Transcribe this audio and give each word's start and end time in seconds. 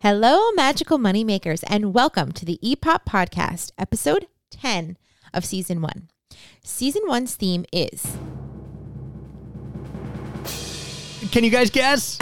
Hello, 0.00 0.52
magical 0.52 0.96
moneymakers, 0.96 1.64
and 1.66 1.92
welcome 1.92 2.30
to 2.32 2.44
the 2.44 2.58
EPOP 2.62 3.00
Podcast, 3.04 3.72
episode 3.78 4.28
10 4.50 4.96
of 5.34 5.44
season 5.44 5.80
one. 5.82 6.08
Season 6.62 7.02
one's 7.06 7.34
theme 7.34 7.64
is 7.72 8.06
Can 11.32 11.42
you 11.42 11.50
guys 11.50 11.70
guess? 11.70 12.16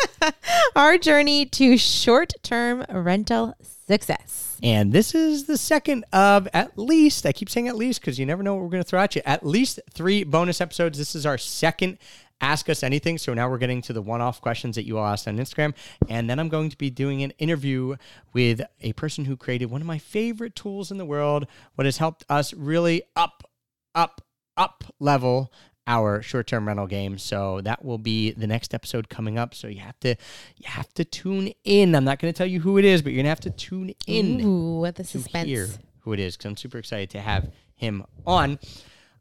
our 0.76 0.96
journey 0.96 1.44
to 1.46 1.76
short 1.76 2.32
term 2.42 2.84
rental 2.88 3.54
success. 3.86 4.56
and 4.62 4.90
this 4.92 5.14
is 5.14 5.44
the 5.44 5.58
second 5.58 6.06
of 6.12 6.48
at 6.54 6.78
least, 6.78 7.26
I 7.26 7.32
keep 7.32 7.50
saying 7.50 7.68
at 7.68 7.76
least 7.76 8.00
because 8.00 8.18
you 8.18 8.24
never 8.24 8.42
know 8.42 8.54
what 8.54 8.62
we're 8.62 8.70
going 8.70 8.82
to 8.82 8.88
throw 8.88 9.00
at 9.00 9.14
you, 9.14 9.20
at 9.26 9.44
least 9.44 9.78
three 9.92 10.24
bonus 10.24 10.60
episodes. 10.62 10.96
This 10.96 11.14
is 11.14 11.26
our 11.26 11.36
second 11.36 11.98
Ask 12.44 12.68
Us 12.68 12.82
Anything. 12.82 13.16
So 13.16 13.32
now 13.32 13.48
we're 13.48 13.56
getting 13.56 13.80
to 13.82 13.94
the 13.94 14.02
one 14.02 14.20
off 14.20 14.42
questions 14.42 14.76
that 14.76 14.84
you 14.84 14.98
all 14.98 15.06
asked 15.06 15.26
on 15.26 15.38
Instagram. 15.38 15.74
And 16.10 16.28
then 16.28 16.38
I'm 16.38 16.50
going 16.50 16.68
to 16.68 16.76
be 16.76 16.90
doing 16.90 17.22
an 17.22 17.30
interview 17.38 17.96
with 18.34 18.60
a 18.82 18.92
person 18.92 19.24
who 19.24 19.34
created 19.34 19.70
one 19.70 19.80
of 19.80 19.86
my 19.86 19.96
favorite 19.96 20.54
tools 20.54 20.90
in 20.90 20.98
the 20.98 21.06
world, 21.06 21.46
what 21.74 21.86
has 21.86 21.96
helped 21.96 22.22
us 22.28 22.52
really 22.52 23.02
up, 23.16 23.48
up, 23.94 24.20
up 24.58 24.84
level 25.00 25.50
our 25.86 26.20
short-term 26.20 26.68
rental 26.68 26.86
game. 26.86 27.16
So 27.16 27.62
that 27.62 27.82
will 27.82 27.96
be 27.96 28.32
the 28.32 28.46
next 28.46 28.74
episode 28.74 29.08
coming 29.08 29.38
up. 29.38 29.54
So 29.54 29.66
you 29.66 29.80
have 29.80 29.98
to 30.00 30.10
you 30.56 30.66
have 30.66 30.92
to 30.94 31.04
tune 31.04 31.50
in. 31.64 31.94
I'm 31.94 32.04
not 32.04 32.18
going 32.18 32.32
to 32.32 32.36
tell 32.36 32.46
you 32.46 32.60
who 32.60 32.76
it 32.76 32.84
is, 32.84 33.00
but 33.00 33.12
you're 33.12 33.22
going 33.22 33.24
to 33.24 33.30
have 33.30 33.40
to 33.40 33.50
tune 33.50 33.94
in 34.06 34.40
Ooh, 34.42 34.80
what 34.80 34.96
the 34.96 35.04
suspense. 35.04 35.46
hear 35.46 35.68
who 36.00 36.12
it 36.12 36.20
is 36.20 36.36
because 36.36 36.50
I'm 36.50 36.56
super 36.58 36.76
excited 36.76 37.08
to 37.10 37.20
have 37.20 37.50
him 37.74 38.04
on. 38.26 38.58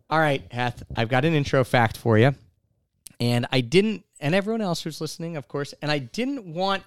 All 0.10 0.20
right, 0.20 0.44
Heth, 0.52 0.84
I've 0.96 1.10
got 1.10 1.24
an 1.24 1.34
intro 1.34 1.64
fact 1.64 1.96
for 1.96 2.18
you. 2.18 2.36
And 3.24 3.48
I 3.54 3.62
didn't, 3.62 4.04
and 4.20 4.36
everyone 4.36 4.60
else 4.60 4.82
who's 4.84 5.00
listening, 5.00 5.38
of 5.38 5.48
course, 5.48 5.74
and 5.82 5.90
I 5.90 6.00
didn't 6.00 6.46
want 6.46 6.84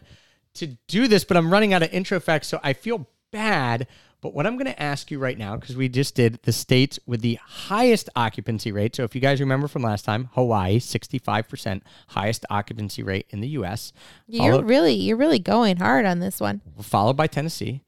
to 0.55 0.67
do 0.87 1.09
this, 1.09 1.25
but 1.25 1.35
I'm 1.35 1.51
running 1.51 1.73
out 1.73 1.83
of 1.83 1.91
intro 1.95 2.21
facts, 2.21 2.47
so 2.47 2.61
I 2.63 2.75
feel 2.75 3.09
bad. 3.31 3.87
But 4.21 4.35
what 4.35 4.47
I'm 4.47 4.57
going 4.57 4.67
to 4.67 4.83
ask 4.83 5.11
you 5.11 5.19
right 5.19 5.39
now, 5.39 5.57
because 5.57 5.77
we 5.77 5.89
just 5.89 6.15
did 6.15 6.39
the 6.43 6.53
states 6.53 6.99
with 7.07 7.23
the 7.23 7.39
highest 7.43 8.11
occupancy 8.15 8.71
rate. 8.71 8.95
So 8.95 9.05
if 9.05 9.15
you 9.15 9.21
guys 9.23 9.41
remember 9.41 9.67
from 9.67 9.81
last 9.81 10.05
time, 10.05 10.29
Hawaii, 10.35 10.79
65% 10.79 11.81
highest 12.09 12.45
occupancy 12.51 13.03
rate 13.03 13.27
in 13.31 13.41
the 13.41 13.49
U.S., 13.49 13.95
You're 14.27 14.53
followed, 14.53 14.69
really, 14.69 14.93
you're 14.93 15.17
really 15.17 15.39
going 15.39 15.79
hard 15.79 16.05
on 16.05 16.21
this 16.21 16.39
one. 16.39 16.61
followed 16.83 17.17
by 17.17 17.29
Tennessee. 17.29 17.83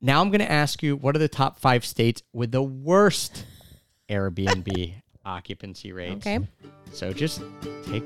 Now 0.00 0.20
I'm 0.20 0.30
going 0.30 0.40
to 0.40 0.50
ask 0.50 0.82
you, 0.82 0.96
what 0.96 1.14
are 1.14 1.20
the 1.20 1.28
top 1.28 1.60
five 1.60 1.84
states 1.84 2.24
with 2.32 2.50
the 2.50 2.62
worst 2.62 3.46
Airbnb 4.08 5.02
occupancy 5.26 5.92
rates? 5.92 6.26
Okay. 6.26 6.38
So 6.92 7.12
just 7.12 7.42
take 7.86 8.04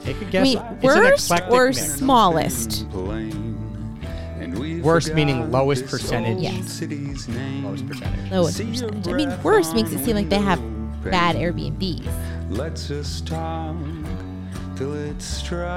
take 0.00 0.16
a 0.22 0.26
I 0.26 0.30
guess. 0.30 0.42
mean, 0.44 0.58
It's 0.58 0.82
worst 0.82 1.30
or 1.50 1.66
mix. 1.66 1.94
smallest? 1.96 2.86
Worst 4.82 5.12
meaning 5.14 5.50
lowest 5.50 5.86
percentage. 5.86 6.38
Yes. 6.40 6.80
Lowest 7.62 7.86
percentage. 7.86 8.30
Lowest 8.30 8.58
percentage. 8.58 9.08
I 9.08 9.12
mean, 9.12 9.42
worst 9.42 9.74
makes 9.74 9.92
it 9.92 10.02
seem 10.04 10.16
like 10.16 10.28
they 10.30 10.38
have 10.40 10.58
bad 11.04 11.36
Airbnbs. 11.36 12.08
Let's 12.50 12.88
just 12.88 13.26
talk 13.26 13.76
till 14.76 14.94
it 14.94 15.20
strikes 15.20 15.68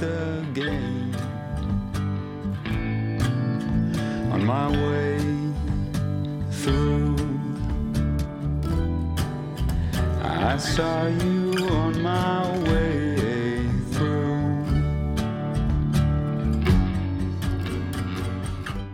again. 0.00 1.14
On 4.32 4.44
my 4.44 4.68
way 4.70 5.18
through, 6.50 7.03
I 10.46 10.56
saw 10.58 11.06
you 11.06 11.52
on 11.70 12.02
my 12.02 12.58
way 12.68 13.66
through. 13.92 14.64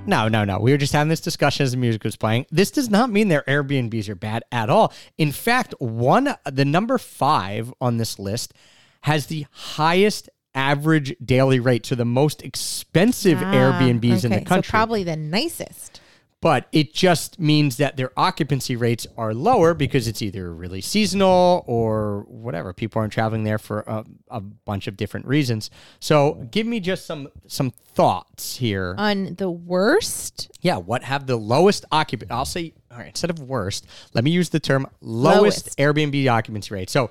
No, 0.06 0.28
no, 0.28 0.44
no. 0.44 0.58
We 0.60 0.70
were 0.72 0.78
just 0.78 0.92
having 0.92 1.08
this 1.08 1.20
discussion 1.20 1.64
as 1.64 1.72
the 1.72 1.76
music 1.76 2.04
was 2.04 2.16
playing. 2.16 2.46
This 2.50 2.70
does 2.70 2.88
not 2.88 3.10
mean 3.10 3.28
their 3.28 3.42
Airbnbs 3.48 4.08
are 4.08 4.14
bad 4.14 4.44
at 4.52 4.70
all. 4.70 4.92
In 5.18 5.32
fact, 5.32 5.74
one 5.78 6.34
the 6.50 6.64
number 6.64 6.98
five 6.98 7.72
on 7.80 7.96
this 7.96 8.18
list 8.18 8.54
has 9.02 9.26
the 9.26 9.46
highest 9.50 10.28
average 10.54 11.14
daily 11.24 11.60
rate, 11.60 11.86
so 11.86 11.94
the 11.94 12.04
most 12.04 12.42
expensive 12.42 13.38
Airbnbs 13.38 14.24
in 14.24 14.30
the 14.30 14.36
Ah, 14.36 14.40
Okay, 14.40 14.44
country. 14.44 14.68
So 14.68 14.70
probably 14.70 15.04
the 15.04 15.16
nicest. 15.16 15.99
But 16.40 16.68
it 16.72 16.94
just 16.94 17.38
means 17.38 17.76
that 17.76 17.96
their 17.96 18.12
occupancy 18.16 18.74
rates 18.74 19.06
are 19.18 19.34
lower 19.34 19.74
because 19.74 20.08
it's 20.08 20.22
either 20.22 20.54
really 20.54 20.80
seasonal 20.80 21.64
or 21.66 22.24
whatever. 22.28 22.72
People 22.72 23.00
aren't 23.00 23.12
traveling 23.12 23.44
there 23.44 23.58
for 23.58 23.80
a, 23.80 24.04
a 24.30 24.40
bunch 24.40 24.86
of 24.86 24.96
different 24.96 25.26
reasons. 25.26 25.70
So, 25.98 26.46
give 26.50 26.66
me 26.66 26.80
just 26.80 27.04
some 27.04 27.28
some 27.46 27.70
thoughts 27.70 28.56
here. 28.56 28.94
On 28.96 29.34
the 29.34 29.50
worst, 29.50 30.50
yeah, 30.62 30.76
what 30.76 31.04
have 31.04 31.26
the 31.26 31.36
lowest 31.36 31.84
occupancy? 31.92 32.32
I'll 32.32 32.44
say, 32.46 32.72
all 32.90 32.98
right, 32.98 33.08
instead 33.08 33.30
of 33.30 33.40
worst, 33.40 33.86
let 34.14 34.24
me 34.24 34.30
use 34.30 34.48
the 34.48 34.60
term 34.60 34.86
lowest, 35.02 35.66
Lowest. 35.66 35.78
Airbnb 35.78 36.30
occupancy 36.30 36.72
rate. 36.74 36.88
So, 36.88 37.10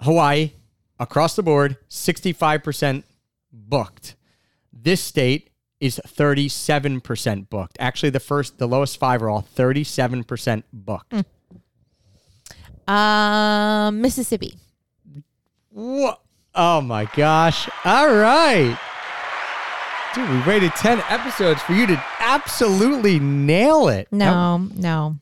Hawaii, 0.00 0.52
across 0.98 1.36
the 1.36 1.42
board, 1.42 1.76
65% 1.90 3.04
booked. 3.52 4.16
This 4.72 5.02
state 5.02 5.50
is 5.80 6.00
37% 6.06 7.48
booked. 7.50 7.76
Actually, 7.80 8.10
the 8.10 8.20
first, 8.20 8.58
the 8.58 8.66
lowest 8.66 8.98
five 8.98 9.22
are 9.22 9.28
all 9.28 9.46
37% 9.56 10.62
booked. 10.72 11.12
um, 12.88 14.00
Mississippi. 14.00 14.54
What? 15.70 16.20
Oh 16.54 16.80
my 16.80 17.06
gosh. 17.16 17.68
All 17.84 18.14
right. 18.14 18.78
Dude, 20.14 20.30
we 20.30 20.40
waited 20.46 20.70
10 20.76 21.02
episodes 21.08 21.60
for 21.62 21.72
you 21.72 21.86
to 21.88 22.04
absolutely 22.20 23.18
nail 23.18 23.88
it. 23.88 24.06
No, 24.12 24.58
no. 24.76 25.16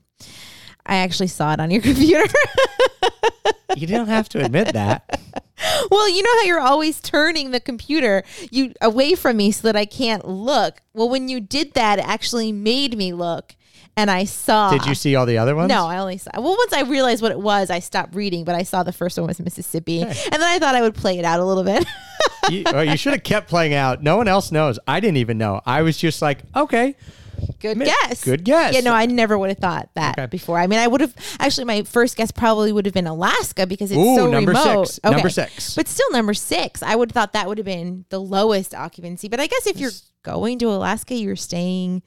I 0.84 0.96
actually 0.96 1.28
saw 1.28 1.54
it 1.54 1.60
on 1.60 1.70
your 1.70 1.80
computer. 1.82 2.24
You 3.74 3.86
don't 3.86 4.08
have 4.08 4.28
to 4.30 4.44
admit 4.44 4.74
that. 4.74 5.20
well, 5.90 6.08
you 6.08 6.22
know 6.22 6.30
how 6.36 6.42
you're 6.42 6.60
always 6.60 7.00
turning 7.00 7.50
the 7.50 7.60
computer 7.60 8.22
you 8.50 8.72
away 8.80 9.14
from 9.14 9.36
me 9.36 9.50
so 9.50 9.68
that 9.68 9.76
I 9.76 9.84
can't 9.84 10.26
look. 10.26 10.82
Well, 10.94 11.08
when 11.08 11.28
you 11.28 11.40
did 11.40 11.74
that, 11.74 11.98
it 11.98 12.06
actually 12.06 12.52
made 12.52 12.96
me 12.96 13.12
look, 13.12 13.54
and 13.96 14.10
I 14.10 14.24
saw. 14.24 14.70
Did 14.70 14.86
you 14.86 14.94
see 14.94 15.16
all 15.16 15.26
the 15.26 15.38
other 15.38 15.54
ones? 15.54 15.68
No, 15.68 15.86
I 15.86 15.98
only 15.98 16.18
saw. 16.18 16.30
Well, 16.34 16.56
once 16.56 16.72
I 16.72 16.82
realized 16.82 17.22
what 17.22 17.32
it 17.32 17.40
was, 17.40 17.70
I 17.70 17.78
stopped 17.78 18.14
reading. 18.14 18.44
But 18.44 18.54
I 18.54 18.62
saw 18.62 18.82
the 18.82 18.92
first 18.92 19.18
one 19.18 19.26
was 19.26 19.40
Mississippi, 19.40 20.02
and 20.02 20.12
then 20.12 20.42
I 20.42 20.58
thought 20.58 20.74
I 20.74 20.82
would 20.82 20.94
play 20.94 21.18
it 21.18 21.24
out 21.24 21.40
a 21.40 21.44
little 21.44 21.64
bit. 21.64 21.86
you, 22.50 22.64
well, 22.66 22.84
you 22.84 22.96
should 22.96 23.12
have 23.12 23.22
kept 23.22 23.48
playing 23.48 23.74
out. 23.74 24.02
No 24.02 24.16
one 24.16 24.28
else 24.28 24.52
knows. 24.52 24.78
I 24.86 25.00
didn't 25.00 25.18
even 25.18 25.38
know. 25.38 25.60
I 25.66 25.82
was 25.82 25.96
just 25.96 26.22
like, 26.22 26.40
okay, 26.54 26.96
Good 27.60 27.78
guess. 27.80 28.24
good 28.24 28.44
guess. 28.44 28.74
Yeah, 28.74 28.80
no, 28.80 28.92
I 28.92 29.06
never 29.06 29.36
would 29.38 29.48
have 29.50 29.58
thought 29.58 29.88
that 29.94 30.18
Okay. 30.18 30.26
before. 30.26 30.58
I 30.58 30.66
mean, 30.66 30.78
I 30.78 30.86
would 30.86 31.00
have 31.00 31.14
actually. 31.38 31.64
My 31.64 31.82
first 31.82 32.16
guess 32.16 32.30
probably 32.30 32.72
would 32.72 32.86
have 32.86 32.94
been 32.94 33.06
Alaska 33.06 33.66
because 33.66 33.90
it's 33.90 33.98
Ooh, 33.98 34.16
so 34.16 34.30
number 34.30 34.50
remote. 34.52 34.88
six. 34.88 35.00
Number 35.04 35.28
six. 35.28 35.74
but 35.74 35.86
still 35.88 36.10
number 36.12 36.34
six. 36.34 36.82
I 36.82 36.94
would 36.96 37.10
have 37.10 37.14
thought 37.14 37.32
that 37.34 37.48
would 37.48 37.58
have 37.58 37.64
been 37.64 38.04
the 38.08 38.20
lowest 38.20 38.74
occupancy. 38.74 39.28
But 39.28 39.40
I 39.40 39.46
guess 39.46 39.66
if 39.66 39.78
you're 39.78 39.90
going 40.22 40.58
to 40.60 40.66
Alaska, 40.70 41.14
you're 41.14 41.36
staying. 41.36 42.02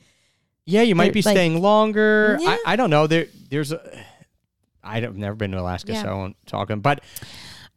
yeah, 0.66 0.82
you 0.82 0.96
might 0.96 1.14
be 1.14 1.22
like- 1.22 1.34
staying 1.36 1.62
longer. 1.62 2.38
Yeah. 2.42 2.58
I, 2.66 2.74
I 2.74 2.76
don't 2.76 2.90
know. 2.90 3.08
There, 3.08 3.28
there's 3.50 3.72
a 3.72 3.82
I 4.84 5.00
have 5.02 5.16
never 5.18 5.36
been 5.36 5.52
to 5.52 5.60
Alaska, 5.60 5.94
Yeah. 5.94 6.04
so 6.04 6.10
I 6.10 6.14
won't 6.14 6.36
talk. 6.46 6.70
But 6.78 7.02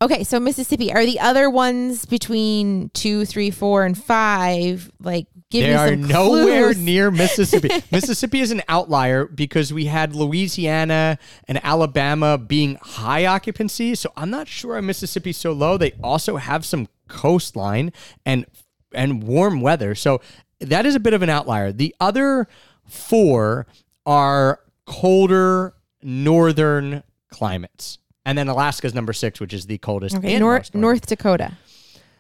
Okay, 0.01 0.23
so 0.23 0.39
Mississippi. 0.39 0.93
Are 0.93 1.05
the 1.05 1.19
other 1.19 1.51
ones 1.51 2.05
between 2.07 2.91
two, 2.91 3.25
three, 3.25 3.51
four, 3.51 3.85
and 3.85 3.99
five? 3.99 4.93
Like, 5.01 5.27
give 5.51 5.65
they 5.65 5.75
are 5.75 5.97
nowhere 5.97 6.73
clues. 6.73 6.79
near 6.79 7.11
Mississippi. 7.13 7.69
Mississippi 7.91 8.41
is 8.41 8.51
an 8.51 8.63
outlier 8.69 9.25
because 9.27 9.73
we 9.73 9.87
had 9.87 10.15
Louisiana 10.15 11.19
and 11.47 11.63
Alabama 11.65 12.39
being 12.39 12.79
high 12.83 13.27
occupancy. 13.27 13.95
So 13.95 14.13
I'm 14.17 14.31
not 14.31 14.49
sure 14.49 14.81
Mississippi's 14.83 15.37
so 15.37 15.53
low. 15.53 15.77
They 15.79 15.93
also 16.03 16.37
have 16.37 16.65
some 16.65 16.89
coastline 17.09 17.93
and 18.27 18.47
and 18.95 19.23
warm 19.23 19.61
weather. 19.61 19.95
So 19.95 20.21
that 20.61 20.87
is 20.87 20.95
a 20.95 21.01
bit 21.01 21.15
of 21.15 21.23
an 21.23 21.31
outlier. 21.31 21.73
The 21.73 21.95
other 22.01 22.49
four 22.87 23.67
are 24.07 24.61
colder 24.87 25.75
northern 26.03 27.03
climates. 27.31 27.99
And 28.25 28.37
then 28.37 28.49
Alaska's 28.49 28.95
number 28.95 29.13
six, 29.15 29.41
which 29.41 29.55
is 29.55 29.67
the 29.67 29.79
coldest. 29.79 30.17
Okay, 30.17 30.39
North. 30.39 30.75
North 30.75 31.07
Dakota. 31.07 31.57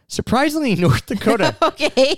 Surprisingly, 0.08 0.74
North 0.74 1.06
Dakota 1.06 1.54
Okay. 1.62 2.16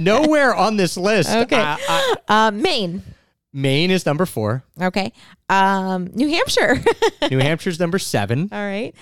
nowhere 0.00 0.54
on 0.54 0.76
this 0.76 0.96
list. 0.96 1.28
Okay. 1.30 1.56
I- 1.60 2.14
I- 2.28 2.46
um, 2.48 2.62
Maine. 2.62 3.02
Maine 3.52 3.90
is 3.90 4.06
number 4.06 4.24
four. 4.24 4.62
Okay. 4.80 5.12
Um, 5.50 6.06
New 6.14 6.28
Hampshire. 6.28 6.76
New 7.30 7.38
Hampshire's 7.38 7.78
number 7.78 7.98
seven. 7.98 8.48
All 8.50 8.58
right. 8.64 8.94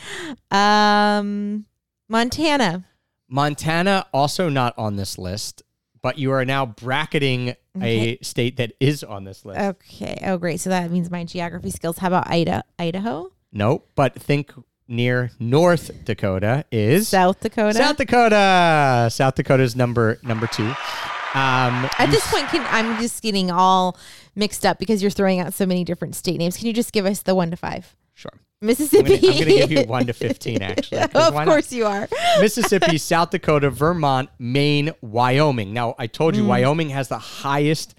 Um, 0.51 1.67
Montana. 2.09 2.85
Montana 3.29 4.07
also 4.13 4.49
not 4.49 4.75
on 4.77 4.97
this 4.97 5.19
list, 5.19 5.63
but 6.03 6.19
you 6.19 6.33
are 6.33 6.45
now 6.45 6.67
bracketing 6.67 7.55
Okay. 7.77 8.19
a 8.21 8.25
state 8.25 8.57
that 8.57 8.73
is 8.81 9.05
on 9.05 9.23
this 9.23 9.45
list. 9.45 9.61
Okay. 9.61 10.19
Oh, 10.25 10.37
great. 10.39 10.59
So 10.59 10.71
that 10.71 10.91
means 10.91 11.09
my 11.11 11.23
geography 11.25 11.71
skills. 11.71 11.99
How 11.99 12.09
about 12.09 12.29
Ida- 12.29 12.65
Idaho? 12.79 13.31
nope. 13.53 13.89
But 13.95 14.15
think 14.21 14.53
near 14.91 15.31
North 15.39 16.05
Dakota 16.05 16.65
is 16.71 17.09
South 17.09 17.41
Dakota. 17.41 17.75
South 17.79 17.97
Dakota. 17.97 19.09
South 19.11 19.35
Dakota's 19.37 19.75
number 19.77 20.19
number 20.23 20.47
two. 20.49 20.67
Um, 21.33 21.89
At 21.99 22.09
this 22.11 22.29
point, 22.31 22.49
can 22.49 22.67
I'm 22.71 23.01
just 23.01 23.23
getting 23.23 23.51
all 23.53 23.97
mixed 24.35 24.67
up 24.67 24.79
because 24.81 25.01
you're 25.01 25.13
throwing 25.13 25.39
out 25.39 25.55
so 25.55 25.65
many 25.65 25.85
different 25.85 26.17
state 26.17 26.39
names. 26.39 26.57
Can 26.57 26.67
you 26.67 26.73
just 26.73 26.93
give 26.93 27.07
us 27.07 27.23
the 27.23 27.35
one 27.35 27.51
to 27.53 27.57
five? 27.57 27.95
sure. 28.15 28.33
Mississippi. 28.63 29.15
I'm 29.15 29.21
gonna 29.39 29.45
give 29.45 29.73
you 29.73 29.85
one 29.85 30.07
to 30.07 30.13
fifteen. 30.13 30.61
actually. 30.61 30.99
of 31.15 31.15
why 31.15 31.45
not? 31.45 31.47
course 31.47 31.73
you 31.73 31.87
are. 31.87 32.07
Mississippi, 32.41 32.99
South 32.99 33.31
Dakota, 33.31 33.71
Vermont, 33.71 34.29
Maine, 34.39 34.91
Wyoming. 35.01 35.73
Now, 35.73 35.95
I 35.99 36.07
told 36.09 36.35
Mm. 36.35 36.39
you 36.39 36.45
Wyoming 36.47 36.91
has 36.91 37.09
the 37.09 37.17
highest 37.19 37.95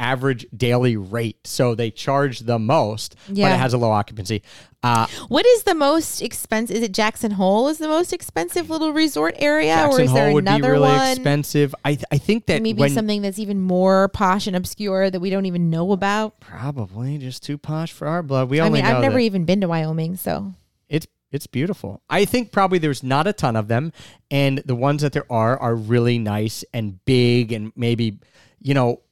average 0.00 0.46
daily 0.56 0.96
rate, 0.96 1.46
so 1.46 1.74
they 1.76 1.90
charge 1.90 2.40
the 2.40 2.58
most, 2.58 3.14
but 3.28 3.38
it 3.38 3.58
has 3.58 3.72
a 3.74 3.78
low 3.78 3.90
occupancy. 3.92 4.42
Uh, 4.82 5.06
What 5.28 5.44
is 5.44 5.64
the 5.64 5.74
most 5.74 6.22
expensive? 6.22 6.74
Is 6.76 6.82
it 6.82 6.92
Jackson 6.92 7.32
Hole? 7.32 7.68
Is 7.68 7.76
the 7.78 7.86
most 7.86 8.14
expensive 8.14 8.70
little 8.70 8.92
resort 8.94 9.34
area, 9.38 9.74
or 9.74 9.76
Jackson 9.98 10.04
is 10.04 10.12
there 10.14 10.24
Hole 10.26 10.34
would 10.34 10.44
be 10.46 10.50
another 10.50 10.72
really 10.72 10.88
one? 10.88 11.10
expensive. 11.10 11.74
I 11.84 11.94
th- 11.96 12.06
I 12.10 12.16
think 12.16 12.46
that 12.46 12.62
Maybe 12.62 12.80
when 12.80 12.90
something 12.90 13.20
that's 13.20 13.38
even 13.38 13.60
more 13.60 14.08
posh 14.08 14.46
and 14.46 14.56
obscure 14.56 15.10
that 15.10 15.20
we 15.20 15.28
don't 15.28 15.44
even 15.44 15.68
know 15.68 15.92
about. 15.92 16.40
probably 16.40 17.18
just 17.18 17.42
too 17.42 17.58
posh 17.58 17.92
for 17.92 18.08
our 18.08 18.22
blood. 18.22 18.48
We 18.48 18.58
I 18.58 18.64
only 18.66 18.80
mean, 18.82 18.90
I've 18.90 19.02
never 19.02 19.18
even 19.18 19.44
been 19.44 19.60
to 19.60 19.68
Wyoming, 19.68 20.16
so 20.16 20.52
it's 20.88 21.06
it's 21.30 21.46
beautiful. 21.46 22.00
I 22.08 22.24
think 22.24 22.50
probably 22.50 22.78
there's 22.78 23.02
not 23.02 23.26
a 23.26 23.34
ton 23.34 23.56
of 23.56 23.68
them, 23.68 23.92
and 24.30 24.58
the 24.64 24.74
ones 24.74 25.02
that 25.02 25.12
there 25.12 25.30
are 25.30 25.58
are 25.58 25.74
really 25.76 26.18
nice 26.18 26.64
and 26.72 27.04
big, 27.04 27.52
and 27.52 27.70
maybe 27.76 28.18
you 28.62 28.72
know 28.72 29.02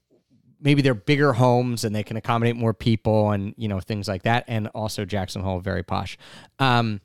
maybe 0.60 0.82
they're 0.82 0.94
bigger 0.94 1.32
homes 1.34 1.84
and 1.84 1.94
they 1.94 2.02
can 2.02 2.16
accommodate 2.16 2.56
more 2.56 2.74
people 2.74 3.30
and 3.30 3.54
you 3.56 3.68
know 3.68 3.80
things 3.80 4.08
like 4.08 4.22
that. 4.22 4.44
And 4.48 4.68
also 4.68 5.04
jackson 5.04 5.42
hole 5.42 5.60
very 5.60 5.82
posh. 5.82 6.18
Um, 6.58 7.00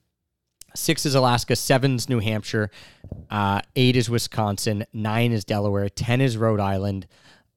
six 0.76 1.06
is 1.06 1.14
alaska 1.14 1.56
seven's 1.56 2.10
new 2.10 2.20
hampshire 2.20 2.72
uh, 3.30 3.62
eight 3.76 3.96
is 3.96 4.10
wisconsin 4.10 4.84
nine 4.92 5.32
is 5.32 5.46
delaware 5.46 5.88
10 5.88 6.20
is 6.20 6.36
rhode 6.36 6.60
island 6.60 7.06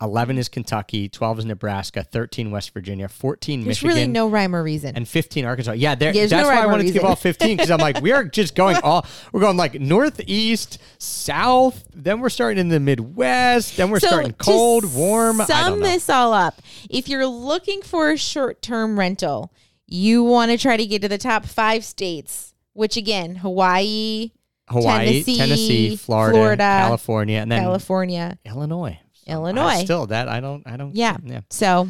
11 0.03 0.37
is 0.37 0.49
kentucky 0.51 1.09
12 1.09 1.39
is 1.39 1.45
nebraska 1.47 2.03
13 2.03 2.51
west 2.51 2.75
virginia 2.75 3.09
14 3.09 3.61
there's 3.61 3.67
michigan 3.69 3.89
There's 3.89 3.97
really 4.03 4.13
no 4.13 4.29
rhyme 4.29 4.55
or 4.55 4.63
reason. 4.63 4.95
and 4.95 5.09
15 5.09 5.45
Arkansas. 5.47 5.73
Yeah, 5.73 5.95
there, 5.95 6.13
There's 6.13 6.29
that's 6.31 6.47
no 6.49 6.55
why 6.55 6.61
I 6.63 6.67
wanted 6.67 6.83
to 6.83 6.93
give 6.93 6.97
reason. 6.97 7.09
all 7.09 7.17
15 7.17 7.57
because 7.57 7.71
I'm 7.71 7.79
like, 7.79 8.03
we 8.03 8.13
are 8.13 8.25
just 8.41 8.55
going 8.55 8.77
all, 8.83 9.07
we're 9.33 9.41
going 9.41 9.57
like 9.57 9.81
northeast, 9.81 10.79
south, 10.99 11.85
then 11.95 12.21
we're 12.21 12.29
starting 12.29 12.59
in 12.59 12.69
the 12.69 12.79
Midwest, 12.81 13.77
then 13.79 13.91
we're 13.91 14.01
starting 14.01 14.33
to 14.33 14.37
cold, 14.37 14.93
warm. 14.95 15.41
I 15.41 15.47
Sum 15.47 15.65
don't 15.71 15.81
know. 15.81 15.87
this 15.87 16.11
all 16.11 16.33
up. 16.35 16.61
If 16.91 17.09
you're 17.09 17.27
looking 17.27 17.81
for 17.83 18.11
a 18.11 18.17
short-term 18.19 18.99
rental, 18.99 19.53
you 19.87 20.23
want 20.25 20.51
to 20.51 20.59
try 20.59 20.77
to 20.77 20.85
get 20.85 21.01
to 21.03 21.09
the 21.09 21.17
top 21.19 21.47
five 21.47 21.85
states, 21.85 22.55
which 22.75 22.97
again, 22.99 23.37
Hawaii, 23.37 24.33
Hawaii, 24.69 25.07
Tennessee, 25.25 25.37
Tennessee, 25.39 25.97
Florida, 25.97 26.37
Florida, 26.37 26.63
California, 26.63 27.39
and 27.39 27.51
then 27.51 27.63
California. 27.63 28.39
Illinois. 28.45 28.99
Illinois. 29.27 29.63
I 29.63 29.85
still, 29.85 30.07
that 30.07 30.29
I 30.29 30.41
don't, 30.41 30.67
I 30.67 30.77
don't. 30.77 30.95
Yeah. 30.95 31.17
Yeah. 31.25 31.41
So 31.51 31.89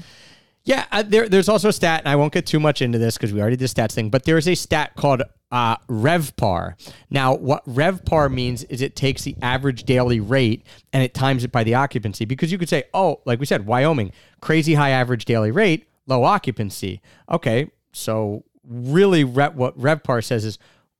Yeah, 0.64 0.84
uh, 0.90 1.02
there, 1.02 1.28
there's 1.28 1.48
also 1.48 1.68
a 1.68 1.72
stat, 1.72 2.00
and 2.00 2.08
I 2.08 2.16
won't 2.16 2.32
get 2.32 2.44
too 2.44 2.58
much 2.58 2.82
into 2.82 2.98
this 2.98 3.16
because 3.16 3.32
we 3.32 3.40
already 3.40 3.56
did 3.56 3.68
the 3.68 3.80
stats 3.80 3.92
thing, 3.92 4.10
but 4.10 4.24
there 4.24 4.36
is 4.36 4.48
a 4.48 4.54
stat 4.56 4.96
called 4.96 5.22
uh, 5.52 5.76
RevPAR. 5.88 6.74
Now, 7.08 7.36
what 7.36 7.64
RevPAR 7.66 8.32
means 8.32 8.64
is 8.64 8.82
it 8.82 8.96
takes 8.96 9.22
the 9.22 9.36
average 9.42 9.84
daily 9.84 10.18
rate 10.18 10.66
and 10.92 11.04
it 11.04 11.14
times 11.14 11.44
it 11.44 11.52
by 11.52 11.62
the 11.62 11.74
occupancy 11.74 12.24
because 12.24 12.50
you 12.50 12.58
could 12.58 12.68
say, 12.68 12.84
oh, 12.92 13.20
like 13.24 13.38
we 13.38 13.46
said, 13.46 13.64
Wyoming, 13.64 14.10
crazy 14.40 14.74
high 14.74 14.90
average 14.90 15.24
daily 15.24 15.52
rate, 15.52 15.86
low 16.06 16.24
occupancy. 16.24 17.00
Okay, 17.30 17.70
so 17.92 18.42
really 18.64 19.22
re- 19.22 19.50
what 19.54 19.78
RevPAR 19.78 20.24
says 20.24 20.44
is 20.44 20.58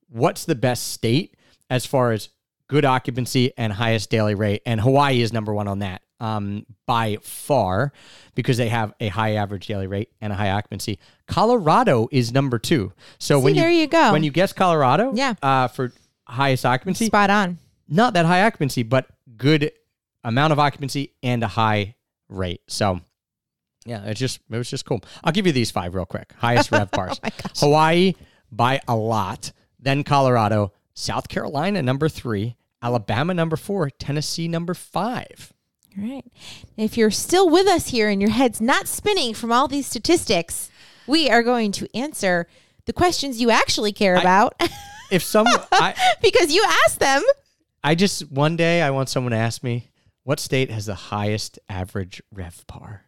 what's 0.09 0.45
the 0.45 0.55
best 0.55 0.93
state 0.93 1.35
as 1.69 1.85
far 1.85 2.13
as 2.13 2.29
good 2.69 2.85
occupancy 2.85 3.53
and 3.57 3.73
highest 3.73 4.11
daily 4.11 4.35
rate, 4.37 4.63
and 4.65 4.81
Hawaii 4.81 5.21
is 5.21 5.33
number 5.33 5.53
one 5.53 5.67
on 5.67 5.81
that 5.81 6.03
um, 6.21 6.65
by 6.87 7.19
far 7.23 7.93
because 8.35 8.57
they 8.57 8.69
have 8.69 8.93
a 9.01 9.09
high 9.09 9.33
average 9.35 9.67
daily 9.67 9.87
rate 9.87 10.11
and 10.21 10.33
a 10.33 10.37
high 10.37 10.51
occupancy. 10.51 10.99
Colorado 11.27 12.09
is 12.11 12.33
number 12.33 12.59
two. 12.59 12.93
So 13.19 13.39
when 13.39 13.55
there 13.55 13.71
you, 13.71 13.81
you 13.83 13.87
go. 13.87 14.13
when 14.13 14.23
you 14.25 14.31
guess 14.31 14.53
Colorado, 14.53 15.13
Yeah. 15.15 15.35
uh, 15.43 15.69
for 15.69 15.93
highest 16.27 16.65
occupancy, 16.65 17.07
spot 17.07 17.31
on. 17.31 17.59
not 17.89 18.15
that 18.15 18.25
high 18.27 18.43
occupancy, 18.47 18.83
but 18.83 19.07
good 19.37 19.71
amount 20.25 20.53
of 20.53 20.59
occupancy 20.59 21.13
and 21.23 21.43
a 21.43 21.49
high 21.49 21.95
rate. 22.29 22.63
So. 22.69 23.01
Yeah, 23.89 24.03
it's 24.07 24.19
just 24.19 24.41
it 24.51 24.57
was 24.57 24.69
just 24.69 24.85
cool. 24.85 25.01
I'll 25.23 25.31
give 25.31 25.47
you 25.47 25.53
these 25.53 25.71
five 25.71 25.95
real 25.95 26.07
quick. 26.07 26.33
Highest 26.39 26.71
RevPARs. 26.73 27.21
Hawaii 27.61 28.15
by 28.51 28.81
a 28.89 28.97
lot, 28.97 29.53
then 29.79 30.03
Colorado, 30.03 30.73
South 30.95 31.29
Carolina 31.29 31.81
number 31.85 32.09
3, 32.09 32.57
Alabama 32.83 33.33
number 33.33 33.55
4, 33.57 33.91
Tennessee 33.91 34.49
number 34.49 34.75
5. 34.75 35.53
All 35.99 36.09
right. 36.09 36.25
If 36.77 36.97
you're 36.97 37.11
still 37.11 37.49
with 37.49 37.67
us 37.67 37.89
here 37.89 38.09
and 38.09 38.21
your 38.21 38.31
head's 38.31 38.61
not 38.61 38.87
spinning 38.87 39.35
from 39.35 39.51
all 39.51 39.69
these 39.69 39.87
statistics, 39.87 40.71
we 41.07 41.31
are 41.31 41.43
going 41.43 41.73
to 41.73 41.89
answer 41.97 42.47
the 42.85 42.93
questions 42.93 43.41
you 43.41 43.51
actually 43.51 43.93
care 43.93 44.17
about 44.17 44.55
If 45.11 45.23
some 45.23 45.47
I 45.73 45.95
because 46.23 46.53
you 46.53 46.65
asked 46.85 47.01
them. 47.01 47.23
I 47.83 47.95
just 47.95 48.31
one 48.31 48.57
day 48.57 48.83
I 48.83 48.91
want 48.91 49.09
someone 49.09 49.31
to 49.31 49.37
ask 49.37 49.63
me 49.63 49.91
what 50.25 50.41
state 50.41 50.71
has 50.71 50.87
the 50.87 50.95
highest 50.95 51.59
average 51.69 52.21
RevPAR. 52.35 53.01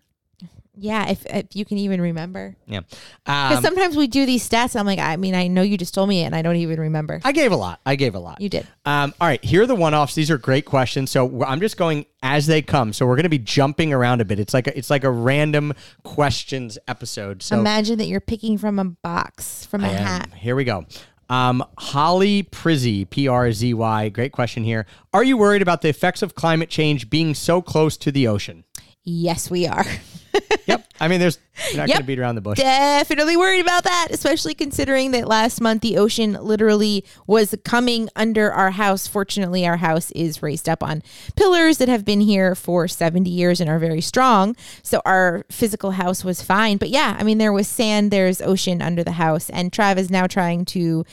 Yeah, 0.80 1.08
if, 1.08 1.26
if 1.26 1.46
you 1.54 1.64
can 1.64 1.78
even 1.78 2.00
remember. 2.00 2.56
Yeah. 2.66 2.80
Because 3.24 3.58
Um, 3.58 3.62
sometimes 3.62 3.96
we 3.96 4.06
do 4.06 4.24
these 4.26 4.48
stats. 4.48 4.74
And 4.74 4.80
I'm 4.80 4.86
like, 4.86 4.98
I 4.98 5.16
mean, 5.16 5.34
I 5.34 5.48
know 5.48 5.62
you 5.62 5.76
just 5.76 5.94
told 5.94 6.08
me 6.08 6.22
it 6.22 6.26
and 6.26 6.34
I 6.34 6.42
don't 6.42 6.56
even 6.56 6.80
remember. 6.80 7.20
I 7.24 7.32
gave 7.32 7.52
a 7.52 7.56
lot. 7.56 7.80
I 7.84 7.96
gave 7.96 8.14
a 8.14 8.18
lot. 8.18 8.40
You 8.40 8.48
did. 8.48 8.66
Um, 8.84 9.14
all 9.20 9.26
right, 9.28 9.42
here 9.44 9.62
are 9.62 9.66
the 9.66 9.74
one-offs. 9.74 10.14
These 10.14 10.30
are 10.30 10.38
great 10.38 10.64
questions. 10.64 11.10
So 11.10 11.42
I'm 11.44 11.60
just 11.60 11.76
going 11.76 12.06
as 12.22 12.46
they 12.46 12.62
come. 12.62 12.92
So 12.92 13.06
we're 13.06 13.16
going 13.16 13.24
to 13.24 13.28
be 13.28 13.38
jumping 13.38 13.92
around 13.92 14.20
a 14.20 14.24
bit. 14.24 14.38
It's 14.38 14.54
like 14.54 14.66
a, 14.66 14.76
it's 14.76 14.90
like 14.90 15.04
a 15.04 15.10
random 15.10 15.74
questions 16.04 16.78
episode. 16.88 17.42
So 17.42 17.58
Imagine 17.58 17.98
that 17.98 18.06
you're 18.06 18.20
picking 18.20 18.58
from 18.58 18.78
a 18.78 18.84
box, 18.84 19.66
from 19.66 19.84
a 19.84 19.88
hat. 19.88 20.32
Here 20.34 20.56
we 20.56 20.64
go. 20.64 20.86
Um, 21.30 21.62
Holly 21.76 22.44
Prizzy, 22.44 23.08
P 23.08 23.28
R 23.28 23.52
Z 23.52 23.74
Y. 23.74 24.08
Great 24.08 24.32
question 24.32 24.64
here. 24.64 24.86
Are 25.12 25.22
you 25.22 25.36
worried 25.36 25.60
about 25.60 25.82
the 25.82 25.90
effects 25.90 26.22
of 26.22 26.34
climate 26.34 26.70
change 26.70 27.10
being 27.10 27.34
so 27.34 27.60
close 27.60 27.98
to 27.98 28.10
the 28.10 28.26
ocean? 28.26 28.64
Yes, 29.10 29.50
we 29.50 29.66
are. 29.66 29.86
Yep. 30.66 30.86
I 31.00 31.08
mean, 31.08 31.18
there's 31.18 31.38
you're 31.70 31.78
not 31.78 31.88
Yep. 31.88 31.94
going 31.96 32.02
to 32.02 32.06
beat 32.06 32.18
around 32.18 32.34
the 32.36 32.40
bush. 32.42 32.58
Definitely 32.58 33.36
worried 33.36 33.60
about 33.60 33.84
that, 33.84 34.08
especially 34.10 34.54
considering 34.54 35.10
that 35.12 35.26
last 35.26 35.60
month 35.60 35.80
the 35.82 35.96
ocean 35.96 36.34
literally 36.34 37.04
was 37.26 37.54
coming 37.64 38.08
under 38.14 38.52
our 38.52 38.70
house. 38.72 39.06
Fortunately, 39.06 39.66
our 39.66 39.78
house 39.78 40.10
is 40.12 40.42
raised 40.42 40.68
up 40.68 40.82
on 40.82 41.02
pillars 41.34 41.78
that 41.78 41.88
have 41.88 42.04
been 42.04 42.20
here 42.20 42.54
for 42.54 42.86
70 42.86 43.28
years 43.30 43.60
and 43.60 43.68
are 43.70 43.78
very 43.78 44.02
strong. 44.02 44.54
So 44.82 45.00
our 45.06 45.44
physical 45.50 45.92
house 45.92 46.22
was 46.22 46.42
fine. 46.42 46.76
But 46.76 46.90
yeah, 46.90 47.16
I 47.18 47.24
mean, 47.24 47.38
there 47.38 47.52
was 47.52 47.66
sand, 47.66 48.10
there's 48.10 48.40
ocean 48.42 48.80
under 48.82 49.02
the 49.02 49.12
house. 49.12 49.48
And 49.50 49.72
Trav 49.72 49.96
is 49.96 50.10
now 50.10 50.26
trying 50.26 50.66
to 50.66 51.04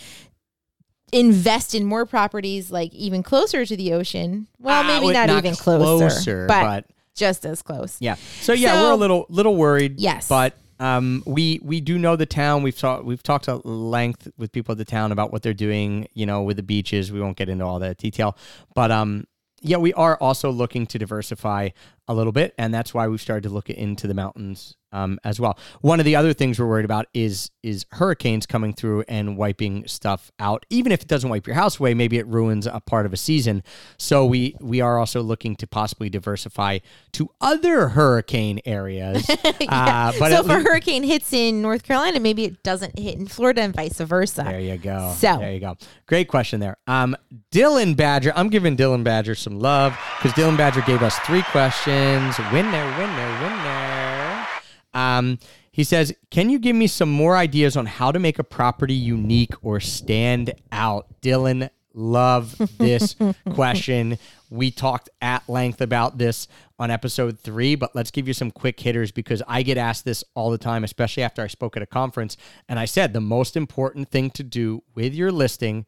invest 1.13 1.73
in 1.73 1.85
more 1.85 2.05
properties 2.05 2.69
like 2.71 2.93
even 2.93 3.23
closer 3.23 3.65
to 3.65 3.77
the 3.77 3.93
ocean. 3.93 4.47
Well, 4.59 4.83
Ah, 4.83 4.87
maybe 4.87 5.05
well, 5.05 5.13
not, 5.13 5.27
not 5.27 5.37
even 5.45 5.55
closer, 5.55 6.09
closer, 6.09 6.47
but, 6.47 6.61
but- 6.61 6.85
just 7.15 7.45
as 7.45 7.61
close. 7.61 7.97
Yeah. 7.99 8.15
So 8.41 8.53
yeah, 8.53 8.73
So- 8.73 8.81
we're 8.83 8.91
a 8.91 8.95
little 8.97 9.25
little 9.29 9.55
worried. 9.55 9.99
Yes. 9.99 10.27
But 10.27 10.55
um, 10.79 11.23
we 11.25 11.59
we 11.63 11.79
do 11.81 11.97
know 11.97 12.15
the 12.15 12.25
town. 12.25 12.61
We've 12.61 12.77
talked 12.77 13.05
we've 13.05 13.23
talked 13.23 13.47
at 13.47 13.65
length 13.65 14.27
with 14.37 14.51
people 14.51 14.73
at 14.73 14.77
the 14.77 14.85
town 14.85 15.11
about 15.13 15.31
what 15.31 15.41
they're 15.41 15.53
doing. 15.53 16.07
You 16.13 16.25
know, 16.25 16.43
with 16.43 16.57
the 16.57 16.63
beaches. 16.63 17.11
We 17.11 17.21
won't 17.21 17.37
get 17.37 17.47
into 17.49 17.65
all 17.65 17.79
that 17.79 17.97
detail. 17.97 18.37
But 18.73 18.91
um, 18.91 19.25
yeah, 19.61 19.77
we 19.77 19.93
are 19.93 20.17
also 20.19 20.51
looking 20.51 20.85
to 20.87 20.99
diversify 20.99 21.69
a 22.07 22.13
little 22.13 22.31
bit, 22.31 22.53
and 22.57 22.73
that's 22.73 22.93
why 22.93 23.07
we've 23.07 23.21
started 23.21 23.43
to 23.43 23.49
look 23.49 23.69
into 23.69 24.07
the 24.07 24.13
mountains 24.13 24.75
um, 24.95 25.19
as 25.23 25.39
well. 25.39 25.57
One 25.81 25.99
of 25.99 26.05
the 26.05 26.15
other 26.15 26.33
things 26.33 26.59
we're 26.59 26.67
worried 26.67 26.85
about 26.85 27.07
is 27.13 27.51
is 27.63 27.85
hurricanes 27.91 28.45
coming 28.45 28.73
through 28.73 29.03
and 29.07 29.37
wiping 29.37 29.87
stuff 29.87 30.31
out. 30.39 30.65
Even 30.69 30.91
if 30.91 31.01
it 31.01 31.07
doesn't 31.07 31.29
wipe 31.29 31.45
your 31.47 31.55
house 31.55 31.79
away, 31.79 31.93
maybe 31.93 32.17
it 32.17 32.27
ruins 32.27 32.65
a 32.67 32.79
part 32.79 33.05
of 33.05 33.11
a 33.13 33.17
season. 33.17 33.63
So 33.97 34.25
we 34.25 34.55
we 34.61 34.81
are 34.81 34.97
also 34.97 35.21
looking 35.21 35.55
to 35.57 35.67
possibly 35.67 36.09
diversify 36.09 36.79
to 37.13 37.29
other 37.41 37.89
hurricane 37.89 38.61
areas. 38.65 39.29
uh, 39.67 40.13
but 40.17 40.31
so 40.31 40.39
if 40.39 40.47
a 40.47 40.59
hurricane 40.59 41.03
hits 41.03 41.33
in 41.33 41.61
North 41.61 41.83
Carolina, 41.83 42.19
maybe 42.19 42.45
it 42.45 42.63
doesn't 42.63 42.97
hit 42.97 43.17
in 43.17 43.27
Florida 43.27 43.61
and 43.61 43.75
vice 43.75 43.99
versa. 43.99 44.43
There 44.43 44.59
you 44.59 44.77
go. 44.77 45.13
So- 45.17 45.39
there 45.39 45.53
you 45.53 45.59
go. 45.59 45.75
Great 46.07 46.27
question 46.27 46.59
there. 46.59 46.77
Um, 46.87 47.15
Dylan 47.51 47.97
Badger. 47.97 48.31
I'm 48.35 48.49
giving 48.49 48.77
Dylan 48.77 49.03
Badger 49.03 49.35
some 49.35 49.59
love 49.59 49.97
because 50.17 50.31
Dylan 50.37 50.55
Badger 50.55 50.81
gave 50.81 51.01
us 51.01 51.17
three 51.19 51.41
questions. 51.43 51.94
Winner, 51.95 52.85
winner, 52.97 53.41
winner. 53.41 54.47
Um, 54.93 55.39
he 55.71 55.85
says, 55.85 56.13
"Can 56.29 56.49
you 56.49 56.59
give 56.59 56.75
me 56.75 56.87
some 56.87 57.09
more 57.09 57.37
ideas 57.37 57.77
on 57.77 57.85
how 57.85 58.11
to 58.11 58.19
make 58.19 58.37
a 58.37 58.43
property 58.43 58.93
unique 58.93 59.53
or 59.61 59.79
stand 59.79 60.53
out?" 60.73 61.07
Dylan, 61.21 61.69
love 61.93 62.55
this 62.77 63.15
question. 63.53 64.17
We 64.49 64.71
talked 64.71 65.09
at 65.21 65.47
length 65.47 65.79
about 65.79 66.17
this 66.17 66.49
on 66.77 66.91
episode 66.91 67.39
three, 67.39 67.75
but 67.75 67.95
let's 67.95 68.11
give 68.11 68.27
you 68.27 68.33
some 68.33 68.51
quick 68.51 68.77
hitters 68.79 69.11
because 69.11 69.41
I 69.47 69.63
get 69.63 69.77
asked 69.77 70.03
this 70.03 70.23
all 70.33 70.51
the 70.51 70.57
time, 70.57 70.83
especially 70.83 71.23
after 71.23 71.41
I 71.41 71.47
spoke 71.47 71.77
at 71.77 71.83
a 71.83 71.87
conference. 71.87 72.35
And 72.67 72.77
I 72.77 72.85
said 72.85 73.13
the 73.13 73.21
most 73.21 73.55
important 73.55 74.09
thing 74.09 74.31
to 74.31 74.43
do 74.43 74.83
with 74.95 75.13
your 75.13 75.31
listing 75.31 75.85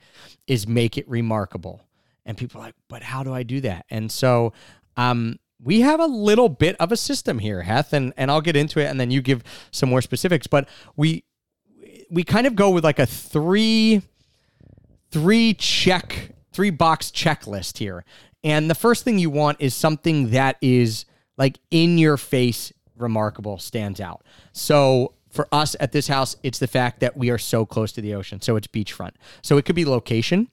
is 0.47 0.67
make 0.67 0.97
it 0.97 1.07
remarkable. 1.09 1.81
And 2.25 2.37
people 2.37 2.61
are 2.61 2.65
like, 2.65 2.75
but 2.87 3.03
how 3.03 3.23
do 3.23 3.33
I 3.33 3.43
do 3.43 3.59
that? 3.61 3.85
And 3.89 4.09
so, 4.09 4.53
um, 4.95 5.39
we 5.61 5.81
have 5.81 5.99
a 5.99 6.05
little 6.05 6.49
bit 6.49 6.75
of 6.79 6.91
a 6.91 6.97
system 6.97 7.39
here, 7.39 7.63
Heth, 7.63 7.93
and, 7.93 8.13
and 8.17 8.29
I'll 8.29 8.41
get 8.41 8.55
into 8.55 8.79
it 8.79 8.85
and 8.85 8.99
then 8.99 9.11
you 9.11 9.21
give 9.21 9.43
some 9.71 9.89
more 9.89 10.01
specifics. 10.01 10.47
But 10.47 10.67
we 10.95 11.23
we 12.09 12.23
kind 12.23 12.47
of 12.47 12.55
go 12.55 12.69
with 12.69 12.83
like 12.83 12.99
a 12.99 13.05
three 13.05 14.01
three 15.11 15.53
check 15.53 16.31
three 16.51 16.69
box 16.69 17.11
checklist 17.11 17.77
here. 17.77 18.03
And 18.43 18.69
the 18.69 18.75
first 18.75 19.03
thing 19.03 19.19
you 19.19 19.29
want 19.29 19.57
is 19.59 19.75
something 19.75 20.31
that 20.31 20.57
is 20.61 21.05
like 21.37 21.59
in 21.71 21.97
your 21.97 22.17
face 22.17 22.71
remarkable 22.95 23.57
stands 23.57 23.99
out. 23.99 24.23
So 24.53 25.13
for 25.29 25.47
us 25.51 25.75
at 25.79 25.91
this 25.91 26.07
house, 26.07 26.35
it's 26.43 26.59
the 26.59 26.67
fact 26.67 26.99
that 27.01 27.17
we 27.17 27.29
are 27.29 27.37
so 27.37 27.65
close 27.65 27.91
to 27.93 28.01
the 28.01 28.15
ocean. 28.15 28.41
So 28.41 28.55
it's 28.55 28.67
beachfront. 28.67 29.11
So 29.41 29.57
it 29.57 29.65
could 29.65 29.75
be 29.75 29.85
location. 29.85 30.49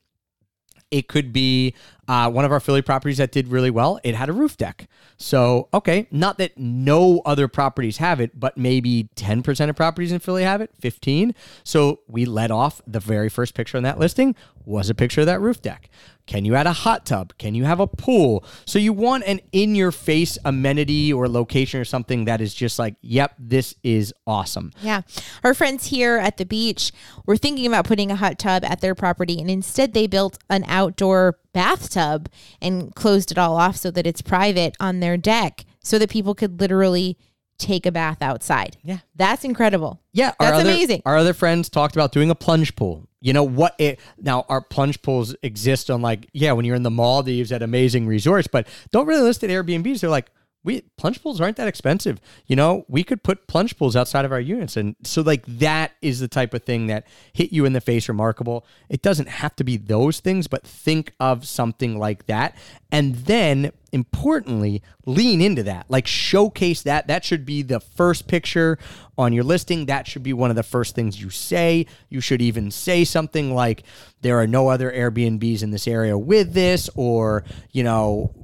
It 0.90 1.08
could 1.08 1.32
be 1.32 1.74
uh, 2.08 2.30
one 2.30 2.44
of 2.44 2.52
our 2.52 2.60
Philly 2.60 2.82
properties 2.82 3.18
that 3.18 3.32
did 3.32 3.48
really 3.48 3.70
well. 3.70 3.98
It 4.04 4.14
had 4.14 4.28
a 4.28 4.32
roof 4.32 4.56
deck. 4.56 4.88
So, 5.16 5.68
okay, 5.72 6.06
not 6.10 6.38
that 6.38 6.58
no 6.58 7.22
other 7.24 7.48
properties 7.48 7.98
have 7.98 8.20
it, 8.20 8.38
but 8.38 8.56
maybe 8.56 9.08
10% 9.16 9.68
of 9.68 9.76
properties 9.76 10.12
in 10.12 10.18
Philly 10.18 10.42
have 10.42 10.60
it, 10.60 10.70
15. 10.80 11.34
So 11.62 12.00
we 12.08 12.24
let 12.24 12.50
off 12.50 12.82
the 12.86 13.00
very 13.00 13.28
first 13.28 13.54
picture 13.54 13.76
on 13.76 13.82
that 13.84 13.98
listing 13.98 14.34
was 14.66 14.88
a 14.88 14.94
picture 14.94 15.20
of 15.20 15.26
that 15.26 15.40
roof 15.40 15.60
deck. 15.60 15.90
Can 16.26 16.46
you 16.46 16.54
add 16.54 16.66
a 16.66 16.72
hot 16.72 17.04
tub? 17.04 17.34
Can 17.36 17.54
you 17.54 17.64
have 17.64 17.80
a 17.80 17.86
pool? 17.86 18.44
So 18.64 18.78
you 18.78 18.94
want 18.94 19.24
an 19.24 19.40
in 19.52 19.74
your 19.74 19.92
face 19.92 20.38
amenity 20.44 21.12
or 21.12 21.28
location 21.28 21.80
or 21.80 21.84
something 21.84 22.24
that 22.24 22.40
is 22.40 22.54
just 22.54 22.78
like, 22.78 22.94
yep, 23.02 23.34
this 23.38 23.74
is 23.82 24.14
awesome. 24.26 24.72
Yeah. 24.80 25.02
Our 25.42 25.52
friends 25.52 25.86
here 25.86 26.16
at 26.16 26.38
the 26.38 26.46
beach 26.46 26.92
were 27.26 27.36
thinking 27.36 27.66
about 27.66 27.84
putting 27.84 28.10
a 28.10 28.16
hot 28.16 28.38
tub 28.38 28.64
at 28.64 28.80
their 28.80 28.94
property, 28.94 29.38
and 29.38 29.50
instead 29.50 29.92
they 29.92 30.06
built 30.06 30.38
an 30.48 30.64
outdoor 30.66 31.38
bathtub 31.52 31.93
and 31.96 32.94
closed 32.94 33.30
it 33.30 33.38
all 33.38 33.56
off 33.56 33.76
so 33.76 33.90
that 33.90 34.06
it's 34.06 34.22
private 34.22 34.76
on 34.80 35.00
their 35.00 35.16
deck 35.16 35.64
so 35.82 35.98
that 35.98 36.10
people 36.10 36.34
could 36.34 36.60
literally 36.60 37.16
take 37.58 37.86
a 37.86 37.92
bath 37.92 38.20
outside. 38.20 38.76
Yeah. 38.82 38.98
That's 39.14 39.44
incredible. 39.44 40.00
Yeah, 40.12 40.32
That's 40.40 40.58
other- 40.60 40.70
amazing. 40.70 41.02
Our 41.06 41.16
other 41.16 41.34
friends 41.34 41.68
talked 41.68 41.94
about 41.94 42.10
doing 42.12 42.30
a 42.30 42.34
plunge 42.34 42.74
pool. 42.74 43.08
You 43.20 43.32
know 43.32 43.44
what? 43.44 43.74
It 43.78 44.00
now 44.18 44.44
our 44.48 44.60
plunge 44.60 45.00
pools 45.00 45.34
exist 45.42 45.90
on 45.90 46.02
like 46.02 46.28
yeah 46.32 46.52
when 46.52 46.64
you're 46.66 46.76
in 46.76 46.82
the 46.82 46.90
Maldives 46.90 47.52
at 47.52 47.62
amazing 47.62 48.06
resorts, 48.06 48.48
but 48.48 48.66
don't 48.90 49.06
really 49.06 49.22
list 49.22 49.42
at 49.44 49.50
Airbnbs. 49.50 50.00
They're 50.00 50.10
like 50.10 50.30
we 50.64 50.80
plunge 50.96 51.22
pools 51.22 51.40
aren't 51.40 51.58
that 51.58 51.68
expensive. 51.68 52.20
You 52.46 52.56
know 52.56 52.84
we 52.88 53.04
could 53.04 53.22
put 53.22 53.46
plunge 53.46 53.76
pools 53.76 53.94
outside 53.94 54.24
of 54.24 54.32
our 54.32 54.40
units, 54.40 54.76
and 54.76 54.96
so 55.04 55.22
like 55.22 55.44
that 55.46 55.92
is 56.02 56.18
the 56.18 56.28
type 56.28 56.54
of 56.54 56.64
thing 56.64 56.88
that 56.88 57.06
hit 57.32 57.52
you 57.52 57.64
in 57.64 57.74
the 57.74 57.80
face. 57.80 58.08
Remarkable. 58.08 58.66
It 58.88 59.02
doesn't 59.02 59.28
have 59.28 59.54
to 59.56 59.64
be 59.64 59.76
those 59.76 60.20
things, 60.20 60.48
but 60.48 60.66
think 60.66 61.12
of 61.20 61.46
something 61.46 61.98
like 61.98 62.26
that, 62.26 62.56
and 62.90 63.14
then 63.14 63.72
importantly 63.92 64.82
lean 65.06 65.40
into 65.40 65.62
that 65.62 65.86
like 65.88 66.04
showcase 66.04 66.82
that 66.82 67.06
that 67.06 67.24
should 67.24 67.46
be 67.46 67.62
the 67.62 67.78
first 67.78 68.26
picture 68.26 68.76
on 69.16 69.32
your 69.32 69.44
listing 69.44 69.86
that 69.86 70.04
should 70.04 70.24
be 70.24 70.32
one 70.32 70.50
of 70.50 70.56
the 70.56 70.64
first 70.64 70.96
things 70.96 71.22
you 71.22 71.30
say 71.30 71.86
you 72.08 72.20
should 72.20 72.42
even 72.42 72.72
say 72.72 73.04
something 73.04 73.54
like 73.54 73.84
there 74.20 74.40
are 74.40 74.48
no 74.48 74.66
other 74.66 74.90
airbnbs 74.90 75.62
in 75.62 75.70
this 75.70 75.86
area 75.86 76.18
with 76.18 76.54
this 76.54 76.90
or 76.96 77.44
you 77.70 77.84
know 77.84 78.34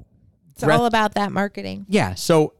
It's 0.62 0.78
all 0.78 0.86
about 0.86 1.14
that 1.14 1.32
marketing. 1.32 1.86
yeah. 1.88 2.14
So 2.14 2.54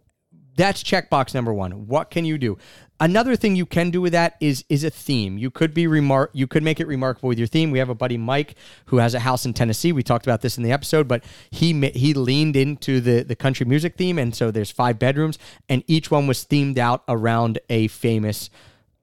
that's 0.57 0.83
checkbox 0.83 1.35
number 1.35 1.55
one. 1.55 1.87
What 1.87 2.11
can 2.11 2.25
you 2.25 2.37
do? 2.37 2.59
Another 3.03 3.35
thing 3.35 3.57
you 3.57 3.65
can 3.65 3.91
do 3.91 4.03
with 4.03 4.13
that 4.13 4.37
is 4.41 4.63
is 4.69 4.85
a 4.85 4.91
theme. 4.91 5.39
You 5.39 5.51
could 5.51 5.73
be 5.73 5.87
remark. 5.87 6.31
You 6.35 6.47
could 6.47 6.63
make 6.63 6.81
it 6.81 6.87
remarkable 6.87 7.31
with 7.31 7.39
your 7.39 7.47
theme. 7.49 7.71
We 7.71 7.79
have 7.79 7.89
a 7.89 7.95
buddy 7.95 8.19
Mike 8.19 8.57
who 8.87 8.99
has 8.99 9.15
a 9.15 9.21
house 9.21 9.47
in 9.47 9.55
Tennessee. 9.55 9.91
We 9.91 10.03
talked 10.03 10.27
about 10.27 10.43
this 10.43 10.59
in 10.59 10.63
the 10.63 10.71
episode, 10.73 11.09
but 11.09 11.25
he 11.51 11.73
he 11.91 12.13
leaned 12.13 12.57
into 12.57 13.01
the 13.01 13.23
the 13.23 13.37
country 13.37 13.65
music 13.65 13.97
theme, 13.97 14.19
and 14.19 14.35
so 14.35 14.51
there's 14.51 14.71
five 14.71 14.99
bedrooms, 14.99 15.39
and 15.67 15.83
each 15.87 16.11
one 16.11 16.27
was 16.27 16.45
themed 16.45 16.77
out 16.77 17.03
around 17.09 17.59
a 17.71 17.89
famous 17.89 18.51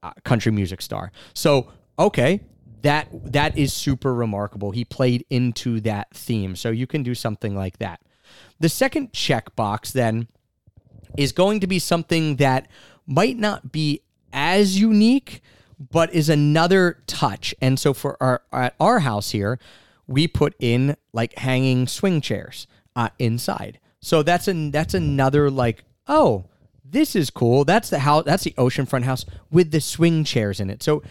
uh, 0.04 0.12
country 0.24 0.52
music 0.52 0.80
star. 0.84 1.12
So 1.34 1.72
okay, 1.98 2.42
that 2.84 3.08
that 3.32 3.58
is 3.58 3.74
super 3.74 4.14
remarkable. 4.14 4.70
He 4.70 4.86
played 4.86 5.26
into 5.32 5.80
that 5.82 6.14
theme, 6.14 6.56
so 6.56 6.70
you 6.70 6.86
can 6.86 7.02
do 7.02 7.16
something 7.16 7.56
like 7.56 7.80
that. 7.80 8.00
The 8.60 8.70
second 8.70 9.14
checkbox 9.14 9.92
then 9.92 10.28
is 11.18 11.32
going 11.32 11.60
to 11.60 11.68
be 11.68 11.80
something 11.80 12.38
that 12.38 12.68
might 13.06 13.38
not 13.38 13.72
be 13.72 14.02
as 14.34 14.80
unique, 14.80 15.42
but 15.80 16.14
is 16.14 16.30
another 16.30 17.04
touch. 17.08 17.56
And 17.62 17.80
so 17.80 17.94
for 17.94 18.18
our 18.22 18.42
at 18.52 18.76
our 18.80 19.00
house 19.00 19.32
here, 19.32 19.60
we 20.06 20.28
put 20.28 20.56
in 20.60 20.98
like 21.14 21.38
hanging 21.38 21.88
swing 21.88 22.22
chairs 22.22 22.68
uh, 22.96 23.10
inside. 23.20 23.80
So 24.00 24.24
that's 24.24 24.48
an 24.48 24.72
that's 24.72 24.94
another 24.94 25.50
like 25.50 25.84
oh 26.08 26.46
this 26.90 27.16
is 27.16 27.30
cool. 27.30 27.66
That's 27.66 27.90
the 27.90 28.00
house. 28.00 28.24
That's 28.26 28.44
the 28.44 28.54
oceanfront 28.58 29.04
house 29.04 29.26
with 29.52 29.72
the 29.72 29.82
swing 29.82 30.24
chairs 30.24 30.60
in 30.60 30.70
it. 30.70 30.82
So 30.82 31.04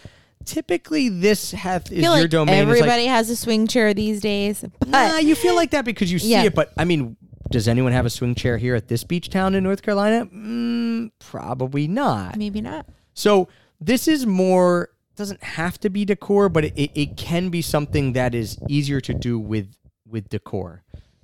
typically 0.47 1.09
this 1.09 1.51
have 1.51 1.83
is 1.91 2.01
your 2.03 2.11
like 2.11 2.29
domain. 2.29 2.55
is 2.55 2.59
like- 2.67 2.77
everybody 2.79 3.05
has 3.05 3.29
a 3.29 3.35
swing 3.35 3.67
chair 3.67 3.93
these 3.93 4.19
days. 4.21 4.63
But 4.79 4.89
Nah, 4.89 5.17
you 5.17 5.35
feel 5.35 5.55
like 5.55 5.71
that 5.71 5.85
because 5.85 6.11
you 6.11 6.17
see 6.19 6.31
Yeah. 6.31 6.43
it, 6.43 6.55
but 6.55 6.71
I 6.77 6.85
mean, 6.85 7.17
does 7.51 7.67
anyone 7.67 7.91
have 7.93 8.05
a 8.05 8.09
swing 8.09 8.35
chair 8.35 8.57
here 8.57 8.75
at 8.75 8.87
this 8.87 9.03
beach 9.03 9.29
town 9.29 9.53
in 9.55 9.63
North 9.63 9.81
Carolina? 9.81 10.25
Mm, 10.25 11.11
probably 11.19 11.87
not. 11.87 12.35
maybe 12.37 12.61
not. 12.61 12.87
So 13.13 13.47
this 13.79 14.07
is 14.07 14.25
more 14.25 14.89
doesn't 15.15 15.41
have 15.43 15.79
to 15.79 15.89
be 15.89 16.05
decor, 16.05 16.47
but 16.49 16.63
it, 16.65 16.73
it, 16.77 16.91
it 16.93 17.17
can 17.17 17.49
be 17.49 17.61
something 17.61 18.13
that 18.13 18.35
is 18.35 18.57
easier 18.69 19.01
to 19.01 19.13
do 19.13 19.39
with 19.39 19.75
with 20.07 20.29
decor. 20.29 20.83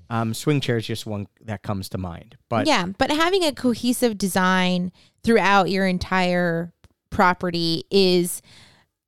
Um, 0.10 0.34
swing 0.34 0.60
chair 0.62 0.78
is 0.78 0.86
just 0.86 1.06
one 1.06 1.28
that 1.42 1.64
comes 1.64 1.90
to 1.90 1.98
mind, 1.98 2.36
but 2.50 2.68
yeah, 2.68 2.86
but 2.98 3.10
having 3.12 3.44
a 3.44 3.52
cohesive 3.54 4.18
design 4.18 4.92
throughout 5.24 5.70
your 5.72 5.88
entire 5.88 6.74
property 7.10 7.84
is, 7.92 8.42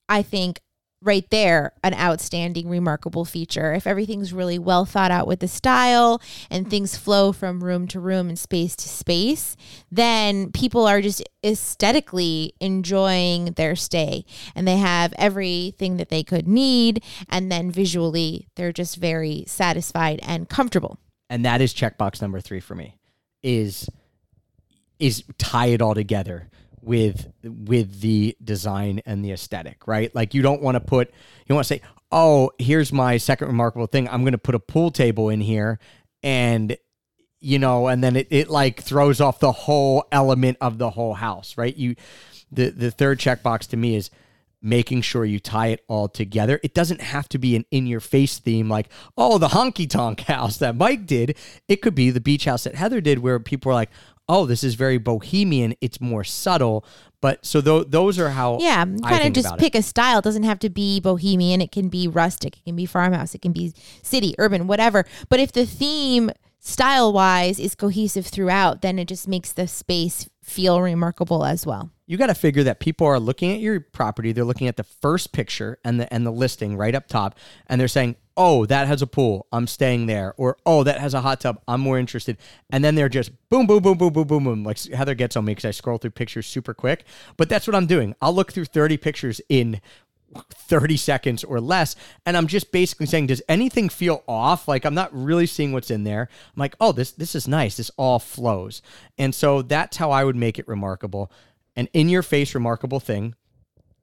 I 0.10 0.22
think, 0.22 0.62
right 1.02 1.30
there, 1.30 1.72
an 1.84 1.94
outstanding, 1.94 2.68
remarkable 2.68 3.26
feature. 3.26 3.74
If 3.74 3.86
everything's 3.86 4.34
really 4.34 4.58
well 4.58 4.86
thought 4.86 5.12
out 5.12 5.28
with 5.28 5.40
the 5.40 5.48
style 5.48 6.20
and 6.50 6.68
things 6.68 6.98
flow 6.98 7.32
from 7.32 7.64
room 7.64 7.88
to 7.90 8.00
room 8.00 8.28
and 8.28 8.40
space 8.40 8.76
to 8.78 8.90
space, 8.90 9.56
then 9.92 10.52
people 10.52 10.88
are 10.88 11.02
just 11.02 11.22
aesthetically 11.46 12.54
enjoying 12.60 13.54
their 13.54 13.76
stay 13.76 14.26
and 14.56 14.68
they 14.68 14.78
have 14.78 15.14
everything 15.18 15.98
that 15.98 16.10
they 16.10 16.24
could 16.24 16.48
need. 16.48 17.04
And 17.30 17.52
then 17.52 17.70
visually, 17.70 18.48
they're 18.56 18.74
just 18.74 18.96
very 18.96 19.44
satisfied 19.48 20.20
and 20.24 20.50
comfortable. 20.50 20.98
and 21.30 21.46
that 21.46 21.62
is 21.62 21.74
checkbox 21.74 22.22
number 22.22 22.40
three 22.40 22.60
for 22.60 22.76
me 22.76 22.98
is 23.44 23.88
is 25.00 25.24
tie 25.38 25.68
it 25.68 25.82
all 25.82 25.94
together 25.94 26.50
with 26.86 27.32
with 27.44 28.02
the 28.02 28.36
design 28.44 29.02
and 29.06 29.24
the 29.24 29.32
aesthetic 29.32 29.88
right 29.88 30.14
like 30.16 30.34
you 30.34 30.42
don't 30.42 30.62
want 30.62 30.76
to 30.76 30.80
put 30.80 31.12
you 31.48 31.56
want 31.56 31.66
to 31.66 31.74
say 31.74 31.82
oh 32.12 32.52
here's 32.60 32.94
my 32.94 33.18
second 33.18 33.48
remarkable 33.48 33.88
thing 33.88 34.08
i'm 34.10 34.22
going 34.22 34.34
to 34.34 34.38
put 34.38 34.56
a 34.56 34.60
pool 34.60 34.92
table 34.92 35.30
in 35.30 35.42
here 35.42 35.80
and 36.24 36.78
you 37.40 37.60
know 37.60 37.88
and 37.88 38.04
then 38.04 38.16
it, 38.16 38.28
it 38.30 38.50
like 38.50 38.82
throws 38.82 39.20
off 39.20 39.40
the 39.40 39.52
whole 39.52 40.06
element 40.12 40.58
of 40.62 40.78
the 40.78 40.92
whole 40.92 41.14
house 41.14 41.58
right 41.58 41.76
you 41.76 41.96
the 42.52 42.70
the 42.70 42.92
third 42.92 43.20
checkbox 43.20 43.68
to 43.68 43.78
me 43.78 43.96
is 43.96 44.10
making 44.66 45.00
sure 45.00 45.24
you 45.24 45.40
tie 45.40 45.68
it 45.68 45.86
all 45.88 46.10
together. 46.10 46.60
It 46.64 46.74
doesn't 46.74 47.00
have 47.00 47.30
to 47.30 47.38
be 47.38 47.56
an 47.56 47.66
in 47.70 47.86
your 47.86 48.00
face 48.00 48.40
theme 48.40 48.68
like, 48.68 48.90
oh, 49.16 49.38
the 49.38 49.50
honky 49.50 49.88
tonk 49.88 50.20
house 50.22 50.58
that 50.58 50.76
Mike 50.76 51.06
did. 51.06 51.38
It 51.68 51.84
could 51.84 51.94
be 51.94 52.10
the 52.10 52.20
beach 52.20 52.46
house 52.46 52.64
that 52.64 52.74
Heather 52.74 53.00
did 53.00 53.20
where 53.20 53.40
people 53.40 53.72
are 53.72 53.76
like, 53.76 53.92
oh, 54.28 54.46
this 54.46 54.64
is 54.64 54.76
very 54.76 54.98
bohemian. 54.98 55.76
It's 55.82 56.02
more 56.02 56.24
subtle. 56.24 56.86
But 57.22 57.46
so 57.46 57.62
th- 57.62 57.88
those 57.90 58.20
are 58.20 58.30
how 58.30 58.60
Yeah, 58.60 58.86
kind 58.86 59.26
of 59.26 59.34
just 59.34 59.58
pick 59.58 59.76
a 59.76 59.82
style. 59.82 60.20
It 60.20 60.24
doesn't 60.24 60.44
have 60.44 60.60
to 60.60 60.70
be 60.70 61.00
bohemian. 61.00 61.62
It 61.62 61.72
can 61.72 61.90
be 61.90 62.08
rustic. 62.08 62.58
It 62.58 62.66
can 62.66 62.76
be 62.76 62.86
farmhouse. 62.86 63.34
It 63.34 63.42
can 63.42 63.52
be 63.52 63.74
city, 64.04 64.36
urban, 64.38 64.68
whatever. 64.68 65.06
But 65.30 65.40
if 65.40 65.52
the 65.52 65.66
theme 65.66 66.32
style 66.60 67.14
wise 67.14 67.60
is 67.60 67.76
cohesive 67.76 68.28
throughout, 68.28 68.82
then 68.82 69.00
it 69.00 69.08
just 69.08 69.28
makes 69.28 69.52
the 69.52 69.68
space 69.68 70.30
feel 70.44 70.82
remarkable 70.82 71.46
as 71.46 71.66
well. 71.66 71.92
You 72.08 72.18
got 72.18 72.28
to 72.28 72.36
figure 72.36 72.64
that 72.64 72.80
people 72.80 73.08
are 73.08 73.20
looking 73.20 73.52
at 73.52 73.60
your 73.60 73.80
property 73.80 74.32
they're 74.32 74.44
looking 74.44 74.68
at 74.68 74.78
the 74.78 74.84
first 74.84 75.32
picture 75.32 75.80
and 75.84 76.00
the 76.00 76.14
and 76.14 76.26
the 76.26 76.32
listing 76.32 76.78
right 76.78 76.96
up 76.96 77.08
top 77.08 77.38
and 77.68 77.80
they're 77.80 77.88
saying 77.88 78.16
oh 78.38 78.66
that 78.66 78.88
has 78.88 79.02
a 79.02 79.08
pool 79.08 79.48
i'm 79.52 79.68
staying 79.68 80.06
there 80.06 80.34
or 80.38 80.58
oh 80.66 80.84
that 80.84 81.00
has 81.00 81.14
a 81.14 81.22
hot 81.22 81.40
tub 81.42 81.60
i'm 81.68 81.82
more 81.82 81.98
interested 81.98 82.38
and 82.70 82.84
then 82.84 82.96
they're 82.96 83.10
just 83.10 83.32
boom 83.50 83.66
boom 83.66 83.82
boom 83.82 83.98
boom 83.98 84.14
boom 84.14 84.28
boom 84.28 84.44
boom 84.44 84.64
like 84.64 84.82
heather 84.86 85.16
gets 85.16 85.36
on 85.36 85.46
me 85.46 85.52
because 85.52 85.66
i 85.66 85.72
scroll 85.72 85.98
through 85.98 86.12
pictures 86.12 86.48
super 86.48 86.74
quick 86.74 87.04
but 87.38 87.50
that's 87.50 87.68
what 87.68 87.76
i'm 87.76 87.88
doing 87.88 88.16
i'll 88.22 88.34
look 88.34 88.52
through 88.52 88.66
30 88.66 88.98
pictures 88.98 89.42
in 89.50 89.80
30 90.54 90.98
seconds 90.98 91.44
or 91.44 91.62
less. 91.62 91.96
And 92.26 92.36
I'm 92.36 92.48
just 92.48 92.72
basically 92.72 93.06
saying, 93.06 93.28
does 93.28 93.42
anything 93.48 93.90
feel 93.90 94.24
off? 94.28 94.68
Like 94.68 94.86
I'm 94.86 94.94
not 94.94 95.14
really 95.14 95.46
seeing 95.46 95.72
what's 95.72 95.92
in 95.92 96.04
there. 96.04 96.30
I'm 96.32 96.60
like, 96.60 96.76
oh, 96.80 96.92
this 96.92 97.12
this 97.12 97.36
is 97.36 97.48
nice. 97.48 97.78
This 97.78 97.92
all 97.98 98.20
flows. 98.20 98.82
And 99.18 99.34
so 99.34 99.62
that's 99.62 99.98
how 99.98 100.12
I 100.12 100.24
would 100.24 100.36
make 100.36 100.60
it 100.60 100.68
remarkable. 100.68 101.32
An 101.76 101.88
in 101.94 102.10
your 102.10 102.24
face 102.24 102.54
remarkable 102.54 103.00
thing 103.00 103.36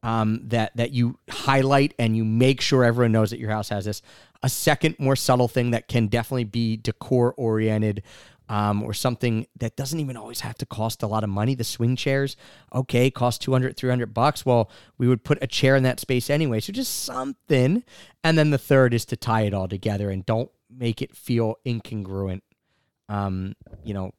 um, 0.02 0.41
that 0.49 0.76
that 0.76 0.93
you 0.93 1.19
highlight 1.31 1.95
and 1.99 2.17
you 2.17 2.25
make 2.25 2.61
sure 2.61 2.85
everyone 2.85 3.12
knows 3.12 3.31
that 3.31 3.38
your 3.38 3.50
house 3.50 3.69
has 3.69 3.85
this. 3.85 4.02
A 4.43 4.49
second, 4.49 4.97
more 4.99 5.17
subtle 5.17 5.49
thing 5.49 5.71
that 5.71 5.88
can 5.88 6.09
definitely 6.09 6.45
be 6.45 6.76
decor 6.76 7.33
oriented. 7.37 8.02
Um, 8.49 8.83
or 8.83 8.93
something 8.93 9.47
that 9.61 9.76
doesn't 9.76 9.99
even 9.99 10.14
always 10.14 10.41
have 10.41 10.59
to 10.59 10.67
cost 10.67 11.02
a 11.02 11.07
lot 11.07 11.25
of 11.25 11.31
money. 11.31 11.55
The 11.55 11.64
swing 11.64 11.97
chairs, 11.97 12.37
okay, 12.75 13.11
cost 13.11 13.41
200, 13.41 13.79
300 13.79 14.12
bucks. 14.12 14.45
Well, 14.45 14.69
we 14.99 15.09
would 15.09 15.25
put 15.25 15.38
a 15.41 15.47
chair 15.47 15.75
in 15.75 15.85
that 15.85 16.00
space 16.00 16.29
anyway. 16.29 16.61
So 16.61 16.71
just 16.71 17.05
something. 17.05 17.83
And 18.23 18.37
then 18.37 18.50
the 18.50 18.59
third 18.59 18.93
is 18.93 19.07
to 19.07 19.17
tie 19.17 19.43
it 19.43 19.55
all 19.55 19.69
together 19.69 20.11
and 20.11 20.26
don't 20.26 20.50
make 20.69 21.00
it 21.00 21.17
feel 21.17 21.61
incongruent. 21.64 22.43
Um, 23.09 23.55
you 23.85 23.95
know, 23.95 24.12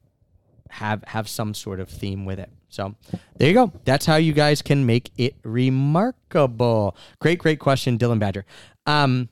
have 0.70 1.04
have 1.06 1.28
some 1.28 1.54
sort 1.54 1.78
of 1.78 1.88
theme 1.88 2.24
with 2.24 2.40
it. 2.40 2.50
So 2.74 2.96
there 3.36 3.46
you 3.46 3.54
go. 3.54 3.72
That's 3.84 4.04
how 4.04 4.16
you 4.16 4.32
guys 4.32 4.60
can 4.60 4.84
make 4.84 5.12
it 5.16 5.36
remarkable. 5.44 6.96
Great, 7.20 7.38
great 7.38 7.60
question, 7.60 7.98
Dylan 7.98 8.18
Badger. 8.18 8.44
Um, 8.84 9.28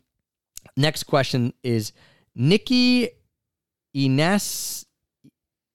next 0.76 1.04
question 1.04 1.52
is 1.64 1.92
Nikki 2.36 3.08
Ines 3.92 4.86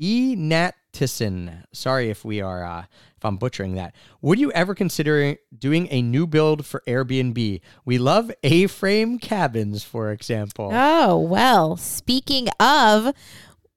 Enatison. 0.02 1.66
Sorry 1.74 2.10
if 2.10 2.24
we 2.24 2.40
are 2.40 2.64
uh, 2.64 2.86
if 3.18 3.26
I'm 3.26 3.36
butchering 3.36 3.76
that. 3.76 3.94
Would 4.22 4.40
you 4.40 4.50
ever 4.54 4.74
consider 4.74 5.36
doing 5.58 5.90
a 5.92 6.02
new 6.02 6.26
build 6.26 6.66
for 6.66 6.82
Airbnb? 6.88 7.60
We 7.84 7.98
love 7.98 8.32
A-frame 8.44 9.20
cabins, 9.20 9.84
for 9.84 10.12
example. 10.12 10.70
Oh, 10.72 11.18
well, 11.18 11.76
speaking 11.76 12.48
of, 12.62 13.14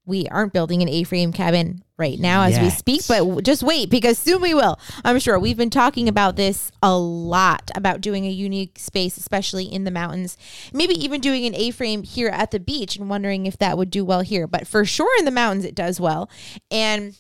we 0.07 0.27
aren't 0.29 0.53
building 0.53 0.83
an 0.83 0.89
A-frame 0.89 1.33
cabin 1.33 1.85
right 1.97 2.19
now 2.19 2.43
as 2.43 2.59
we 2.59 2.71
speak, 2.71 3.03
but 3.07 3.45
just 3.45 3.63
wait 3.63 3.91
because 3.91 4.19
soon 4.19 4.41
we 4.41 4.55
will. 4.55 4.79
I'm 5.05 5.19
sure 5.19 5.39
we've 5.39 5.57
been 5.57 5.71
talking 5.71 6.09
about 6.09 6.37
this 6.37 6.73
a 6.83 6.97
lot 6.97 7.71
about 7.75 8.01
doing 8.01 8.25
a 8.25 8.31
unique 8.31 8.79
space, 8.79 9.17
especially 9.19 9.65
in 9.65 9.85
the 9.85 9.91
mountains. 9.91 10.39
Maybe 10.73 10.95
even 10.95 11.21
doing 11.21 11.45
an 11.45 11.55
A-frame 11.55 12.03
here 12.03 12.29
at 12.29 12.51
the 12.51 12.59
beach 12.59 12.97
and 12.97 13.11
wondering 13.11 13.47
if 13.47 13.59
that 13.59 13.77
would 13.77 13.91
do 13.91 14.05
well 14.05 14.23
here. 14.23 14.47
But 14.47 14.67
for 14.67 14.85
sure 14.85 15.19
in 15.19 15.27
the 15.27 15.31
mountains 15.31 15.65
it 15.65 15.75
does 15.75 16.01
well. 16.01 16.31
And 16.71 17.17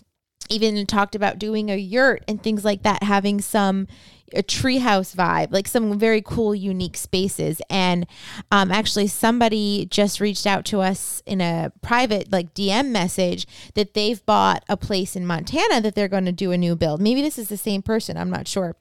even 0.49 0.84
talked 0.87 1.14
about 1.14 1.38
doing 1.38 1.70
a 1.70 1.76
yurt 1.76 2.25
and 2.26 2.42
things 2.42 2.64
like 2.64 2.82
that, 2.82 3.04
having 3.04 3.40
some 3.40 3.87
a 4.34 4.42
treehouse 4.42 5.14
vibe, 5.14 5.52
like 5.52 5.68
some 5.68 5.99
very 5.99 6.22
cool, 6.22 6.54
unique 6.54 6.96
spaces. 6.96 7.60
And 7.70 8.06
um, 8.50 8.70
actually, 8.70 9.06
somebody 9.06 9.87
just 9.87 10.20
reached 10.20 10.46
out 10.46 10.64
to 10.66 10.80
us 10.80 11.22
in 11.26 11.40
a 11.40 11.72
private, 11.82 12.32
like 12.32 12.54
DM 12.54 12.90
message, 12.90 13.46
that 13.75 13.94
they've 13.94 14.25
bought 14.26 14.64
a 14.68 14.76
place 14.76 15.16
in 15.16 15.26
Montana 15.26 15.80
that 15.80 15.94
they're 15.94 16.08
going 16.08 16.26
to 16.26 16.32
do 16.32 16.52
a 16.52 16.58
new 16.58 16.76
build. 16.76 17.00
Maybe 17.00 17.22
this 17.22 17.38
is 17.38 17.49
the 17.49 17.56
same 17.56 17.82
person. 17.82 18.16
I'm 18.16 18.30
not 18.30 18.49
sure. 18.49 18.76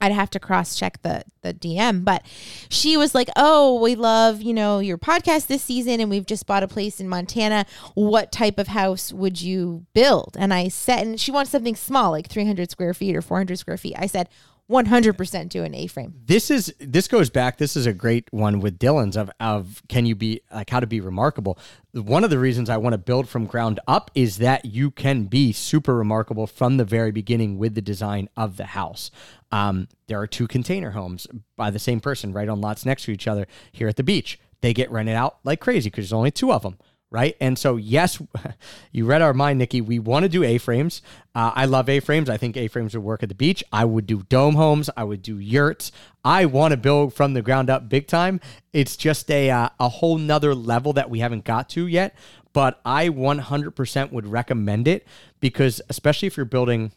I'd 0.00 0.12
have 0.12 0.30
to 0.30 0.40
cross 0.40 0.76
check 0.76 1.00
the 1.02 1.24
the 1.42 1.54
DM, 1.54 2.04
but 2.04 2.26
she 2.68 2.96
was 2.96 3.14
like, 3.14 3.30
"Oh, 3.36 3.80
we 3.80 3.94
love 3.94 4.42
you 4.42 4.52
know 4.52 4.80
your 4.80 4.98
podcast 4.98 5.46
this 5.46 5.62
season, 5.62 6.00
and 6.00 6.10
we've 6.10 6.26
just 6.26 6.46
bought 6.46 6.62
a 6.62 6.68
place 6.68 7.00
in 7.00 7.08
Montana. 7.08 7.64
What 7.94 8.32
type 8.32 8.58
of 8.58 8.68
house 8.68 9.12
would 9.12 9.40
you 9.40 9.86
build?" 9.94 10.36
And 10.38 10.52
I 10.52 10.68
said, 10.68 11.06
and 11.06 11.20
she 11.20 11.30
wants 11.30 11.50
something 11.50 11.76
small, 11.76 12.10
like 12.10 12.28
300 12.28 12.70
square 12.70 12.92
feet 12.92 13.16
or 13.16 13.22
400 13.22 13.58
square 13.58 13.78
feet. 13.78 13.94
I 13.96 14.06
said, 14.06 14.28
"100% 14.70 15.48
do 15.48 15.64
an 15.64 15.74
A-frame." 15.74 16.14
this 16.26 16.50
is 16.50 16.74
this 16.78 17.08
goes 17.08 17.30
back 17.30 17.58
this 17.58 17.76
is 17.76 17.86
a 17.86 17.92
great 17.92 18.26
one 18.32 18.60
with 18.60 18.78
dylan's 18.78 19.16
of 19.16 19.30
of 19.40 19.82
can 19.88 20.06
you 20.06 20.14
be 20.14 20.40
like 20.52 20.70
how 20.70 20.80
to 20.80 20.86
be 20.86 21.00
remarkable. 21.00 21.58
One 21.92 22.24
of 22.24 22.30
the 22.30 22.38
reasons 22.38 22.68
i 22.68 22.76
want 22.76 22.92
to 22.92 22.98
build 22.98 23.28
from 23.28 23.46
ground 23.46 23.80
up 23.86 24.10
is 24.14 24.38
that 24.38 24.64
you 24.64 24.90
can 24.90 25.24
be 25.24 25.52
super 25.52 25.94
remarkable 25.94 26.46
from 26.46 26.76
the 26.76 26.84
very 26.84 27.12
beginning 27.12 27.58
with 27.58 27.74
the 27.74 27.82
design 27.82 28.28
of 28.36 28.56
the 28.56 28.66
house. 28.66 29.10
Um, 29.52 29.88
there 30.08 30.20
are 30.20 30.26
two 30.26 30.48
container 30.48 30.90
homes 30.90 31.26
by 31.56 31.70
the 31.70 31.78
same 31.78 32.00
person 32.00 32.32
right 32.32 32.48
on 32.48 32.60
lots 32.60 32.84
next 32.84 33.04
to 33.04 33.12
each 33.12 33.28
other 33.28 33.46
here 33.72 33.88
at 33.88 33.96
the 33.96 34.02
beach. 34.02 34.38
They 34.60 34.74
get 34.74 34.90
rented 34.90 35.14
out 35.14 35.38
like 35.44 35.60
crazy 35.60 35.90
because 35.90 36.04
there's 36.04 36.12
only 36.12 36.30
two 36.30 36.52
of 36.52 36.62
them 36.62 36.78
right? 37.14 37.36
And 37.40 37.56
so, 37.56 37.76
yes, 37.76 38.20
you 38.92 39.06
read 39.06 39.22
our 39.22 39.32
mind, 39.32 39.60
Nikki. 39.60 39.80
We 39.80 40.00
want 40.00 40.24
to 40.24 40.28
do 40.28 40.42
A-frames. 40.42 41.00
Uh, 41.32 41.52
I 41.54 41.64
love 41.64 41.88
A-frames. 41.88 42.28
I 42.28 42.36
think 42.36 42.56
A-frames 42.56 42.92
would 42.92 43.04
work 43.04 43.22
at 43.22 43.28
the 43.28 43.36
beach. 43.36 43.62
I 43.72 43.84
would 43.84 44.04
do 44.04 44.24
dome 44.24 44.56
homes. 44.56 44.90
I 44.96 45.04
would 45.04 45.22
do 45.22 45.38
yurts. 45.38 45.92
I 46.24 46.46
want 46.46 46.72
to 46.72 46.76
build 46.76 47.14
from 47.14 47.34
the 47.34 47.40
ground 47.40 47.70
up 47.70 47.88
big 47.88 48.08
time. 48.08 48.40
It's 48.72 48.96
just 48.96 49.30
a 49.30 49.48
uh, 49.48 49.68
a 49.78 49.88
whole 49.88 50.18
nother 50.18 50.56
level 50.56 50.92
that 50.94 51.08
we 51.08 51.20
haven't 51.20 51.44
got 51.44 51.68
to 51.70 51.86
yet. 51.86 52.16
But 52.52 52.80
I 52.84 53.10
100% 53.10 54.12
would 54.12 54.26
recommend 54.26 54.88
it 54.88 55.06
because, 55.38 55.80
especially 55.88 56.26
if 56.26 56.36
you're 56.36 56.46
building 56.46 56.90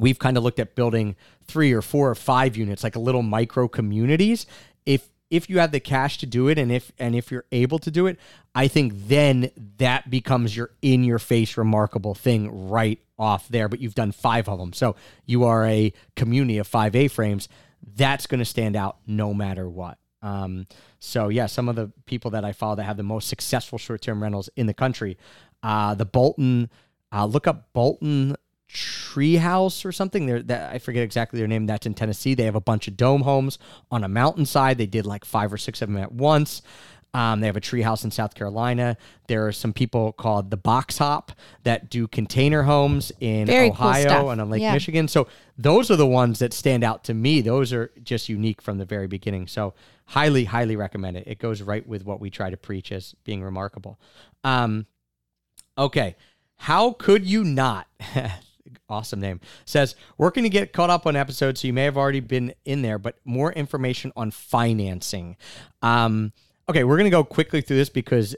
we've 0.00 0.18
kind 0.18 0.36
of 0.36 0.44
looked 0.44 0.60
at 0.60 0.74
building 0.74 1.16
three 1.46 1.72
or 1.72 1.82
four 1.82 2.10
or 2.10 2.14
five 2.14 2.56
units 2.56 2.84
like 2.84 2.94
a 2.94 3.00
little 3.00 3.22
micro 3.22 3.66
communities 3.66 4.46
if 4.86 5.08
if 5.30 5.50
you 5.50 5.58
have 5.58 5.72
the 5.72 5.80
cash 5.80 6.18
to 6.18 6.26
do 6.26 6.48
it 6.48 6.58
and 6.58 6.72
if 6.72 6.92
and 6.98 7.14
if 7.14 7.30
you're 7.30 7.44
able 7.52 7.78
to 7.78 7.90
do 7.90 8.06
it 8.06 8.18
i 8.54 8.66
think 8.66 8.92
then 8.96 9.50
that 9.76 10.08
becomes 10.10 10.56
your 10.56 10.70
in 10.82 11.04
your 11.04 11.18
face 11.18 11.56
remarkable 11.56 12.14
thing 12.14 12.68
right 12.68 13.00
off 13.18 13.48
there. 13.48 13.68
But 13.68 13.80
you've 13.80 13.94
done 13.94 14.12
five 14.12 14.48
of 14.48 14.58
them. 14.58 14.72
So 14.72 14.96
you 15.26 15.44
are 15.44 15.66
a 15.66 15.92
community 16.16 16.58
of 16.58 16.66
five 16.66 16.94
a 16.94 17.08
frames. 17.08 17.48
That's 17.96 18.26
going 18.26 18.38
to 18.38 18.44
stand 18.44 18.76
out 18.76 18.98
no 19.06 19.34
matter 19.34 19.68
what. 19.68 19.98
Um, 20.22 20.66
so 20.98 21.28
yeah 21.28 21.46
some 21.46 21.68
of 21.68 21.76
the 21.76 21.92
people 22.06 22.32
that 22.32 22.44
i 22.44 22.50
follow 22.50 22.74
that 22.74 22.82
have 22.82 22.96
the 22.96 23.04
most 23.04 23.28
successful 23.28 23.78
short-term 23.78 24.20
rentals 24.20 24.50
in 24.56 24.66
the 24.66 24.74
country 24.74 25.16
uh, 25.62 25.94
the 25.94 26.04
bolton 26.04 26.68
uh, 27.12 27.24
look 27.24 27.46
up 27.46 27.72
bolton 27.72 28.34
treehouse 28.72 29.84
or 29.84 29.92
something. 29.92 30.26
There 30.26 30.42
that 30.42 30.72
i 30.74 30.78
forget 30.78 31.02
exactly 31.02 31.38
their 31.38 31.48
name. 31.48 31.66
That's 31.66 31.86
in 31.86 31.94
tennessee. 31.94 32.34
They 32.34 32.44
have 32.44 32.54
a 32.54 32.60
bunch 32.60 32.88
of 32.88 32.96
dome 32.96 33.22
homes 33.22 33.58
on 33.90 34.04
a 34.04 34.08
mountainside. 34.08 34.78
They 34.78 34.86
did 34.86 35.06
like 35.06 35.24
five 35.24 35.52
or 35.52 35.58
six 35.58 35.82
of 35.82 35.88
them 35.88 35.98
at 35.98 36.12
once. 36.12 36.62
Um, 37.14 37.40
they 37.40 37.46
have 37.46 37.56
a 37.56 37.60
treehouse 37.60 38.04
in 38.04 38.10
south 38.10 38.34
carolina. 38.34 38.98
There 39.28 39.46
are 39.46 39.52
some 39.52 39.72
people 39.72 40.12
called 40.12 40.50
the 40.50 40.58
box 40.58 40.98
hop 40.98 41.32
that 41.62 41.88
do 41.88 42.06
container 42.06 42.62
homes 42.64 43.10
in 43.18 43.46
Very 43.46 43.70
ohio 43.70 44.02
stuff. 44.02 44.26
and 44.28 44.40
on 44.42 44.50
lake 44.50 44.60
Yeah. 44.60 44.74
michigan. 44.74 45.08
So 45.08 45.26
those 45.56 45.90
are 45.90 45.96
the 45.96 46.06
ones 46.06 46.38
that 46.40 46.52
stand 46.52 46.84
out 46.84 47.04
to 47.04 47.14
me. 47.14 47.40
Those 47.40 47.72
are 47.72 47.90
just 48.02 48.28
unique 48.28 48.60
from 48.60 48.76
the 48.76 48.84
very 48.84 49.06
beginning. 49.06 49.46
So 49.46 49.72
highly 50.04 50.44
highly 50.44 50.76
recommend 50.76 51.16
it. 51.16 51.24
It 51.26 51.38
goes 51.38 51.62
right 51.62 51.86
with 51.88 52.04
what 52.04 52.20
we 52.20 52.28
try 52.28 52.50
to 52.50 52.56
preach 52.58 52.92
as 52.92 53.14
being 53.24 53.42
remarkable. 53.42 53.98
Um, 54.44 54.86
Okay. 55.78 56.16
How 56.56 56.90
could 56.92 57.24
you 57.24 57.42
not? 57.44 57.86
awesome 58.88 59.20
name. 59.20 59.40
Says, 59.64 59.94
working 60.16 60.42
to 60.44 60.48
get 60.48 60.72
caught 60.72 60.90
up 60.90 61.06
on 61.06 61.16
episodes, 61.16 61.60
so 61.60 61.66
you 61.66 61.72
may 61.72 61.84
have 61.84 61.96
already 61.96 62.20
been 62.20 62.54
in 62.64 62.82
there, 62.82 62.98
but 62.98 63.16
more 63.24 63.52
information 63.52 64.12
on 64.16 64.30
financing. 64.30 65.36
Um, 65.82 66.32
okay, 66.68 66.84
we're 66.84 66.96
going 66.96 67.04
to 67.04 67.10
go 67.10 67.24
quickly 67.24 67.60
through 67.60 67.76
this 67.76 67.88
because 67.88 68.36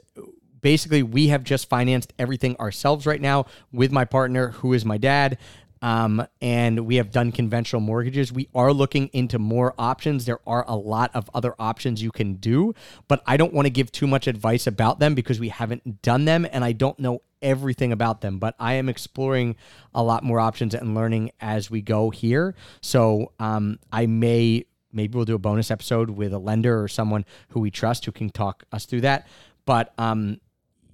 basically 0.61 1.03
we 1.03 1.27
have 1.27 1.43
just 1.43 1.67
financed 1.69 2.13
everything 2.17 2.55
ourselves 2.57 3.05
right 3.05 3.21
now 3.21 3.45
with 3.71 3.91
my 3.91 4.05
partner, 4.05 4.49
who 4.49 4.73
is 4.73 4.85
my 4.85 4.97
dad. 4.97 5.37
Um, 5.83 6.27
and 6.41 6.85
we 6.85 6.97
have 6.97 7.11
done 7.11 7.31
conventional 7.31 7.81
mortgages. 7.81 8.31
We 8.31 8.49
are 8.53 8.71
looking 8.71 9.07
into 9.13 9.39
more 9.39 9.73
options. 9.79 10.25
There 10.25 10.39
are 10.45 10.63
a 10.67 10.75
lot 10.75 11.09
of 11.15 11.29
other 11.33 11.55
options 11.57 12.03
you 12.03 12.11
can 12.11 12.35
do, 12.35 12.75
but 13.07 13.23
I 13.25 13.35
don't 13.35 13.53
want 13.53 13.65
to 13.65 13.71
give 13.71 13.91
too 13.91 14.05
much 14.05 14.27
advice 14.27 14.67
about 14.67 14.99
them 14.99 15.15
because 15.15 15.39
we 15.39 15.49
haven't 15.49 16.03
done 16.03 16.25
them 16.25 16.45
and 16.51 16.63
I 16.63 16.73
don't 16.73 16.99
know 16.99 17.21
everything 17.41 17.91
about 17.91 18.21
them. 18.21 18.39
But 18.39 18.55
I 18.59 18.73
am 18.73 18.89
exploring 18.89 19.55
a 19.93 20.03
lot 20.03 20.23
more 20.23 20.39
options 20.39 20.73
and 20.73 20.95
learning 20.95 21.31
as 21.39 21.69
we 21.69 21.81
go 21.81 22.09
here. 22.09 22.55
So 22.81 23.31
um, 23.39 23.79
I 23.91 24.05
may 24.05 24.65
maybe 24.93 25.15
we'll 25.15 25.25
do 25.25 25.35
a 25.35 25.39
bonus 25.39 25.71
episode 25.71 26.09
with 26.09 26.33
a 26.33 26.37
lender 26.37 26.81
or 26.81 26.87
someone 26.87 27.25
who 27.49 27.59
we 27.59 27.71
trust 27.71 28.05
who 28.05 28.11
can 28.11 28.29
talk 28.29 28.63
us 28.71 28.85
through 28.85 29.01
that. 29.01 29.27
But 29.65 29.93
um, 29.97 30.39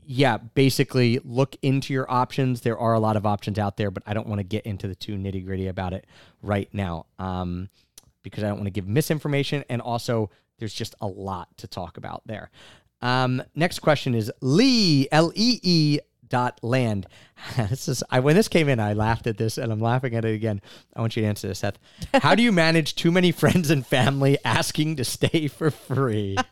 yeah, 0.06 0.38
basically 0.38 1.20
look 1.24 1.56
into 1.62 1.94
your 1.94 2.10
options. 2.10 2.62
There 2.62 2.78
are 2.78 2.94
a 2.94 3.00
lot 3.00 3.18
of 3.18 3.26
options 3.26 3.60
out 3.60 3.78
there, 3.78 3.92
but 3.92 4.04
I 4.06 4.14
don't 4.14 4.28
want 4.28 4.40
to 4.40 4.44
get 4.44 4.66
into 4.66 4.88
the 4.88 4.96
too 4.96 5.16
nitty 5.16 5.46
gritty 5.46 5.68
about 5.68 5.94
it 5.94 6.06
right 6.42 6.70
now 6.74 7.08
um, 7.20 7.70
because 8.24 8.44
I 8.44 8.48
don't 8.48 8.58
want 8.58 8.68
to 8.68 8.72
give 8.72 8.88
misinformation. 8.88 9.64
And 9.70 9.82
also, 9.82 10.30
there's 10.60 10.74
just 10.74 10.96
a 11.02 11.08
lot 11.08 11.56
to 11.58 11.68
talk 11.68 11.98
about 11.98 12.24
there. 12.26 12.50
Um, 13.02 13.44
next 13.54 13.80
question 13.80 14.16
is 14.16 14.32
Lee, 14.42 15.08
L 15.12 15.32
E 15.36 15.60
E 15.62 16.00
dot 16.30 16.60
land. 16.62 17.08
this 17.58 17.88
is 17.88 18.04
I 18.10 18.20
when 18.20 18.36
this 18.36 18.48
came 18.48 18.70
in, 18.70 18.80
I 18.80 18.94
laughed 18.94 19.28
at 19.28 19.38
this 19.38 19.58
and 19.58 19.72
I'm 19.72 19.82
laughing 19.82 20.16
at 20.16 20.26
it 20.26 20.34
again. 20.34 20.62
I 20.96 21.02
want 21.02 21.16
you 21.16 21.24
to 21.24 21.28
answer 21.28 21.48
this, 21.48 21.62
Heth. 21.62 21.80
How 22.14 22.36
do 22.36 22.44
you 22.44 22.52
manage 22.52 22.96
too 22.96 23.12
many 23.12 23.32
friends 23.32 23.70
and 23.70 23.86
family 23.86 24.38
asking 24.44 24.96
to 24.98 25.04
stay 25.04 25.48
for 25.48 25.72
free? 25.72 26.38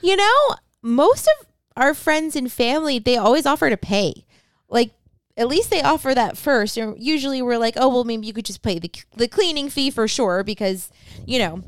You 0.00 0.16
know, 0.16 0.54
most 0.80 1.28
of 1.28 1.46
our 1.76 1.92
friends 1.92 2.34
and 2.34 2.50
family, 2.50 2.98
they 2.98 3.18
always 3.18 3.44
offer 3.44 3.68
to 3.68 3.76
pay. 3.76 4.24
Like, 4.70 4.92
at 5.36 5.48
least 5.48 5.70
they 5.70 5.82
offer 5.82 6.14
that 6.14 6.38
first. 6.38 6.76
Usually 6.76 7.42
we're 7.42 7.58
like, 7.58 7.74
oh, 7.76 7.88
well, 7.88 8.04
maybe 8.04 8.26
you 8.26 8.32
could 8.32 8.46
just 8.46 8.62
pay 8.62 8.78
the, 8.78 8.90
the 9.16 9.28
cleaning 9.28 9.68
fee 9.68 9.90
for 9.90 10.08
sure 10.08 10.44
because, 10.44 10.90
you 11.26 11.38
know, 11.38 11.62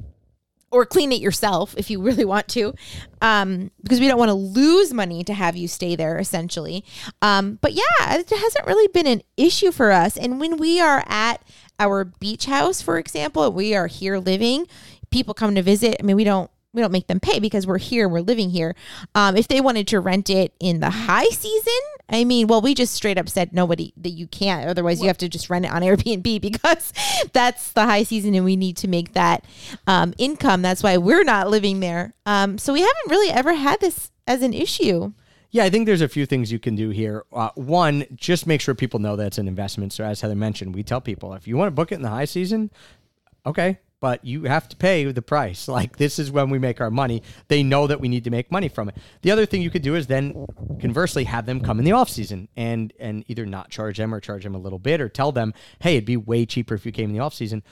or 0.76 0.84
clean 0.84 1.10
it 1.10 1.22
yourself 1.22 1.74
if 1.78 1.88
you 1.88 2.02
really 2.02 2.24
want 2.26 2.46
to, 2.48 2.74
um, 3.22 3.70
because 3.82 3.98
we 3.98 4.08
don't 4.08 4.18
want 4.18 4.28
to 4.28 4.34
lose 4.34 4.92
money 4.92 5.24
to 5.24 5.32
have 5.32 5.56
you 5.56 5.66
stay 5.66 5.96
there 5.96 6.18
essentially. 6.18 6.84
Um, 7.22 7.58
but 7.62 7.72
yeah, 7.72 8.14
it 8.14 8.28
hasn't 8.28 8.66
really 8.66 8.88
been 8.88 9.06
an 9.06 9.22
issue 9.38 9.72
for 9.72 9.90
us. 9.90 10.18
And 10.18 10.38
when 10.38 10.58
we 10.58 10.78
are 10.78 11.02
at 11.06 11.42
our 11.80 12.04
beach 12.04 12.44
house, 12.44 12.82
for 12.82 12.98
example, 12.98 13.50
we 13.50 13.74
are 13.74 13.86
here 13.86 14.18
living, 14.18 14.66
people 15.10 15.32
come 15.32 15.54
to 15.54 15.62
visit. 15.62 15.96
I 15.98 16.02
mean, 16.02 16.16
we 16.16 16.24
don't 16.24 16.50
we 16.76 16.82
don't 16.82 16.92
make 16.92 17.06
them 17.06 17.18
pay 17.18 17.40
because 17.40 17.66
we're 17.66 17.78
here, 17.78 18.08
we're 18.08 18.20
living 18.20 18.50
here. 18.50 18.76
Um, 19.14 19.36
if 19.36 19.48
they 19.48 19.60
wanted 19.60 19.88
to 19.88 19.98
rent 19.98 20.28
it 20.28 20.54
in 20.60 20.80
the 20.80 20.90
high 20.90 21.28
season, 21.30 21.72
I 22.08 22.24
mean, 22.24 22.46
well, 22.46 22.60
we 22.60 22.74
just 22.74 22.94
straight 22.94 23.18
up 23.18 23.28
said 23.28 23.52
nobody 23.52 23.92
that 23.96 24.10
you 24.10 24.26
can't. 24.26 24.68
Otherwise, 24.68 25.00
you 25.00 25.08
have 25.08 25.18
to 25.18 25.28
just 25.28 25.50
rent 25.50 25.64
it 25.64 25.72
on 25.72 25.82
Airbnb 25.82 26.40
because 26.40 26.92
that's 27.32 27.72
the 27.72 27.84
high 27.84 28.02
season, 28.02 28.34
and 28.34 28.44
we 28.44 28.56
need 28.56 28.76
to 28.76 28.88
make 28.88 29.14
that 29.14 29.44
um, 29.86 30.14
income. 30.18 30.62
That's 30.62 30.82
why 30.82 30.98
we're 30.98 31.24
not 31.24 31.48
living 31.48 31.80
there. 31.80 32.14
Um, 32.26 32.58
so 32.58 32.72
we 32.72 32.80
haven't 32.80 33.10
really 33.10 33.32
ever 33.32 33.54
had 33.54 33.80
this 33.80 34.12
as 34.26 34.42
an 34.42 34.52
issue. 34.52 35.12
Yeah, 35.50 35.64
I 35.64 35.70
think 35.70 35.86
there's 35.86 36.02
a 36.02 36.08
few 36.08 36.26
things 36.26 36.52
you 36.52 36.58
can 36.58 36.74
do 36.74 36.90
here. 36.90 37.24
Uh, 37.32 37.48
one, 37.54 38.04
just 38.14 38.46
make 38.46 38.60
sure 38.60 38.74
people 38.74 39.00
know 39.00 39.16
that 39.16 39.28
it's 39.28 39.38
an 39.38 39.48
investment. 39.48 39.94
So, 39.94 40.04
as 40.04 40.20
Heather 40.20 40.34
mentioned, 40.34 40.74
we 40.74 40.82
tell 40.82 41.00
people 41.00 41.32
if 41.32 41.48
you 41.48 41.56
want 41.56 41.68
to 41.68 41.70
book 41.70 41.90
it 41.92 41.94
in 41.94 42.02
the 42.02 42.10
high 42.10 42.26
season, 42.26 42.70
okay, 43.46 43.78
but 44.00 44.24
you 44.24 44.44
have 44.44 44.68
to 44.68 44.76
pay 44.76 45.04
the 45.04 45.22
price. 45.22 45.68
Like 45.76 45.98
this 45.98 46.18
is 46.18 46.30
when 46.30 46.48
we 46.48 46.58
make 46.58 46.80
our 46.80 46.90
money. 46.90 47.22
They 47.48 47.62
know 47.62 47.86
that 47.86 48.00
we 48.00 48.08
need 48.08 48.24
to 48.24 48.30
make 48.30 48.50
money 48.50 48.68
from 48.68 48.88
it. 48.88 48.96
The 49.20 49.30
other 49.30 49.44
thing 49.44 49.60
you 49.60 49.68
could 49.68 49.82
do 49.82 49.94
is 49.94 50.06
then 50.06 50.46
conversely 50.80 51.24
have 51.24 51.44
them 51.44 51.60
come 51.60 51.78
in 51.78 51.84
the 51.84 51.92
off 51.92 52.08
season 52.08 52.48
and 52.56 52.94
and 52.98 53.24
either 53.28 53.44
not 53.44 53.68
charge 53.68 53.98
them 53.98 54.14
or 54.14 54.20
charge 54.20 54.44
them 54.44 54.54
a 54.54 54.58
little 54.58 54.78
bit 54.78 55.02
or 55.02 55.10
tell 55.10 55.32
them, 55.32 55.52
hey, 55.80 55.96
it'd 55.96 56.06
be 56.06 56.16
way 56.16 56.46
cheaper 56.46 56.74
if 56.74 56.86
you 56.86 56.92
came 56.92 57.10
in 57.10 57.16
the 57.16 57.22
off 57.22 57.34
season. 57.34 57.62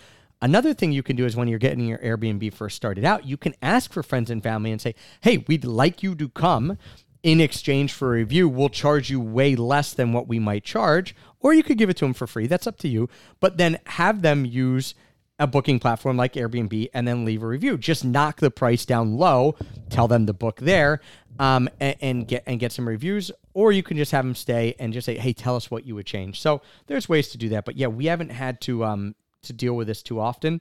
Another 0.43 0.75
thing 0.75 0.93
you 0.93 1.03
can 1.03 1.17
do 1.17 1.25
is 1.25 1.35
when 1.35 1.49
you're 1.49 1.59
getting 1.59 1.87
your 1.87 1.99
Airbnb 1.99 2.53
first 2.53 2.77
started 2.77 3.07
out, 3.07 3.25
you 3.25 3.39
can 3.39 3.55
ask 3.63 3.91
for 3.91 4.03
friends 4.03 4.29
and 4.29 4.43
family 4.43 4.71
and 4.71 4.81
say, 4.81 4.95
hey, 5.23 5.39
we'd 5.49 5.65
like 5.65 6.03
you 6.03 6.15
to 6.17 6.29
come 6.29 6.77
in 7.23 7.41
exchange 7.41 7.95
for 7.95 8.09
a 8.09 8.19
review, 8.19 8.47
we'll 8.47 8.69
charge 8.69 9.09
you 9.09 9.19
way 9.19 9.57
less 9.57 9.95
than 9.95 10.13
what 10.13 10.29
we 10.29 10.39
might 10.39 10.63
charge, 10.63 11.17
or 11.41 11.55
you 11.55 11.63
could 11.63 11.79
give 11.79 11.89
it 11.89 11.97
to 11.97 12.05
them 12.05 12.13
for 12.13 12.27
free. 12.27 12.47
That's 12.47 12.67
up 12.67 12.77
to 12.81 12.89
you. 12.89 13.09
But 13.41 13.57
then 13.57 13.79
have 13.87 14.21
them 14.21 14.45
use 14.45 14.95
a 15.39 15.47
booking 15.47 15.81
platform 15.81 16.17
like 16.17 16.35
Airbnb 16.35 16.91
and 16.95 17.07
then 17.09 17.25
leave 17.25 17.43
a 17.43 17.47
review. 17.47 17.77
Just 17.77 18.05
knock 18.05 18.39
the 18.39 18.51
price 18.51 18.85
down 18.85 19.17
low, 19.17 19.57
tell 19.91 20.07
them 20.07 20.27
to 20.27 20.33
book 20.33 20.61
there, 20.61 21.01
um, 21.39 21.69
and, 21.81 21.97
and, 22.01 22.29
get 22.29 22.45
and 22.47 22.61
get 22.61 22.73
some 22.73 22.87
reviews. 22.87 23.31
Or 23.53 23.73
you 23.73 23.83
can 23.83 23.97
just 23.97 24.13
have 24.13 24.25
them 24.25 24.35
stay 24.35 24.75
and 24.79 24.93
just 24.93 25.07
say, 25.07 25.17
"Hey, 25.17 25.33
tell 25.33 25.57
us 25.57 25.71
what 25.71 25.85
you 25.85 25.95
would 25.95 26.07
change." 26.07 26.41
So 26.41 26.63
there's 26.87 27.09
ways 27.09 27.29
to 27.31 27.39
do 27.39 27.49
that. 27.51 27.65
But 27.65 27.77
yeah, 27.77 27.89
we 27.89 28.07
haven't 28.07 28.31
had 28.31 28.61
to 28.63 28.85
um, 28.85 29.15
to 29.43 29.53
deal 29.53 29.75
with 29.75 29.87
this 29.87 30.03
too 30.03 30.21
often. 30.21 30.61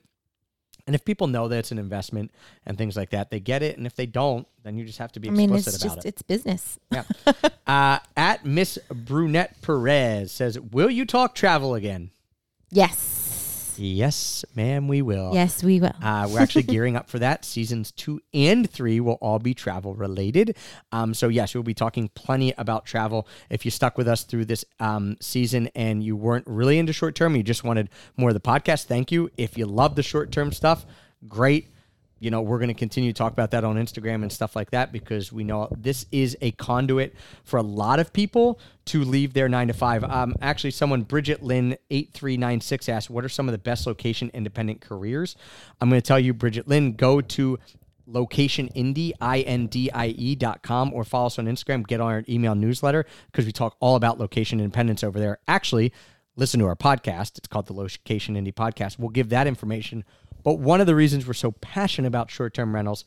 And 0.86 0.96
if 0.96 1.06
people 1.06 1.28
know 1.28 1.48
that 1.48 1.58
it's 1.58 1.72
an 1.72 1.78
investment 1.78 2.32
and 2.66 2.78
things 2.78 2.98
like 2.98 3.12
that, 3.12 3.30
they 3.30 3.40
get 3.40 3.64
it. 3.64 3.78
And 3.78 3.86
if 3.88 3.96
they 3.96 4.06
don't, 4.06 4.46
then 4.64 4.78
you 4.78 4.84
just 4.84 5.00
have 5.00 5.14
to 5.14 5.22
be 5.22 5.30
I 5.30 5.32
mean, 5.32 5.54
explicit 5.54 5.76
it's 5.76 5.84
about 5.86 5.96
just 5.96 6.06
it. 6.06 6.10
it's 6.10 6.22
business. 6.24 6.80
Yeah. 6.92 7.04
uh, 7.68 8.00
at 8.18 8.46
Miss 8.46 8.78
Brunette 8.90 9.62
Perez 9.62 10.32
says, 10.32 10.60
"Will 10.60 10.90
you 10.90 11.06
talk 11.06 11.36
travel 11.36 11.76
again?" 11.76 12.12
Yes. 13.80 14.34
Yes, 14.44 14.46
ma'am, 14.56 14.88
we 14.88 15.02
will. 15.02 15.32
Yes, 15.34 15.64
we 15.64 15.80
will. 15.80 15.94
Uh, 16.02 16.28
we're 16.30 16.40
actually 16.40 16.64
gearing 16.64 16.96
up 16.96 17.10
for 17.10 17.20
that. 17.20 17.46
Seasons 17.54 17.92
two 17.92 18.22
and 18.34 18.70
three 18.70 19.00
will 19.00 19.18
all 19.22 19.40
be 19.40 19.54
travel 19.54 19.96
related. 19.96 20.56
Um, 20.92 21.14
so, 21.14 21.30
yes, 21.30 21.54
we'll 21.54 21.64
be 21.64 21.74
talking 21.74 22.10
plenty 22.10 22.54
about 22.58 22.86
travel. 22.86 23.28
If 23.50 23.66
you 23.66 23.72
stuck 23.72 23.98
with 23.98 24.08
us 24.08 24.24
through 24.24 24.46
this 24.46 24.66
um, 24.80 25.18
season 25.20 25.70
and 25.76 26.04
you 26.04 26.16
weren't 26.16 26.46
really 26.48 26.78
into 26.78 26.94
short 26.94 27.16
term, 27.16 27.36
you 27.36 27.44
just 27.44 27.64
wanted 27.64 27.90
more 28.18 28.30
of 28.30 28.34
the 28.36 28.42
podcast, 28.42 28.86
thank 28.86 29.12
you. 29.12 29.30
If 29.38 29.58
you 29.58 29.66
love 29.66 29.96
the 29.96 30.04
short 30.04 30.32
term 30.32 30.52
stuff, 30.52 30.86
great 31.28 31.68
you 32.24 32.32
know, 32.32 32.42
we're 32.42 32.58
going 32.58 32.70
to 32.70 32.74
continue 32.74 33.12
to 33.12 33.18
talk 33.18 33.34
about 33.34 33.52
that 33.52 33.66
on 33.66 33.76
Instagram 33.76 34.22
and 34.22 34.32
stuff 34.32 34.56
like 34.56 34.72
that 34.72 34.94
because 34.94 35.34
we 35.34 35.44
know 35.44 35.68
this 35.78 36.06
is 36.12 36.38
a 36.40 36.52
conduit 36.52 37.14
for 37.44 37.58
a 37.58 37.62
lot 37.62 38.00
of 38.00 38.14
people 38.14 38.62
to 38.86 39.04
leave 39.04 39.34
their 39.34 39.50
nine 39.50 39.68
to 39.68 39.74
five. 39.74 40.06
Um, 40.06 40.36
actually, 40.42 40.72
someone, 40.72 41.04
Bridget 41.04 41.44
Lynn, 41.44 41.76
8396 41.92 42.88
asked, 42.88 43.10
What 43.10 43.26
are 43.26 43.30
some 43.30 43.50
of 43.50 43.52
the 43.52 43.58
best 43.58 43.86
location 43.86 44.32
independent 44.34 44.80
careers? 44.80 45.36
I'm 45.82 45.90
going 45.90 46.02
to 46.02 46.08
tell 46.08 46.20
you, 46.20 46.34
Bridget 46.34 46.66
Lynn, 46.66 46.94
go 46.94 47.20
to 47.20 47.60
locationindie, 48.10 49.12
I-N-D-I-E 49.20 50.36
dot 50.36 50.64
com 50.64 50.94
or 50.94 51.04
follow 51.04 51.28
us 51.28 51.40
on 51.40 51.46
Instagram, 51.46 51.86
get 51.86 52.00
on 52.00 52.12
our 52.12 52.24
email 52.30 52.56
newsletter 52.56 53.06
because 53.32 53.46
we 53.46 53.52
talk 53.52 53.76
all 53.82 53.98
about 53.98 54.18
location 54.18 54.60
independence 54.60 55.04
over 55.04 55.20
there. 55.20 55.40
Actually, 55.48 55.92
listen 56.36 56.60
to 56.60 56.66
our 56.68 56.76
podcast. 56.76 57.38
It's 57.38 57.48
called 57.48 57.68
the 57.68 57.74
Location 57.74 58.36
Indie 58.36 58.54
Podcast. 58.54 58.98
We'll 58.98 59.10
give 59.10 59.30
that 59.30 59.48
information 59.48 60.04
but 60.44 60.60
one 60.60 60.82
of 60.82 60.88
the 60.88 60.96
reasons 60.96 61.26
we're 61.26 61.34
so 61.34 61.52
passionate 61.52 62.08
about 62.08 62.32
short 62.32 62.54
term 62.54 62.76
rentals 62.76 63.06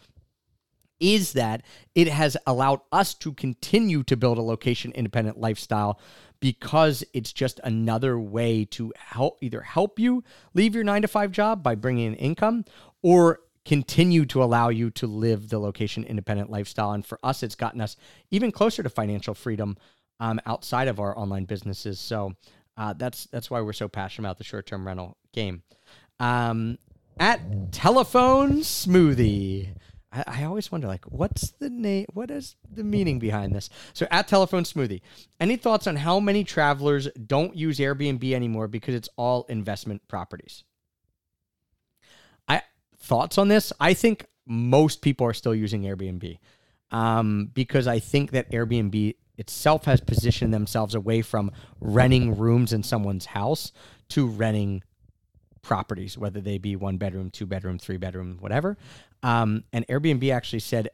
is 0.99 1.35
that 1.35 1.63
it 1.95 2.09
has 2.09 2.37
allowed 2.47 2.81
us 2.91 3.15
to 3.15 3.33
continue 3.33 4.03
to 4.03 4.17
build 4.17 4.39
a 4.39 4.43
location 4.43 4.93
independent 4.93 5.39
lifestyle 5.39 6.01
because 6.41 7.05
it's 7.13 7.33
just 7.33 7.61
another 7.65 8.19
way 8.19 8.65
to 8.65 8.93
help 8.97 9.39
either 9.43 9.61
help 9.61 9.99
you 9.99 10.23
leave 10.55 10.75
your 10.75 10.85
9 10.85 11.03
to 11.03 11.09
5 11.09 11.33
job 11.33 11.63
by 11.63 11.75
bringing 11.75 12.07
in 12.07 12.15
income 12.15 12.65
or 13.03 13.41
continue 13.65 14.25
to 14.25 14.43
allow 14.43 14.69
you 14.69 14.91
to 14.91 15.07
live 15.07 15.49
the 15.49 15.59
location 15.59 16.05
independent 16.05 16.51
lifestyle. 16.51 16.93
And 16.93 17.05
for 17.05 17.19
us 17.23 17.43
it's 17.43 17.55
gotten 17.55 17.81
us 17.81 17.97
even 18.31 18.53
closer 18.53 18.83
to 18.83 18.89
financial 18.89 19.35
freedom 19.35 19.77
um, 20.21 20.41
outside 20.47 20.89
of 20.89 21.01
our 21.01 21.17
online 21.19 21.45
businesses. 21.45 21.99
So 21.99 22.33
uh, 22.79 22.93
that's 22.95 23.27
that's 23.27 23.51
why 23.51 23.61
we're 23.61 23.73
so 23.73 23.89
passionate 23.89 24.29
about 24.29 24.39
the 24.39 24.45
short-term 24.45 24.87
rental 24.87 25.17
game. 25.33 25.63
Um, 26.21 26.79
at 27.19 27.73
telephone 27.73 28.61
smoothie. 28.61 29.69
I, 30.27 30.45
always 30.45 30.73
wonder, 30.73 30.87
like, 30.87 31.05
what's 31.05 31.51
the 31.51 31.69
name? 31.69 32.07
What 32.15 32.31
is 32.31 32.57
the 32.73 32.85
meaning 32.85 33.19
behind 33.19 33.55
this? 33.55 33.69
So, 33.93 34.07
at 34.11 34.29
telephone 34.29 34.65
smoothie, 34.65 35.03
any 35.41 35.57
thoughts 35.57 35.87
on 35.87 35.97
how 35.97 36.21
many 36.21 36.43
travelers 36.43 37.09
don't 37.27 37.55
use 37.55 37.79
Airbnb 37.79 38.33
anymore 38.33 38.67
because 38.67 38.95
it's 38.95 39.11
all 39.17 39.45
investment 39.49 40.07
properties? 40.09 40.65
I 42.49 42.63
thoughts 42.99 43.37
on 43.37 43.49
this? 43.49 43.73
I 43.79 43.93
think 43.93 44.27
most 44.47 45.03
people 45.03 45.27
are 45.27 45.35
still 45.35 45.55
using 45.55 45.83
Airbnb 45.83 46.39
um, 46.91 47.51
because 47.53 47.87
I 47.87 47.99
think 47.99 48.31
that 48.31 48.51
Airbnb 48.51 49.17
itself 49.39 49.85
has 49.85 50.01
positioned 50.01 50.55
themselves 50.55 50.95
away 50.95 51.21
from 51.21 51.51
renting 51.81 52.39
rooms 52.39 52.73
in 52.73 52.83
someone's 52.83 53.27
house 53.27 53.73
to 54.09 54.27
renting 54.27 54.83
properties, 55.67 56.17
whether 56.17 56.41
they 56.41 56.59
be 56.59 56.77
one 56.77 56.97
bedroom, 56.97 57.31
two 57.31 57.47
bedroom, 57.47 57.79
three 57.79 57.97
bedroom, 57.97 58.39
whatever. 58.41 58.77
Um, 59.23 59.65
and 59.73 59.87
Airbnb 59.89 60.33
actually 60.33 60.61
said 60.61 60.89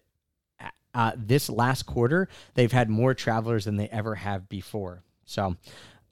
uh, 0.94 1.12
this 1.16 1.48
last 1.48 1.84
quarter 1.84 2.28
they've 2.54 2.72
had 2.72 2.90
more 2.90 3.14
travelers 3.14 3.64
than 3.64 3.76
they 3.76 3.88
ever 3.88 4.14
have 4.14 4.48
before. 4.48 5.02
So 5.24 5.56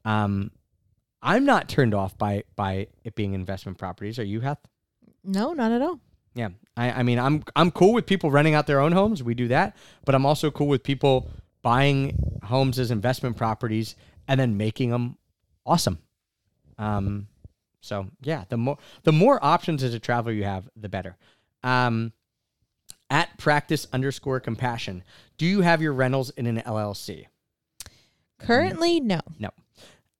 um, 0.05 0.51
I'm 1.21 1.45
not 1.45 1.69
turned 1.69 1.93
off 1.93 2.17
by 2.17 2.43
by 2.55 2.87
it 3.03 3.15
being 3.15 3.33
investment 3.33 3.77
properties. 3.77 4.17
Are 4.19 4.23
you, 4.23 4.41
Heth? 4.41 4.59
No, 5.23 5.53
not 5.53 5.71
at 5.71 5.81
all. 5.81 5.99
Yeah, 6.33 6.49
I, 6.77 6.91
I 6.91 7.03
mean, 7.03 7.19
I'm 7.19 7.43
I'm 7.55 7.71
cool 7.71 7.93
with 7.93 8.05
people 8.05 8.31
renting 8.31 8.55
out 8.55 8.67
their 8.67 8.79
own 8.79 8.91
homes. 8.91 9.21
We 9.21 9.33
do 9.33 9.49
that, 9.49 9.75
but 10.05 10.15
I'm 10.15 10.25
also 10.25 10.49
cool 10.49 10.67
with 10.67 10.83
people 10.83 11.29
buying 11.61 12.39
homes 12.43 12.79
as 12.79 12.89
investment 12.89 13.37
properties 13.37 13.95
and 14.27 14.39
then 14.39 14.57
making 14.57 14.89
them 14.89 15.17
awesome. 15.65 15.99
Um, 16.77 17.27
so 17.81 18.07
yeah, 18.21 18.45
the 18.49 18.57
more 18.57 18.77
the 19.03 19.11
more 19.11 19.43
options 19.43 19.83
as 19.83 19.93
a 19.93 19.99
traveler 19.99 20.31
you 20.31 20.43
have, 20.43 20.69
the 20.75 20.89
better. 20.89 21.17
Um, 21.63 22.13
at 23.09 23.37
practice 23.37 23.87
underscore 23.91 24.39
compassion, 24.39 25.03
do 25.37 25.45
you 25.45 25.61
have 25.61 25.81
your 25.81 25.93
rentals 25.93 26.29
in 26.29 26.47
an 26.47 26.57
LLC? 26.65 27.25
Currently, 28.39 29.01
no. 29.01 29.19
No. 29.37 29.49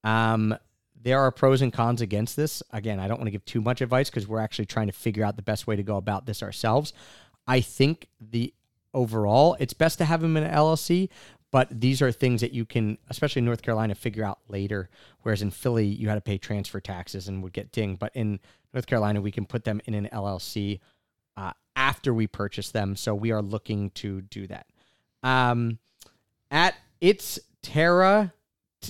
Um, 0.04 0.56
there 1.02 1.20
are 1.20 1.32
pros 1.32 1.62
and 1.62 1.74
cons 1.74 2.02
against 2.02 2.36
this. 2.36 2.62
Again, 2.72 3.00
I 3.00 3.08
don't 3.08 3.18
want 3.18 3.28
to 3.28 3.32
give 3.32 3.46
too 3.46 3.62
much 3.62 3.82
advice 3.82 4.10
because 4.10 4.28
we're 4.28 4.40
actually 4.40 4.66
trying 4.66 4.88
to 4.88 4.94
figure 4.94 5.24
out 5.24 5.36
the 5.36 5.42
best 5.42 5.66
way 5.66 5.76
to 5.76 5.84
go 5.84 5.98
about 5.98 6.26
this 6.26 6.44
ourselves. 6.44 6.94
I 7.48 7.62
think 7.62 8.08
the 8.20 8.54
overall, 8.94 9.56
it's 9.60 9.74
best 9.74 9.98
to 10.00 10.06
have 10.06 10.22
them 10.22 10.38
in 10.38 10.44
an 10.44 10.54
LLC, 10.54 11.10
but 11.52 11.68
these 11.82 12.02
are 12.02 12.12
things 12.12 12.42
that 12.42 12.54
you 12.54 12.66
can, 12.66 12.98
especially 13.10 13.40
in 13.42 13.46
North 13.46 13.62
Carolina, 13.62 13.94
figure 13.94 14.24
out 14.24 14.40
later. 14.48 14.90
Whereas 15.22 15.42
in 15.42 15.52
Philly, 15.52 15.86
you 15.86 16.08
had 16.08 16.16
to 16.16 16.22
pay 16.22 16.38
transfer 16.38 16.80
taxes 16.80 17.28
and 17.28 17.44
would 17.44 17.52
get 17.52 17.74
dinged. 17.74 18.00
But 18.00 18.12
in 18.16 18.40
North 18.74 18.88
Carolina, 18.88 19.22
we 19.22 19.32
can 19.32 19.46
put 19.46 19.66
them 19.66 19.82
in 19.86 19.94
an 19.94 20.08
LLC 20.14 20.80
uh, 21.36 21.52
after 21.76 22.14
we 22.14 22.26
purchase 22.26 22.72
them. 22.72 22.96
So 22.96 23.14
we 23.14 23.32
are 23.32 23.42
looking 23.42 23.90
to 23.92 24.22
do 24.22 24.48
that. 24.48 24.66
Um, 25.24 25.80
at 26.50 26.76
it's 27.02 27.38
Terra, 27.62 28.34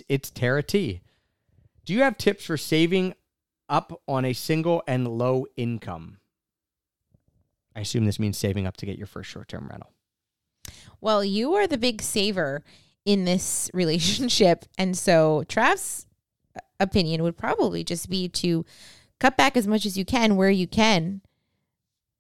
it's 0.08 0.30
Terra 0.30 0.62
T. 0.62 1.02
Do 1.84 1.94
you 1.94 2.04
have 2.04 2.18
tips 2.18 2.46
for 2.46 2.58
saving 2.58 3.16
up 3.68 4.02
on 4.08 4.24
a 4.24 4.34
single 4.34 4.84
and 4.88 5.08
low 5.08 5.48
income? 5.58 6.18
I 7.76 7.80
assume 7.80 8.06
this 8.06 8.20
means 8.20 8.38
saving 8.38 8.68
up 8.68 8.78
to 8.78 8.86
get 8.86 8.98
your 8.98 9.08
first 9.08 9.32
short 9.32 9.48
term 9.48 9.68
rental. 9.68 9.92
Well, 11.02 11.24
you 11.24 11.56
are 11.56 11.68
the 11.68 11.78
big 11.78 12.02
saver 12.02 12.64
in 13.06 13.26
this 13.26 13.70
relationship. 13.74 14.66
And 14.78 14.98
so 14.98 15.44
Trav's 15.48 16.06
uh, 16.56 16.62
opinion 16.80 17.24
would 17.24 17.38
probably 17.38 17.84
just 17.84 18.10
be 18.10 18.30
to 18.30 18.66
cut 19.20 19.38
back 19.38 19.58
as 19.58 19.68
much 19.68 19.86
as 19.86 19.98
you 19.98 20.06
can 20.06 20.36
where 20.36 20.50
you 20.50 20.68
can 20.68 21.22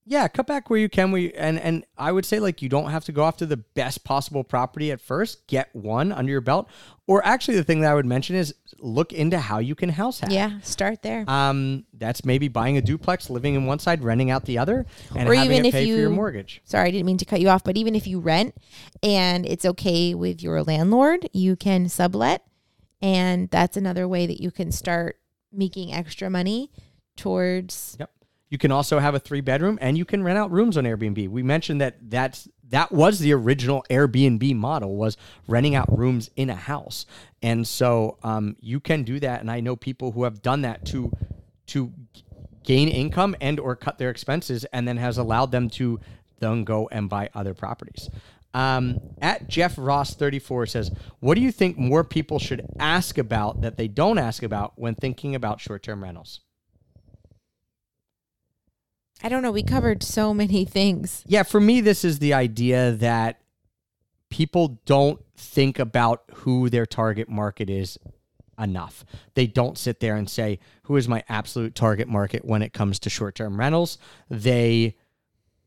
yeah, 0.05 0.27
cut 0.27 0.47
back 0.47 0.69
where 0.69 0.79
you 0.79 0.89
can. 0.89 1.11
We 1.11 1.31
and 1.33 1.59
and 1.59 1.85
I 1.97 2.11
would 2.11 2.25
say 2.25 2.39
like 2.39 2.61
you 2.61 2.69
don't 2.69 2.89
have 2.91 3.05
to 3.05 3.11
go 3.11 3.25
after 3.25 3.45
the 3.45 3.57
best 3.57 4.03
possible 4.03 4.43
property 4.43 4.91
at 4.91 4.99
first. 5.01 5.47
Get 5.47 5.69
one 5.75 6.11
under 6.11 6.31
your 6.31 6.41
belt, 6.41 6.69
or 7.07 7.25
actually 7.25 7.57
the 7.57 7.63
thing 7.63 7.81
that 7.81 7.91
I 7.91 7.95
would 7.95 8.05
mention 8.05 8.35
is 8.35 8.53
look 8.79 9.13
into 9.13 9.37
how 9.39 9.59
you 9.59 9.75
can 9.75 9.89
house 9.89 10.19
hack. 10.21 10.31
Yeah, 10.31 10.59
start 10.61 11.03
there. 11.03 11.23
Um, 11.29 11.85
that's 11.93 12.25
maybe 12.25 12.47
buying 12.47 12.77
a 12.77 12.81
duplex, 12.81 13.29
living 13.29 13.53
in 13.55 13.65
one 13.65 13.77
side, 13.79 14.03
renting 14.03 14.31
out 14.31 14.45
the 14.45 14.57
other, 14.57 14.85
and 15.15 15.29
Or 15.29 15.33
having 15.35 15.51
even 15.51 15.65
it 15.65 15.67
if 15.69 15.73
pay 15.73 15.85
for 15.85 15.97
your 15.97 16.09
you- 16.09 16.15
mortgage. 16.15 16.61
Sorry, 16.65 16.87
I 16.87 16.91
didn't 16.91 17.05
mean 17.05 17.17
to 17.17 17.25
cut 17.25 17.39
you 17.41 17.49
off, 17.49 17.63
but 17.63 17.77
even 17.77 17.93
if 17.95 18.07
you 18.07 18.19
rent 18.19 18.55
and 19.03 19.45
it's 19.45 19.65
okay 19.65 20.13
with 20.15 20.41
your 20.41 20.63
landlord, 20.63 21.29
you 21.33 21.55
can 21.55 21.87
sublet. 21.89 22.43
And 23.03 23.49
that's 23.49 23.77
another 23.77 24.07
way 24.07 24.25
that 24.27 24.41
you 24.41 24.51
can 24.51 24.71
start 24.71 25.17
making 25.51 25.91
extra 25.93 26.29
money 26.29 26.71
towards 27.17 27.97
Yep. 27.99 28.11
You 28.51 28.57
can 28.57 28.69
also 28.69 28.99
have 28.99 29.15
a 29.15 29.19
three 29.19 29.39
bedroom 29.39 29.79
and 29.81 29.97
you 29.97 30.03
can 30.03 30.23
rent 30.23 30.37
out 30.37 30.51
rooms 30.51 30.75
on 30.75 30.83
Airbnb. 30.83 31.29
We 31.29 31.41
mentioned 31.41 31.79
that 31.79 31.95
that's 32.09 32.49
that 32.69 32.91
was 32.91 33.19
the 33.19 33.33
original 33.33 33.85
Airbnb 33.89 34.55
model 34.55 34.97
was 34.97 35.15
renting 35.47 35.73
out 35.73 35.97
rooms 35.97 36.29
in 36.35 36.49
a 36.49 36.55
house. 36.55 37.05
And 37.41 37.65
so 37.65 38.17
um, 38.23 38.57
you 38.59 38.81
can 38.81 39.03
do 39.03 39.21
that 39.21 39.39
and 39.39 39.49
I 39.49 39.61
know 39.61 39.77
people 39.77 40.11
who 40.11 40.25
have 40.25 40.41
done 40.41 40.63
that 40.63 40.85
to 40.87 41.13
to 41.67 41.93
gain 42.65 42.89
income 42.89 43.37
and 43.39 43.57
or 43.57 43.77
cut 43.77 43.97
their 43.97 44.09
expenses 44.09 44.65
and 44.65 44.85
then 44.85 44.97
has 44.97 45.17
allowed 45.17 45.51
them 45.51 45.69
to 45.69 46.01
then 46.39 46.65
go 46.65 46.89
and 46.91 47.09
buy 47.09 47.29
other 47.33 47.53
properties. 47.53 48.09
Um, 48.53 48.99
at 49.21 49.47
Jeff 49.47 49.75
Ross 49.77 50.13
34 50.13 50.65
says, 50.65 50.91
What 51.21 51.35
do 51.35 51.41
you 51.41 51.53
think 51.53 51.77
more 51.77 52.03
people 52.03 52.37
should 52.37 52.67
ask 52.79 53.17
about 53.17 53.61
that 53.61 53.77
they 53.77 53.87
don't 53.87 54.17
ask 54.17 54.43
about 54.43 54.73
when 54.75 54.93
thinking 54.93 55.35
about 55.35 55.61
short 55.61 55.83
term 55.83 56.03
rentals? 56.03 56.41
I 59.23 59.29
don't 59.29 59.43
know, 59.43 59.51
we 59.51 59.63
covered 59.63 60.03
so 60.03 60.33
many 60.33 60.65
things. 60.77 61.23
Yeah, 61.27 61.43
for 61.43 61.59
me, 61.59 61.81
this 61.81 62.03
is 62.03 62.19
the 62.19 62.33
idea 62.33 62.91
that 62.93 63.41
people 64.29 64.79
don't 64.85 65.23
think 65.35 65.79
about 65.79 66.23
who 66.33 66.69
their 66.69 66.85
target 66.85 67.29
market 67.29 67.69
is 67.69 67.97
enough. 68.57 69.03
They 69.33 69.47
don't 69.47 69.77
sit 69.77 69.99
there 69.99 70.15
and 70.15 70.29
say, 70.29 70.59
who 70.83 70.95
is 70.95 71.07
my 71.07 71.23
absolute 71.27 71.75
target 71.75 72.07
market 72.07 72.45
when 72.45 72.61
it 72.61 72.73
comes 72.73 72.99
to 72.99 73.09
short-term 73.09 73.59
rentals? 73.59 73.97
They 74.29 74.95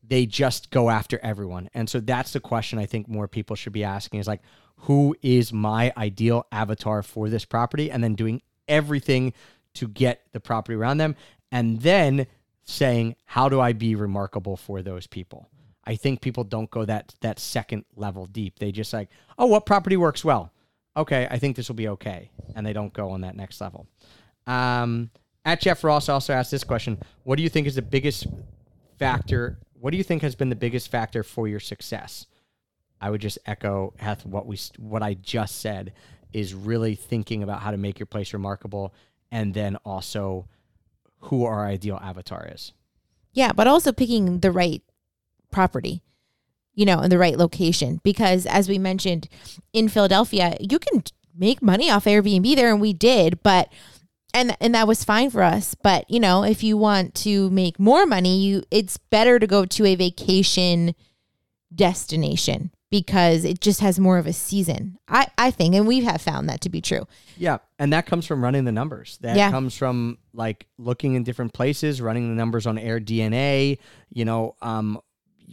they 0.07 0.27
just 0.27 0.69
go 0.69 0.91
after 0.91 1.19
everyone. 1.23 1.67
And 1.73 1.89
so 1.89 1.99
that's 1.99 2.33
the 2.33 2.39
question 2.39 2.77
I 2.77 2.85
think 2.85 3.07
more 3.07 3.27
people 3.27 3.55
should 3.55 3.73
be 3.73 3.83
asking 3.83 4.19
is 4.19 4.27
like, 4.27 4.41
who 4.81 5.15
is 5.23 5.51
my 5.51 5.91
ideal 5.97 6.45
avatar 6.51 7.01
for 7.01 7.27
this 7.27 7.43
property? 7.43 7.89
And 7.89 8.03
then 8.03 8.13
doing 8.13 8.43
everything 8.67 9.33
to 9.73 9.87
get 9.87 10.21
the 10.31 10.39
property 10.39 10.75
around 10.75 10.97
them. 10.97 11.15
And 11.51 11.81
then 11.81 12.27
saying, 12.65 13.15
how 13.25 13.47
do 13.47 13.61
I 13.61 13.73
be 13.73 13.95
remarkable 13.95 14.57
for 14.57 14.81
those 14.81 15.07
people? 15.07 15.49
I 15.85 15.95
think 15.95 16.21
people 16.21 16.43
don't 16.43 16.69
go 16.69 16.83
that 16.85 17.13
that 17.21 17.39
second 17.39 17.85
level 17.95 18.25
deep. 18.25 18.59
They 18.59 18.71
just 18.71 18.91
like, 18.91 19.09
oh, 19.37 19.45
what 19.45 19.65
property 19.65 19.97
works 19.97 20.25
well? 20.25 20.51
Okay, 20.97 21.27
I 21.29 21.37
think 21.37 21.55
this 21.55 21.67
will 21.67 21.75
be 21.75 21.89
okay. 21.89 22.31
And 22.55 22.65
they 22.65 22.73
don't 22.73 22.93
go 22.93 23.11
on 23.11 23.21
that 23.21 23.35
next 23.35 23.61
level. 23.61 23.87
Um, 24.47 25.11
at 25.43 25.61
Jeff 25.61 25.83
Ross 25.83 26.09
also 26.09 26.33
asked 26.33 26.51
this 26.51 26.63
question 26.63 26.97
What 27.23 27.37
do 27.37 27.43
you 27.43 27.49
think 27.49 27.67
is 27.67 27.75
the 27.75 27.81
biggest 27.81 28.25
factor? 28.97 29.59
What 29.79 29.91
do 29.91 29.97
you 29.97 30.03
think 30.03 30.23
has 30.23 30.35
been 30.35 30.49
the 30.49 30.55
biggest 30.55 30.89
factor 30.89 31.23
for 31.23 31.47
your 31.47 31.59
success? 31.59 32.25
I 32.99 33.11
would 33.11 33.21
just 33.21 33.37
echo 33.45 33.93
Heth 33.97 34.25
what 34.25 34.47
we 34.47 34.57
what 34.79 35.03
I 35.03 35.13
just 35.13 35.61
said 35.61 35.93
is 36.33 36.53
really 36.53 36.95
thinking 36.95 37.43
about 37.43 37.61
how 37.61 37.71
to 37.71 37.77
make 37.77 37.99
your 37.99 38.07
place 38.07 38.33
remarkable, 38.33 38.93
and 39.31 39.53
then 39.53 39.75
also 39.85 40.47
who 41.25 41.45
our 41.45 41.65
ideal 41.65 41.99
avatar 42.01 42.47
is. 42.51 42.73
Yeah, 43.33 43.51
but 43.51 43.67
also 43.67 43.91
picking 43.91 44.39
the 44.39 44.51
right 44.51 44.81
property, 45.51 46.01
you 46.73 46.85
know, 46.85 47.01
in 47.01 47.09
the 47.09 47.17
right 47.17 47.37
location. 47.37 47.99
Because 48.03 48.45
as 48.45 48.69
we 48.69 48.77
mentioned 48.77 49.27
in 49.73 49.89
Philadelphia, 49.89 50.57
you 50.59 50.79
can 50.79 51.03
make 51.35 51.61
money 51.61 51.89
off 51.89 52.05
Airbnb 52.05 52.55
there, 52.55 52.71
and 52.71 52.81
we 52.81 52.93
did, 52.93 53.41
but 53.43 53.71
and 54.33 54.55
and 54.59 54.75
that 54.75 54.87
was 54.87 55.03
fine 55.03 55.29
for 55.29 55.41
us. 55.41 55.75
But 55.75 56.09
you 56.09 56.19
know, 56.19 56.43
if 56.43 56.63
you 56.63 56.77
want 56.77 57.15
to 57.15 57.49
make 57.49 57.79
more 57.79 58.05
money, 58.05 58.39
you 58.39 58.63
it's 58.71 58.97
better 58.97 59.39
to 59.39 59.47
go 59.47 59.65
to 59.65 59.85
a 59.85 59.95
vacation 59.95 60.95
destination 61.73 62.71
because 62.99 63.43
it 63.43 63.59
just 63.59 63.81
has 63.81 63.99
more 63.99 64.17
of 64.17 64.25
a 64.25 64.31
season. 64.33 64.97
I, 65.07 65.27
I 65.37 65.51
think, 65.51 65.75
and 65.75 65.85
we 65.85 66.03
have 66.05 66.21
found 66.21 66.47
that 66.49 66.61
to 66.61 66.69
be 66.69 66.79
true. 66.81 67.07
Yeah, 67.37 67.57
and 67.77 67.91
that 67.91 68.05
comes 68.05 68.25
from 68.25 68.41
running 68.43 68.63
the 68.63 68.71
numbers. 68.71 69.17
That 69.21 69.35
Yeah. 69.35 69.51
comes 69.51 69.75
from 69.75 70.17
like 70.33 70.65
looking 70.77 71.15
in 71.15 71.23
different 71.23 71.53
places, 71.53 72.01
running 72.01 72.29
the 72.29 72.35
numbers 72.35 72.65
on 72.65 72.77
AirDNA. 72.77 73.77
You 74.13 74.25
know, 74.25 74.55
um, 74.61 74.99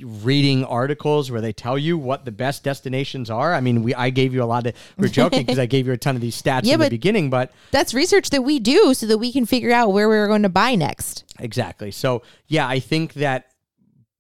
reading 0.05 0.65
articles 0.65 1.31
where 1.31 1.41
they 1.43 1.53
tell 1.53 1.77
you 1.77 1.99
what 1.99 2.25
the 2.25 2.33
best 2.33 2.65
destinations 2.65 3.29
are. 3.29 3.53
I 3.53 3.61
mean, 3.61 3.83
we 3.83 3.95
I 3.95 4.11
gave 4.11 4.33
you 4.33 4.43
a 4.43 4.47
lot 4.47 4.67
of. 4.67 4.75
We're 4.97 5.09
joking 5.21 5.41
because 5.41 5.59
I 5.59 5.67
gave 5.67 5.87
you 5.87 5.93
a 5.93 5.99
ton 5.99 6.15
of 6.15 6.21
these 6.23 6.41
stats 6.41 6.63
Yeah, 6.65 6.75
in 6.75 6.81
the 6.81 6.89
beginning, 6.91 7.29
but 7.29 7.53
That's 7.73 7.93
research 7.93 8.31
that 8.31 8.43
we 8.43 8.59
do 8.61 8.95
so 8.95 9.07
that 9.07 9.19
we 9.19 9.33
can 9.33 9.47
figure 9.47 9.73
out 9.73 9.93
where 9.93 10.09
we're 10.09 10.29
going 10.29 10.43
to 10.45 10.49
buy 10.49 10.77
next. 10.77 11.25
Exactly. 11.41 11.91
So, 11.91 12.23
yeah, 12.47 12.69
I 12.69 12.79
think 12.79 13.15
that 13.15 13.49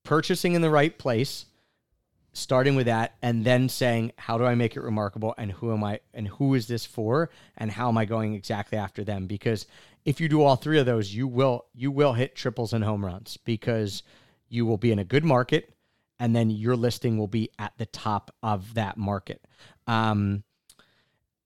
purchasing 0.04 0.54
in 0.54 0.62
the 0.62 0.70
right 0.70 0.98
place, 0.98 1.46
starting 2.32 2.74
with 2.74 2.86
that, 2.86 3.14
and 3.22 3.44
then 3.44 3.68
saying, 3.68 4.12
how 4.16 4.38
do 4.38 4.44
I 4.44 4.54
make 4.54 4.76
it 4.76 4.82
remarkable 4.82 5.34
and 5.36 5.52
who 5.52 5.72
am 5.72 5.84
I 5.84 6.00
and 6.14 6.26
who 6.26 6.54
is 6.54 6.66
this 6.66 6.86
for 6.86 7.30
and 7.56 7.70
how 7.70 7.88
am 7.88 7.98
I 7.98 8.04
going 8.04 8.34
exactly 8.34 8.78
after 8.78 9.04
them? 9.04 9.26
Because 9.26 9.66
if 10.04 10.20
you 10.20 10.28
do 10.28 10.42
all 10.42 10.56
three 10.56 10.78
of 10.78 10.86
those, 10.86 11.14
you 11.14 11.26
will 11.26 11.66
you 11.74 11.90
will 11.90 12.14
hit 12.14 12.34
triples 12.34 12.72
and 12.72 12.84
home 12.84 13.04
runs 13.04 13.36
because 13.36 14.02
you 14.48 14.66
will 14.66 14.78
be 14.78 14.92
in 14.92 14.98
a 14.98 15.04
good 15.04 15.24
market 15.24 15.74
and 16.18 16.34
then 16.36 16.50
your 16.50 16.76
listing 16.76 17.18
will 17.18 17.28
be 17.28 17.50
at 17.58 17.72
the 17.78 17.86
top 17.86 18.34
of 18.42 18.74
that 18.74 18.96
market. 18.96 19.44
Um, 19.86 20.44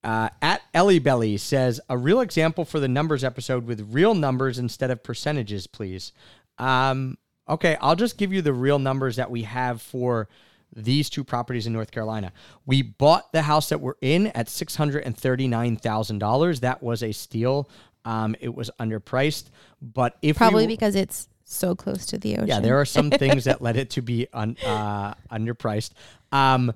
uh, 0.03 0.29
at 0.41 0.61
Ellie 0.73 0.99
Belly 0.99 1.37
says 1.37 1.81
a 1.89 1.97
real 1.97 2.21
example 2.21 2.63
for 2.63 2.79
the 2.79 2.87
numbers 2.87 3.23
episode 3.23 3.65
with 3.65 3.93
real 3.93 4.13
numbers 4.13 4.59
instead 4.59 4.91
of 4.91 5.03
percentages, 5.03 5.67
please. 5.67 6.13
Um, 6.57 7.17
okay, 7.49 7.75
I'll 7.81 7.95
just 7.95 8.17
give 8.17 8.31
you 8.31 8.41
the 8.41 8.53
real 8.53 8.79
numbers 8.79 9.15
that 9.15 9.31
we 9.31 9.43
have 9.43 9.81
for 9.81 10.29
these 10.75 11.09
two 11.09 11.23
properties 11.23 11.67
in 11.67 11.73
North 11.73 11.91
Carolina. 11.91 12.31
We 12.65 12.81
bought 12.81 13.31
the 13.31 13.41
house 13.41 13.69
that 13.69 13.81
we're 13.81 13.95
in 14.01 14.27
at 14.27 14.49
six 14.49 14.75
hundred 14.75 15.03
and 15.03 15.17
thirty 15.17 15.47
nine 15.47 15.77
thousand 15.77 16.19
dollars. 16.19 16.59
That 16.61 16.81
was 16.83 17.03
a 17.03 17.11
steal. 17.11 17.69
Um, 18.05 18.35
it 18.39 18.53
was 18.53 18.71
underpriced, 18.79 19.49
but 19.81 20.17
if 20.21 20.37
Probably 20.37 20.63
w- 20.63 20.77
because 20.77 20.95
it's 20.95 21.27
so 21.43 21.75
close 21.75 22.05
to 22.07 22.17
the 22.17 22.35
ocean. 22.35 22.47
yeah, 22.47 22.59
there 22.59 22.79
are 22.79 22.85
some 22.85 23.09
things 23.09 23.45
that 23.45 23.61
led 23.61 23.75
it 23.75 23.89
to 23.91 24.01
be 24.01 24.27
un, 24.33 24.55
uh, 24.65 25.13
underpriced. 25.31 25.91
Um, 26.31 26.73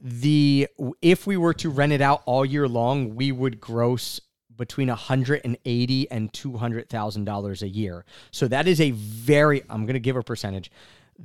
the 0.00 0.68
if 1.00 1.26
we 1.26 1.36
were 1.36 1.54
to 1.54 1.70
rent 1.70 1.92
it 1.92 2.00
out 2.00 2.22
all 2.26 2.44
year 2.44 2.66
long, 2.66 3.14
we 3.14 3.30
would 3.30 3.60
gross 3.60 4.20
between 4.56 4.88
180 4.88 6.10
and 6.10 6.32
200 6.32 6.88
thousand 6.88 7.24
dollars 7.24 7.62
a 7.62 7.68
year. 7.68 8.04
So 8.30 8.48
that 8.48 8.66
is 8.66 8.80
a 8.80 8.90
very 8.90 9.62
I'm 9.70 9.86
going 9.86 9.94
to 9.94 10.00
give 10.00 10.16
a 10.16 10.22
percentage. 10.22 10.70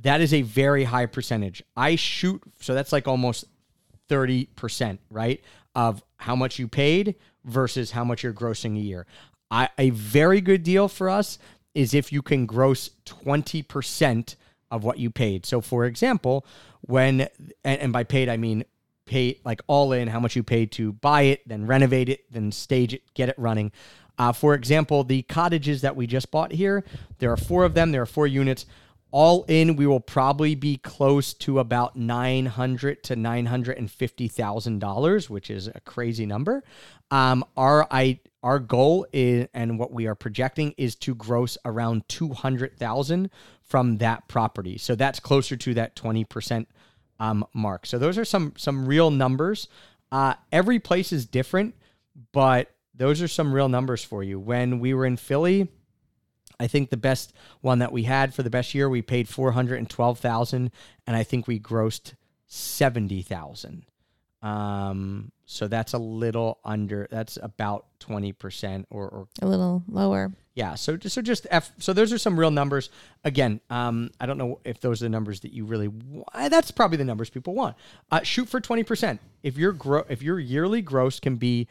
That 0.02 0.20
is 0.20 0.32
a 0.32 0.42
very 0.42 0.84
high 0.84 1.06
percentage. 1.06 1.62
I 1.76 1.96
shoot 1.96 2.42
so 2.60 2.74
that's 2.74 2.92
like 2.92 3.08
almost 3.08 3.44
30%, 4.08 4.98
right? 5.10 5.42
Of 5.74 6.02
how 6.16 6.34
much 6.34 6.58
you 6.58 6.68
paid 6.68 7.16
versus 7.44 7.90
how 7.90 8.04
much 8.04 8.22
you're 8.22 8.32
grossing 8.32 8.76
a 8.76 8.80
year. 8.80 9.06
I, 9.50 9.68
a 9.78 9.90
very 9.90 10.40
good 10.40 10.62
deal 10.62 10.88
for 10.88 11.08
us 11.08 11.38
is 11.74 11.94
if 11.94 12.12
you 12.12 12.22
can 12.22 12.46
gross 12.46 12.90
20% 13.06 14.34
of 14.70 14.84
what 14.84 14.98
you 14.98 15.10
paid. 15.10 15.46
So, 15.46 15.60
for 15.60 15.84
example, 15.84 16.44
when, 16.82 17.28
and, 17.64 17.80
and 17.80 17.92
by 17.92 18.04
paid, 18.04 18.28
I 18.28 18.36
mean 18.36 18.64
pay 19.06 19.40
like 19.44 19.62
all 19.66 19.92
in 19.92 20.06
how 20.06 20.20
much 20.20 20.36
you 20.36 20.42
paid 20.42 20.70
to 20.72 20.92
buy 20.92 21.22
it, 21.22 21.48
then 21.48 21.66
renovate 21.66 22.08
it, 22.08 22.30
then 22.30 22.52
stage 22.52 22.92
it, 22.92 23.02
get 23.14 23.28
it 23.28 23.38
running. 23.38 23.72
Uh, 24.18 24.32
for 24.32 24.54
example, 24.54 25.04
the 25.04 25.22
cottages 25.22 25.80
that 25.82 25.96
we 25.96 26.06
just 26.06 26.30
bought 26.30 26.52
here, 26.52 26.84
there 27.18 27.32
are 27.32 27.36
four 27.36 27.64
of 27.64 27.74
them, 27.74 27.92
there 27.92 28.02
are 28.02 28.06
four 28.06 28.26
units. 28.26 28.66
All 29.10 29.44
in, 29.48 29.76
we 29.76 29.86
will 29.86 30.00
probably 30.00 30.54
be 30.54 30.76
close 30.76 31.32
to 31.34 31.58
about 31.60 31.96
nine 31.96 32.46
hundred 32.46 33.02
to 33.04 33.16
nine 33.16 33.46
hundred 33.46 33.78
and 33.78 33.90
fifty 33.90 34.28
thousand 34.28 34.80
dollars, 34.80 35.30
which 35.30 35.50
is 35.50 35.66
a 35.66 35.80
crazy 35.80 36.26
number. 36.26 36.62
Um, 37.10 37.44
our 37.56 37.86
I 37.90 38.20
our 38.42 38.58
goal 38.58 39.06
is, 39.12 39.48
and 39.54 39.78
what 39.78 39.92
we 39.92 40.06
are 40.06 40.14
projecting 40.14 40.74
is 40.76 40.94
to 40.96 41.14
gross 41.14 41.56
around 41.64 42.06
two 42.08 42.34
hundred 42.34 42.76
thousand 42.76 43.30
from 43.62 43.96
that 43.98 44.28
property. 44.28 44.76
So 44.76 44.94
that's 44.94 45.20
closer 45.20 45.56
to 45.56 45.74
that 45.74 45.96
twenty 45.96 46.24
percent 46.24 46.68
um, 47.18 47.46
mark. 47.54 47.86
So 47.86 47.98
those 47.98 48.18
are 48.18 48.26
some 48.26 48.52
some 48.58 48.86
real 48.86 49.10
numbers. 49.10 49.68
Uh, 50.12 50.34
every 50.52 50.78
place 50.78 51.12
is 51.12 51.24
different, 51.24 51.74
but 52.32 52.70
those 52.94 53.22
are 53.22 53.28
some 53.28 53.54
real 53.54 53.68
numbers 53.68 54.04
for 54.04 54.22
you. 54.22 54.38
When 54.38 54.80
we 54.80 54.92
were 54.92 55.06
in 55.06 55.16
Philly, 55.16 55.68
I 56.60 56.66
think 56.66 56.90
the 56.90 56.96
best 56.96 57.32
one 57.60 57.78
that 57.80 57.92
we 57.92 58.02
had 58.04 58.34
for 58.34 58.42
the 58.42 58.50
best 58.50 58.74
year, 58.74 58.88
we 58.88 59.02
paid 59.02 59.28
four 59.28 59.52
hundred 59.52 59.78
and 59.78 59.88
twelve 59.88 60.18
thousand, 60.18 60.70
and 61.06 61.14
I 61.16 61.22
think 61.22 61.46
we 61.46 61.58
grossed 61.60 62.14
seventy 62.46 63.22
thousand. 63.22 63.84
Um, 64.42 65.32
so 65.46 65.66
that's 65.66 65.94
a 65.94 65.98
little 65.98 66.58
under. 66.64 67.08
That's 67.10 67.38
about 67.42 67.86
twenty 67.98 68.32
percent, 68.32 68.86
or, 68.90 69.08
or 69.08 69.28
A 69.42 69.46
little 69.46 69.82
lower. 69.88 70.32
yeah. 70.54 70.74
So 70.76 70.96
just 70.96 71.14
so 71.14 71.22
just 71.22 71.46
F. 71.50 71.72
So 71.78 71.92
those 71.92 72.12
are 72.12 72.18
some 72.18 72.38
real 72.38 72.50
numbers. 72.52 72.90
Again, 73.24 73.60
um, 73.68 74.10
I 74.20 74.26
don't 74.26 74.38
know 74.38 74.60
if 74.64 74.80
those 74.80 75.02
are 75.02 75.06
the 75.06 75.10
numbers 75.10 75.40
that 75.40 75.52
you 75.52 75.64
really. 75.64 75.88
wa- 75.88 76.48
That's 76.48 76.70
probably 76.70 76.98
the 76.98 77.04
numbers 77.04 77.30
people 77.30 77.54
want. 77.54 77.76
Uh, 78.12 78.22
shoot 78.22 78.48
for 78.48 78.60
twenty 78.60 78.84
percent. 78.84 79.20
If 79.42 79.56
your 79.56 79.72
gro- 79.72 80.04
if 80.08 80.22
your 80.22 80.38
yearly 80.38 80.82
gross 80.82 81.18
can 81.18 81.36
be 81.36 81.66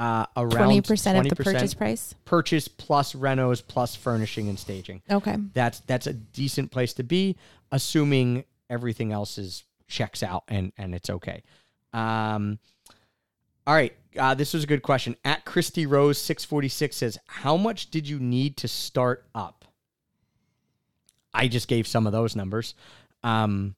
uh, 0.00 0.24
around 0.34 0.50
Twenty 0.50 0.80
percent 0.80 1.18
of 1.18 1.28
the 1.28 1.44
purchase 1.44 1.74
price. 1.74 2.14
purchase 2.24 2.68
plus 2.68 3.12
renos 3.12 3.62
plus 3.64 3.94
furnishing 3.94 4.48
and 4.48 4.58
staging. 4.58 5.02
Okay. 5.10 5.36
That's 5.52 5.80
that's 5.80 6.06
a 6.06 6.14
decent 6.14 6.70
place 6.70 6.94
to 6.94 7.02
be, 7.02 7.36
assuming 7.70 8.44
everything 8.70 9.12
else 9.12 9.36
is 9.36 9.62
checks 9.88 10.22
out 10.22 10.44
and 10.48 10.72
and 10.78 10.94
it's 10.94 11.10
okay. 11.10 11.42
Um, 11.92 12.58
all 13.66 13.74
right, 13.74 13.94
uh, 14.18 14.32
this 14.32 14.54
was 14.54 14.64
a 14.64 14.66
good 14.66 14.82
question. 14.82 15.16
At 15.22 15.44
Christy 15.44 15.84
Rose 15.84 16.16
six 16.16 16.46
forty 16.46 16.68
six 16.68 16.96
says, 16.96 17.18
"How 17.26 17.58
much 17.58 17.90
did 17.90 18.08
you 18.08 18.18
need 18.18 18.56
to 18.56 18.68
start 18.68 19.26
up?" 19.34 19.66
I 21.34 21.46
just 21.46 21.68
gave 21.68 21.86
some 21.86 22.06
of 22.06 22.12
those 22.14 22.34
numbers. 22.34 22.74
Um, 23.22 23.74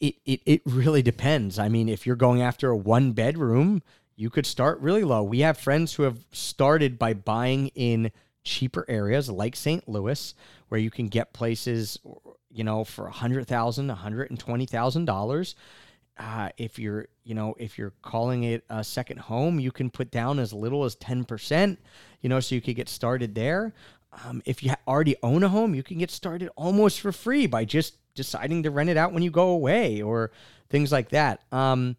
it, 0.00 0.16
it 0.24 0.40
it 0.46 0.62
really 0.64 1.02
depends. 1.02 1.60
I 1.60 1.68
mean, 1.68 1.88
if 1.88 2.08
you're 2.08 2.16
going 2.16 2.42
after 2.42 2.70
a 2.70 2.76
one 2.76 3.12
bedroom, 3.12 3.82
you 4.16 4.30
could 4.30 4.46
start 4.46 4.80
really 4.80 5.04
low. 5.04 5.22
We 5.22 5.40
have 5.40 5.58
friends 5.58 5.94
who 5.94 6.02
have 6.04 6.24
started 6.32 6.98
by 6.98 7.14
buying 7.14 7.68
in 7.68 8.10
cheaper 8.42 8.84
areas 8.88 9.28
like 9.28 9.54
St. 9.54 9.86
Louis, 9.88 10.34
where 10.68 10.80
you 10.80 10.90
can 10.90 11.08
get 11.08 11.32
places, 11.34 11.98
you 12.50 12.64
know, 12.64 12.82
for 12.82 13.06
a 13.06 13.12
hundred 13.12 13.46
thousand, 13.46 13.90
a 13.90 13.94
hundred 13.94 14.30
and 14.30 14.40
twenty 14.40 14.66
thousand 14.66 15.04
dollars. 15.04 15.54
Uh, 16.18 16.48
if 16.56 16.78
you're, 16.78 17.08
you 17.24 17.34
know, 17.34 17.54
if 17.58 17.76
you're 17.76 17.92
calling 18.00 18.44
it 18.44 18.64
a 18.70 18.82
second 18.82 19.20
home, 19.20 19.60
you 19.60 19.70
can 19.70 19.90
put 19.90 20.10
down 20.10 20.38
as 20.38 20.52
little 20.52 20.84
as 20.84 20.94
ten 20.94 21.24
percent, 21.24 21.78
you 22.22 22.30
know, 22.30 22.40
so 22.40 22.54
you 22.54 22.62
could 22.62 22.76
get 22.76 22.88
started 22.88 23.34
there. 23.34 23.74
Um, 24.24 24.40
if 24.46 24.62
you 24.62 24.72
already 24.88 25.16
own 25.22 25.42
a 25.42 25.48
home, 25.50 25.74
you 25.74 25.82
can 25.82 25.98
get 25.98 26.10
started 26.10 26.48
almost 26.56 27.00
for 27.00 27.12
free 27.12 27.46
by 27.46 27.66
just 27.66 27.96
deciding 28.14 28.62
to 28.62 28.70
rent 28.70 28.88
it 28.88 28.96
out 28.96 29.12
when 29.12 29.22
you 29.22 29.30
go 29.30 29.50
away 29.50 30.00
or 30.00 30.30
things 30.70 30.90
like 30.90 31.10
that. 31.10 31.42
Um, 31.52 31.96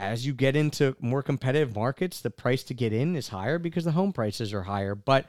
as 0.00 0.26
you 0.26 0.32
get 0.32 0.56
into 0.56 0.96
more 1.00 1.22
competitive 1.22 1.74
markets, 1.76 2.20
the 2.20 2.30
price 2.30 2.62
to 2.64 2.74
get 2.74 2.92
in 2.92 3.14
is 3.14 3.28
higher 3.28 3.58
because 3.58 3.84
the 3.84 3.92
home 3.92 4.12
prices 4.12 4.52
are 4.52 4.62
higher. 4.62 4.94
But 4.94 5.26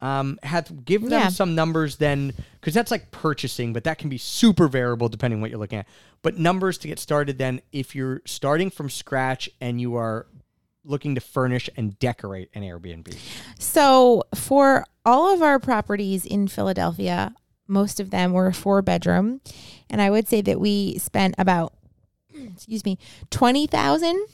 um, 0.00 0.38
have 0.44 0.84
give 0.84 1.02
them 1.02 1.10
Yeah. 1.10 1.28
some 1.28 1.54
numbers 1.54 1.96
then, 1.96 2.32
because 2.60 2.72
that's 2.72 2.90
like 2.90 3.10
purchasing, 3.10 3.72
but 3.72 3.84
that 3.84 3.98
can 3.98 4.08
be 4.08 4.16
super 4.18 4.68
variable 4.68 5.08
depending 5.08 5.40
what 5.40 5.50
you're 5.50 5.58
looking 5.58 5.80
at. 5.80 5.88
But 6.22 6.38
numbers 6.38 6.78
to 6.78 6.88
get 6.88 6.98
started 6.98 7.36
then, 7.38 7.60
if 7.72 7.94
you're 7.94 8.22
starting 8.24 8.70
from 8.70 8.90
scratch 8.90 9.50
and 9.60 9.80
you 9.80 9.96
are 9.96 10.26
looking 10.84 11.14
to 11.16 11.20
furnish 11.20 11.68
and 11.76 11.98
decorate 11.98 12.48
an 12.54 12.62
Airbnb. 12.62 13.14
So 13.58 14.22
for 14.34 14.84
all 15.04 15.34
of 15.34 15.42
our 15.42 15.58
properties 15.58 16.24
in 16.24 16.48
Philadelphia, 16.48 17.34
most 17.66 18.00
of 18.00 18.10
them 18.10 18.32
were 18.32 18.52
four 18.52 18.80
bedroom, 18.80 19.40
and 19.90 20.00
I 20.00 20.08
would 20.10 20.28
say 20.28 20.40
that 20.42 20.58
we 20.60 20.96
spent 20.98 21.34
about 21.36 21.74
excuse 22.54 22.84
me 22.84 22.98
twenty 23.30 23.66
thousand 23.66 24.26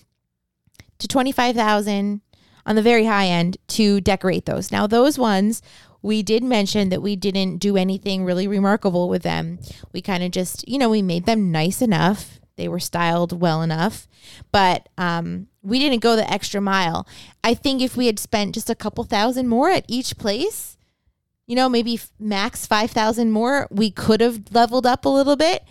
to 0.98 1.08
twenty 1.08 1.32
five 1.32 1.54
thousand 1.54 2.20
on 2.66 2.76
the 2.76 2.82
very 2.82 3.04
high 3.04 3.26
end 3.26 3.56
to 3.68 4.00
decorate 4.00 4.46
those. 4.46 4.72
Now 4.72 4.86
those 4.86 5.18
ones. 5.18 5.62
We 6.02 6.22
did 6.22 6.44
mention 6.44 6.90
that 6.90 7.00
we 7.00 7.16
didn't 7.16 7.56
do 7.56 7.78
anything 7.78 8.26
really 8.26 8.46
remarkable 8.46 9.08
with 9.08 9.22
them. 9.22 9.58
We 9.94 10.02
kind 10.02 10.22
of 10.22 10.32
just, 10.32 10.68
you 10.68 10.76
know, 10.76 10.90
we 10.90 11.00
made 11.00 11.24
them 11.24 11.50
nice 11.50 11.80
enough. 11.80 12.40
They 12.56 12.68
were 12.68 12.78
styled 12.78 13.40
well 13.40 13.62
enough, 13.62 14.06
but 14.52 14.90
um, 14.98 15.48
we 15.62 15.78
didn't 15.78 16.02
go 16.02 16.14
the 16.14 16.30
extra 16.30 16.60
mile. 16.60 17.08
I 17.42 17.54
think 17.54 17.80
if 17.80 17.96
we 17.96 18.04
had 18.04 18.18
spent 18.18 18.54
just 18.54 18.68
a 18.68 18.74
couple 18.74 19.04
thousand 19.04 19.48
more 19.48 19.70
at 19.70 19.86
each 19.88 20.18
place, 20.18 20.76
you 21.46 21.56
know, 21.56 21.70
maybe 21.70 21.98
max 22.18 22.66
five 22.66 22.90
thousand 22.90 23.30
more, 23.30 23.66
we 23.70 23.90
could 23.90 24.20
have 24.20 24.42
leveled 24.52 24.84
up 24.84 25.06
a 25.06 25.08
little 25.08 25.36
bit. 25.36 25.64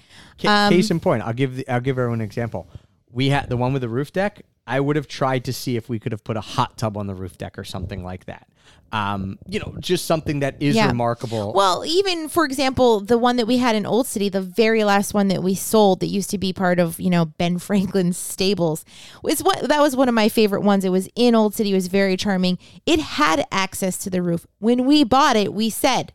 Um, 0.45 0.71
Case 0.73 0.91
in 0.91 0.99
point, 0.99 1.23
I'll 1.23 1.33
give 1.33 1.55
the, 1.57 1.67
I'll 1.69 1.79
give 1.81 1.97
everyone 1.97 2.19
an 2.21 2.25
example. 2.25 2.67
We 3.11 3.29
had 3.29 3.49
the 3.49 3.57
one 3.57 3.73
with 3.73 3.81
the 3.81 3.89
roof 3.89 4.11
deck. 4.11 4.41
I 4.65 4.79
would 4.79 4.95
have 4.95 5.07
tried 5.07 5.43
to 5.45 5.53
see 5.53 5.75
if 5.75 5.89
we 5.89 5.99
could 5.99 6.11
have 6.13 6.23
put 6.23 6.37
a 6.37 6.41
hot 6.41 6.77
tub 6.77 6.95
on 6.97 7.05
the 7.07 7.13
roof 7.13 7.37
deck 7.37 7.59
or 7.59 7.63
something 7.65 8.03
like 8.03 8.25
that. 8.25 8.47
Um, 8.93 9.39
you 9.47 9.59
know, 9.59 9.75
just 9.79 10.05
something 10.05 10.39
that 10.39 10.55
is 10.61 10.75
Yeah. 10.75 10.87
remarkable. 10.87 11.51
Well, 11.53 11.83
even 11.83 12.29
for 12.29 12.45
example, 12.45 12.99
the 13.01 13.17
one 13.17 13.35
that 13.37 13.45
we 13.47 13.57
had 13.57 13.75
in 13.75 13.85
Old 13.85 14.07
City, 14.07 14.29
the 14.29 14.39
very 14.41 14.83
last 14.83 15.13
one 15.13 15.27
that 15.29 15.43
we 15.43 15.53
sold 15.55 15.99
that 15.99 16.07
used 16.07 16.29
to 16.29 16.37
be 16.37 16.53
part 16.53 16.79
of, 16.79 16.99
you 16.99 17.09
know, 17.09 17.25
Ben 17.25 17.57
Franklin's 17.59 18.17
stables, 18.17 18.85
was 19.21 19.43
what 19.43 19.67
that 19.67 19.81
was 19.81 19.95
one 19.95 20.07
of 20.07 20.15
my 20.15 20.29
favorite 20.29 20.61
ones. 20.61 20.85
It 20.85 20.89
was 20.89 21.09
in 21.15 21.35
Old 21.35 21.55
City, 21.55 21.71
it 21.71 21.75
was 21.75 21.87
very 21.87 22.15
charming. 22.15 22.57
It 22.85 22.99
had 22.99 23.45
access 23.51 23.97
to 23.99 24.09
the 24.09 24.21
roof. 24.21 24.45
When 24.59 24.85
we 24.85 25.03
bought 25.03 25.35
it, 25.35 25.53
we 25.53 25.69
said 25.69 26.13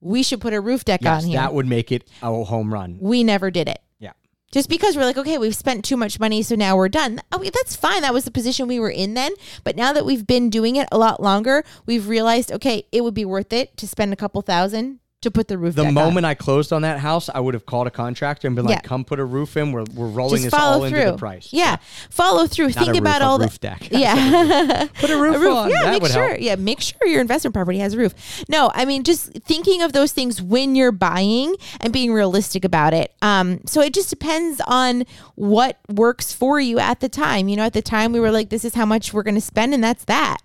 we 0.00 0.22
should 0.22 0.40
put 0.40 0.52
a 0.52 0.60
roof 0.60 0.84
deck 0.84 1.00
yes, 1.02 1.22
on 1.22 1.28
here. 1.28 1.38
that 1.40 1.54
would 1.54 1.66
make 1.66 1.92
it 1.92 2.08
a 2.22 2.44
home 2.44 2.72
run. 2.72 2.98
we 3.00 3.22
never 3.24 3.50
did 3.50 3.68
it. 3.68 3.80
Yeah. 3.98 4.12
Just 4.50 4.68
because 4.68 4.96
we're 4.96 5.04
like, 5.04 5.18
okay, 5.18 5.38
we've 5.38 5.54
spent 5.54 5.84
too 5.84 5.96
much 5.96 6.18
money, 6.18 6.42
so 6.42 6.54
now 6.54 6.76
we're 6.76 6.88
done. 6.88 7.20
Oh, 7.30 7.38
okay, 7.38 7.50
that's 7.50 7.76
fine. 7.76 8.02
That 8.02 8.14
was 8.14 8.24
the 8.24 8.30
position 8.30 8.66
we 8.66 8.80
were 8.80 8.90
in 8.90 9.14
then. 9.14 9.32
But 9.62 9.76
now 9.76 9.92
that 9.92 10.04
we've 10.04 10.26
been 10.26 10.50
doing 10.50 10.76
it 10.76 10.88
a 10.90 10.98
lot 10.98 11.22
longer, 11.22 11.64
we've 11.86 12.08
realized, 12.08 12.50
okay, 12.52 12.86
it 12.90 13.02
would 13.02 13.14
be 13.14 13.24
worth 13.24 13.52
it 13.52 13.76
to 13.76 13.86
spend 13.86 14.12
a 14.12 14.16
couple 14.16 14.42
thousand 14.42 15.00
to 15.22 15.30
put 15.30 15.48
the 15.48 15.58
roof. 15.58 15.74
The 15.74 15.82
deck 15.82 15.88
on. 15.88 15.94
moment 15.94 16.24
I 16.24 16.34
closed 16.34 16.72
on 16.72 16.82
that 16.82 16.98
house, 16.98 17.28
I 17.28 17.40
would 17.40 17.52
have 17.54 17.66
called 17.66 17.86
a 17.86 17.90
contractor 17.90 18.46
and 18.46 18.56
been 18.56 18.64
like, 18.64 18.82
"Come 18.82 19.04
put 19.04 19.20
a 19.20 19.24
roof 19.24 19.56
in. 19.56 19.72
We're, 19.72 19.84
we're 19.94 20.06
rolling 20.08 20.42
just 20.42 20.44
this 20.44 20.54
all 20.54 20.74
follow 20.74 20.84
into 20.84 21.00
through. 21.00 21.10
the 21.12 21.18
price." 21.18 21.52
Yeah, 21.52 21.76
follow 22.08 22.46
through. 22.46 22.68
Not 22.68 22.74
Think 22.74 22.88
a 22.88 22.92
roof, 22.92 23.00
about 23.00 23.22
a 23.22 23.24
all 23.26 23.38
the 23.38 23.44
roof 23.44 23.60
deck. 23.60 23.88
Yeah, 23.90 24.86
Put 24.94 25.10
a 25.10 25.20
roof, 25.20 25.36
on. 25.36 25.70
Yeah, 25.70 25.82
that 25.82 26.02
make 26.02 26.10
sure. 26.10 26.28
help. 26.28 26.40
Yeah, 26.40 26.54
make 26.56 26.80
sure 26.80 27.06
your 27.06 27.20
investment 27.20 27.54
property 27.54 27.78
has 27.78 27.94
a 27.94 27.98
roof. 27.98 28.44
No, 28.48 28.70
I 28.74 28.84
mean 28.84 29.04
just 29.04 29.32
thinking 29.44 29.82
of 29.82 29.92
those 29.92 30.12
things 30.12 30.40
when 30.40 30.74
you're 30.74 30.92
buying 30.92 31.54
and 31.80 31.92
being 31.92 32.12
realistic 32.12 32.64
about 32.64 32.94
it. 32.94 33.12
Um, 33.20 33.60
so 33.66 33.82
it 33.82 33.92
just 33.92 34.08
depends 34.08 34.60
on 34.66 35.04
what 35.34 35.78
works 35.88 36.32
for 36.32 36.60
you 36.60 36.78
at 36.78 37.00
the 37.00 37.08
time. 37.08 37.48
You 37.48 37.56
know, 37.56 37.64
at 37.64 37.74
the 37.74 37.82
time 37.82 38.12
we 38.12 38.20
were 38.20 38.30
like, 38.30 38.48
this 38.48 38.64
is 38.64 38.74
how 38.74 38.86
much 38.86 39.12
we're 39.12 39.22
going 39.22 39.34
to 39.34 39.40
spend, 39.40 39.74
and 39.74 39.84
that's 39.84 40.04
that. 40.06 40.38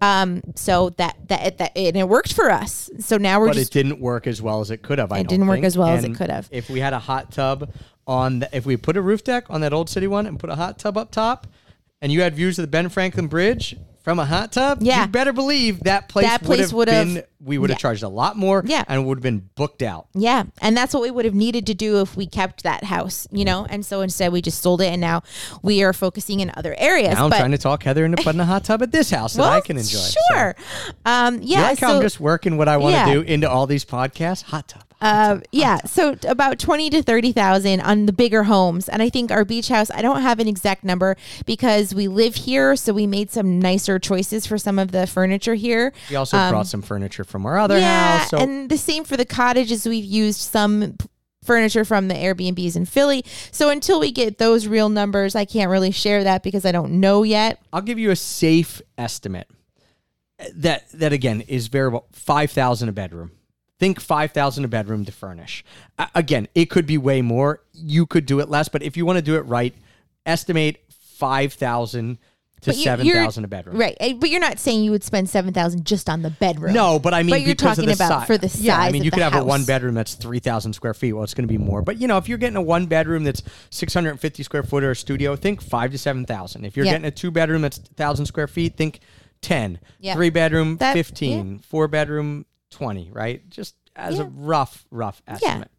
Um, 0.00 0.42
so 0.54 0.90
that 0.90 1.16
that 1.28 1.58
that 1.58 1.76
and 1.76 1.96
it 1.96 2.08
worked 2.08 2.32
for 2.32 2.50
us. 2.50 2.88
So 2.98 3.18
now 3.18 3.40
we're 3.40 3.48
but 3.48 3.56
just 3.56 3.76
it 3.76 3.82
didn't 3.82 4.00
work 4.00 4.21
as 4.26 4.40
well 4.42 4.60
as 4.60 4.70
it 4.70 4.82
could 4.82 4.98
have. 4.98 5.12
I 5.12 5.20
It 5.20 5.28
didn't 5.28 5.46
work 5.46 5.56
think. 5.56 5.66
as 5.66 5.76
well 5.78 5.88
as 5.88 6.04
it 6.04 6.14
could 6.14 6.30
have. 6.30 6.48
If 6.50 6.68
we 6.70 6.80
had 6.80 6.92
a 6.92 6.98
hot 6.98 7.32
tub 7.32 7.72
on, 8.06 8.40
the, 8.40 8.56
if 8.56 8.66
we 8.66 8.76
put 8.76 8.96
a 8.96 9.02
roof 9.02 9.22
deck 9.24 9.44
on 9.50 9.60
that 9.62 9.72
old 9.72 9.88
city 9.88 10.06
one 10.06 10.26
and 10.26 10.38
put 10.38 10.50
a 10.50 10.56
hot 10.56 10.78
tub 10.78 10.96
up 10.96 11.10
top, 11.10 11.46
and 12.00 12.10
you 12.12 12.22
had 12.22 12.34
views 12.34 12.58
of 12.58 12.62
the 12.64 12.66
Ben 12.68 12.88
Franklin 12.88 13.26
Bridge 13.28 13.76
from 14.02 14.18
a 14.18 14.24
hot 14.24 14.52
tub, 14.52 14.78
Yeah. 14.82 15.02
you 15.02 15.08
better 15.08 15.32
believe 15.32 15.80
that 15.84 16.08
place, 16.08 16.26
That 16.26 16.42
would 16.42 16.46
place 16.46 16.60
have 16.60 16.72
would 16.72 16.88
have- 16.88 17.06
been. 17.06 17.22
We 17.44 17.58
would 17.58 17.70
have 17.70 17.78
yeah. 17.78 17.82
charged 17.82 18.02
a 18.04 18.08
lot 18.08 18.36
more, 18.36 18.62
Yeah. 18.64 18.84
and 18.86 19.04
would 19.06 19.18
have 19.18 19.22
been 19.22 19.48
booked 19.56 19.82
out. 19.82 20.06
Yeah, 20.14 20.44
and 20.60 20.76
that's 20.76 20.94
what 20.94 21.02
we 21.02 21.10
would 21.10 21.24
have 21.24 21.34
needed 21.34 21.66
to 21.66 21.74
do 21.74 22.00
if 22.00 22.16
we 22.16 22.24
kept 22.26 22.62
that 22.62 22.84
house, 22.84 23.26
you 23.32 23.44
know. 23.44 23.66
And 23.68 23.84
so 23.84 24.00
instead, 24.00 24.30
we 24.32 24.40
just 24.42 24.62
sold 24.62 24.80
it, 24.80 24.86
and 24.92 25.00
now 25.00 25.22
we 25.60 25.82
are 25.82 25.92
focusing 25.92 26.38
in 26.38 26.52
other 26.56 26.74
areas. 26.78 27.14
Now 27.14 27.24
I'm 27.24 27.30
but 27.30 27.38
trying 27.38 27.50
to 27.50 27.58
talk 27.58 27.82
Heather 27.82 28.04
into 28.04 28.22
putting 28.22 28.40
a 28.40 28.44
hot 28.44 28.62
tub 28.64 28.80
at 28.82 28.92
this 28.92 29.10
house 29.10 29.34
that 29.34 29.44
I 29.44 29.60
can 29.60 29.76
enjoy. 29.76 29.98
So- 29.98 30.20
Sure. 30.32 30.54
Um, 31.04 31.42
You 31.42 31.56
yeah. 31.56 31.62
like 31.62 31.80
how 31.80 31.88
so, 31.88 31.96
I'm 31.96 32.02
just 32.02 32.20
working 32.20 32.58
what 32.58 32.68
I 32.68 32.76
want 32.76 32.94
to 32.94 32.98
Yeah. 33.00 33.12
do 33.12 33.20
into 33.22 33.50
all 33.50 33.66
these 33.66 33.84
podcasts? 33.84 34.42
Hot 34.44 34.68
tub. 34.68 34.82
Uh, 35.02 35.40
yeah. 35.50 35.78
So 35.84 36.16
about 36.28 36.58
twenty 36.60 36.88
to 36.90 37.02
thirty 37.02 37.32
thousand 37.32 37.80
on 37.80 38.06
the 38.06 38.12
bigger 38.12 38.44
homes, 38.44 38.88
and 38.88 39.02
I 39.02 39.10
think 39.10 39.30
our 39.30 39.44
beach 39.44 39.68
house. 39.68 39.90
I 39.90 40.00
don't 40.00 40.22
have 40.22 40.38
an 40.38 40.46
exact 40.46 40.84
number 40.84 41.16
because 41.44 41.92
we 41.94 42.06
live 42.06 42.36
here, 42.36 42.76
so 42.76 42.92
we 42.92 43.06
made 43.06 43.30
some 43.30 43.58
nicer 43.58 43.98
choices 43.98 44.46
for 44.46 44.58
some 44.58 44.78
of 44.78 44.92
the 44.92 45.06
furniture 45.08 45.54
here. 45.54 45.92
We 46.08 46.16
also 46.16 46.36
brought 46.48 46.68
some 46.68 46.82
furniture 46.82 47.24
from 47.24 47.44
our 47.46 47.58
other 47.58 47.80
house. 47.80 48.30
So 48.30 48.38
and 48.38 48.70
the 48.70 48.78
same 48.78 49.04
for 49.04 49.16
the 49.16 49.24
cottages. 49.24 49.86
We've 49.86 50.04
used 50.04 50.40
some 50.40 50.96
furniture 51.42 51.84
from 51.84 52.06
the 52.06 52.14
Airbnbs 52.14 52.76
in 52.76 52.86
Philly. 52.86 53.24
So 53.50 53.70
until 53.70 53.98
we 53.98 54.12
get 54.12 54.38
those 54.38 54.68
real 54.68 54.88
numbers, 54.88 55.34
I 55.34 55.44
can't 55.44 55.70
really 55.70 55.90
share 55.90 56.22
that 56.22 56.44
because 56.44 56.64
I 56.64 56.70
don't 56.70 57.00
know 57.00 57.24
yet. 57.24 57.60
I'll 57.72 57.82
give 57.82 57.98
you 57.98 58.12
a 58.12 58.16
safe 58.16 58.80
estimate. 58.96 59.50
That 60.54 60.88
that 60.92 61.12
again 61.12 61.40
is 61.42 61.66
variable. 61.66 62.06
Five 62.12 62.52
thousand 62.52 62.88
a 62.88 62.92
bedroom. 62.92 63.32
Think 63.82 63.98
five 63.98 64.30
thousand 64.30 64.64
a 64.64 64.68
bedroom 64.68 65.04
to 65.06 65.10
furnish. 65.10 65.64
Again, 66.14 66.46
it 66.54 66.66
could 66.70 66.86
be 66.86 66.96
way 66.98 67.20
more. 67.20 67.62
You 67.72 68.06
could 68.06 68.26
do 68.26 68.38
it 68.38 68.48
less, 68.48 68.68
but 68.68 68.80
if 68.84 68.96
you 68.96 69.04
want 69.04 69.16
to 69.16 69.22
do 69.22 69.34
it 69.34 69.40
right, 69.40 69.74
estimate 70.24 70.84
five 71.16 71.52
thousand 71.54 72.18
to 72.60 72.70
But 72.70 72.76
you- 72.76 72.82
seven 72.84 73.06
you're- 73.06 73.18
thousand 73.24 73.42
a 73.42 73.48
bedroom. 73.48 73.76
Right. 73.76 73.96
eh, 73.98 74.12
But 74.12 74.30
you're 74.30 74.38
not 74.40 74.60
saying 74.60 74.84
you 74.84 74.92
would 74.92 75.02
spend 75.02 75.28
7000 75.28 75.84
just 75.84 76.08
on 76.08 76.22
the 76.22 76.30
bedroom. 76.30 76.72
No, 76.74 77.00
but 77.00 77.12
I 77.12 77.24
mean, 77.24 77.30
But 77.30 77.40
you're 77.40 77.56
because 77.56 77.76
talking 77.78 77.90
of 77.90 77.98
the 77.98 78.04
about 78.04 78.20
si- 78.20 78.26
for 78.28 78.38
the 78.38 78.46
Yeah, 78.60 78.78
I 78.78 78.92
mean, 78.92 79.02
you 79.02 79.10
could 79.10 79.20
have 79.24 79.34
a 79.34 79.42
one 79.42 79.64
bedroom 79.64 79.94
that's 79.96 80.14
three 80.14 80.38
thousand 80.38 80.74
square 80.74 80.94
feet. 80.94 81.14
Well, 81.14 81.24
it's 81.24 81.34
going 81.34 81.48
to 81.48 81.52
be 81.52 81.58
more. 81.58 81.82
But 81.82 82.00
you 82.00 82.06
know, 82.06 82.18
if 82.18 82.28
you're 82.28 82.38
getting 82.38 82.56
a 82.56 82.62
one 82.62 82.86
bedroom 82.86 83.24
that's 83.24 83.42
six 83.70 83.92
hundred 83.92 84.10
and 84.10 84.20
fifty 84.20 84.44
square 84.44 84.62
foot 84.62 84.84
or 84.84 84.92
a 84.92 84.96
studio, 84.96 85.34
think 85.34 85.60
five 85.60 85.90
to 85.90 85.98
seven 85.98 86.24
thousand. 86.24 86.64
If 86.66 86.76
you're 86.76 86.86
Yeah. 86.86 86.92
getting 86.92 87.06
a 87.06 87.10
two 87.10 87.32
bedroom 87.32 87.62
that's 87.62 87.78
thousand 87.78 88.26
square 88.26 88.46
feet, 88.46 88.76
think 88.76 89.00
ten. 89.40 89.80
Yeah. 89.98 90.14
Three 90.14 90.30
bedroom, 90.30 90.76
That- 90.76 90.92
fifteen. 90.92 91.58
Four 91.58 91.88
bedroom, 91.88 92.46
twenty. 92.70 93.10
Right? 93.12 93.42
Just 93.50 93.74
as 93.96 94.18
a 94.18 94.22
Yeah. 94.24 94.28
rough, 94.34 94.84
rough 94.90 95.22
Yeah. 95.26 95.34
estimate. 95.34 95.70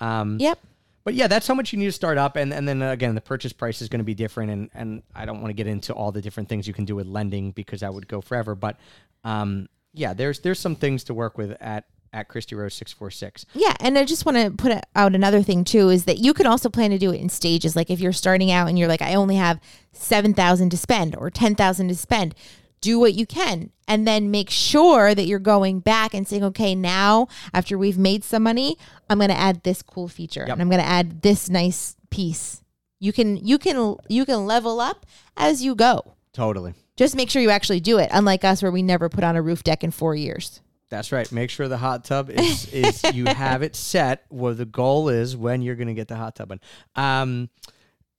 Um, 0.00 0.38
Yep. 0.38 0.58
but 1.04 1.14
yeah, 1.14 1.26
that's 1.26 1.46
how 1.46 1.54
much 1.54 1.72
you 1.72 1.78
need 1.78 1.86
to 1.86 1.92
start 1.92 2.18
up, 2.18 2.36
and 2.36 2.52
and 2.52 2.68
then 2.68 2.82
uh, 2.82 2.90
again, 2.92 3.14
the 3.14 3.20
purchase 3.20 3.52
price 3.52 3.82
is 3.82 3.88
going 3.88 3.98
to 4.00 4.04
be 4.04 4.14
different, 4.14 4.50
and 4.50 4.70
and 4.74 5.02
I 5.14 5.24
don't 5.24 5.40
want 5.40 5.48
to 5.50 5.54
get 5.54 5.66
into 5.66 5.92
all 5.92 6.12
the 6.12 6.20
different 6.22 6.48
things 6.48 6.68
you 6.68 6.74
can 6.74 6.84
do 6.84 6.94
with 6.94 7.06
lending 7.06 7.50
because 7.52 7.80
that 7.80 7.92
would 7.92 8.06
go 8.08 8.20
forever. 8.20 8.54
But 8.54 8.76
um, 9.24 9.68
yeah, 9.92 10.12
there's 10.14 10.40
there's 10.40 10.60
some 10.60 10.76
things 10.76 11.04
to 11.04 11.14
work 11.14 11.36
with 11.36 11.56
at 11.60 11.84
at 12.12 12.28
Christie 12.28 12.54
Rose 12.54 12.74
six 12.74 12.92
four 12.92 13.10
six. 13.10 13.44
Yeah, 13.54 13.74
and 13.80 13.98
I 13.98 14.04
just 14.04 14.24
want 14.24 14.38
to 14.38 14.50
put 14.50 14.72
out 14.94 15.14
another 15.14 15.42
thing 15.42 15.64
too 15.64 15.88
is 15.90 16.04
that 16.04 16.18
you 16.18 16.32
can 16.32 16.46
also 16.46 16.68
plan 16.70 16.90
to 16.90 16.98
do 16.98 17.10
it 17.12 17.20
in 17.20 17.28
stages. 17.28 17.74
Like 17.74 17.90
if 17.90 17.98
you're 18.00 18.12
starting 18.12 18.50
out 18.52 18.68
and 18.68 18.78
you're 18.78 18.88
like, 18.88 19.02
I 19.02 19.14
only 19.14 19.34
have 19.36 19.60
seven 19.92 20.32
thousand 20.32 20.70
to 20.70 20.76
spend 20.78 21.16
or 21.16 21.28
ten 21.30 21.54
thousand 21.54 21.88
to 21.88 21.94
spend, 21.96 22.34
do 22.80 22.98
what 22.98 23.14
you 23.14 23.26
can, 23.26 23.70
and 23.86 24.06
then 24.06 24.30
make 24.30 24.50
sure 24.50 25.14
that 25.14 25.24
you're 25.26 25.38
going 25.38 25.80
back 25.80 26.14
and 26.14 26.26
saying, 26.26 26.44
okay, 26.44 26.74
now 26.74 27.28
after 27.52 27.76
we've 27.78 27.98
made 27.98 28.24
some 28.24 28.42
money, 28.42 28.76
I'm 29.10 29.18
going 29.18 29.30
to 29.30 29.38
add 29.38 29.62
this 29.62 29.82
cool 29.82 30.08
feature, 30.08 30.40
Yep. 30.46 30.50
and 30.50 30.62
I'm 30.62 30.68
going 30.68 30.82
to 30.82 30.88
add 30.88 31.22
this 31.22 31.48
nice 31.48 31.96
piece. 32.10 32.62
You 33.00 33.12
can 33.12 33.36
you 33.36 33.58
can 33.58 33.96
you 34.08 34.24
can 34.24 34.46
level 34.46 34.80
up 34.80 35.06
as 35.36 35.62
you 35.64 35.74
go. 35.74 36.14
Totally. 36.32 36.74
Just 36.96 37.14
make 37.14 37.30
sure 37.30 37.40
you 37.40 37.50
actually 37.50 37.78
do 37.80 37.98
it. 37.98 38.08
Unlike 38.12 38.44
us, 38.44 38.62
where 38.62 38.72
we 38.72 38.82
never 38.82 39.08
put 39.08 39.22
on 39.22 39.36
a 39.36 39.42
roof 39.42 39.62
deck 39.62 39.84
in 39.84 39.90
four 39.92 40.16
years. 40.16 40.60
That's 40.90 41.12
right. 41.12 41.30
Make 41.30 41.50
sure 41.50 41.68
the 41.68 41.76
hot 41.76 42.04
tub 42.04 42.28
is, 42.30 42.72
is 42.72 43.02
you 43.14 43.26
have 43.26 43.62
it 43.62 43.76
set 43.76 44.24
where 44.30 44.54
the 44.54 44.64
goal 44.64 45.10
is 45.10 45.36
when 45.36 45.62
you're 45.62 45.74
going 45.76 45.88
to 45.88 45.94
get 45.94 46.08
the 46.08 46.16
hot 46.16 46.34
tub 46.34 46.50
in. 46.50 46.60
Um, 46.96 47.50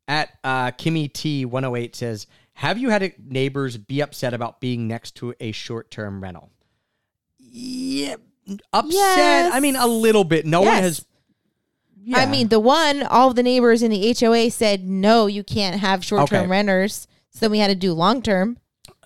at 0.07 0.29
uh, 0.43 0.71
Kimmy 0.71 1.11
T 1.11 1.45
108 1.45 1.95
says, 1.95 2.27
Have 2.59 2.77
you 2.77 2.89
had 2.89 3.13
neighbors 3.25 3.77
be 3.77 4.01
upset 4.01 4.33
about 4.33 4.59
being 4.59 4.85
next 4.85 5.15
to 5.15 5.33
a 5.39 5.53
short 5.53 5.89
term 5.89 6.21
rental? 6.21 6.49
Yeah. 7.39 8.15
Upset. 8.73 8.91
Yes. 8.93 9.53
I 9.53 9.61
mean, 9.61 9.77
a 9.77 9.87
little 9.87 10.25
bit. 10.25 10.45
No 10.45 10.59
one 10.61 10.67
Yes. 10.73 10.81
has. 10.83 11.05
I 12.13 12.25
mean, 12.25 12.49
the 12.49 12.59
one, 12.59 13.03
all 13.03 13.29
of 13.29 13.35
the 13.37 13.43
neighbors 13.43 13.81
in 13.81 13.91
the 13.91 14.09
HOA 14.19 14.49
said, 14.51 14.83
no, 14.85 15.27
you 15.27 15.41
can't 15.43 15.79
have 15.79 16.03
short 16.03 16.27
term 16.29 16.39
Okay. 16.41 16.47
renters. 16.49 17.07
So 17.29 17.39
then 17.41 17.51
we 17.51 17.59
had 17.59 17.67
to 17.67 17.75
do 17.75 17.93
long 17.93 18.21
term. 18.21 18.57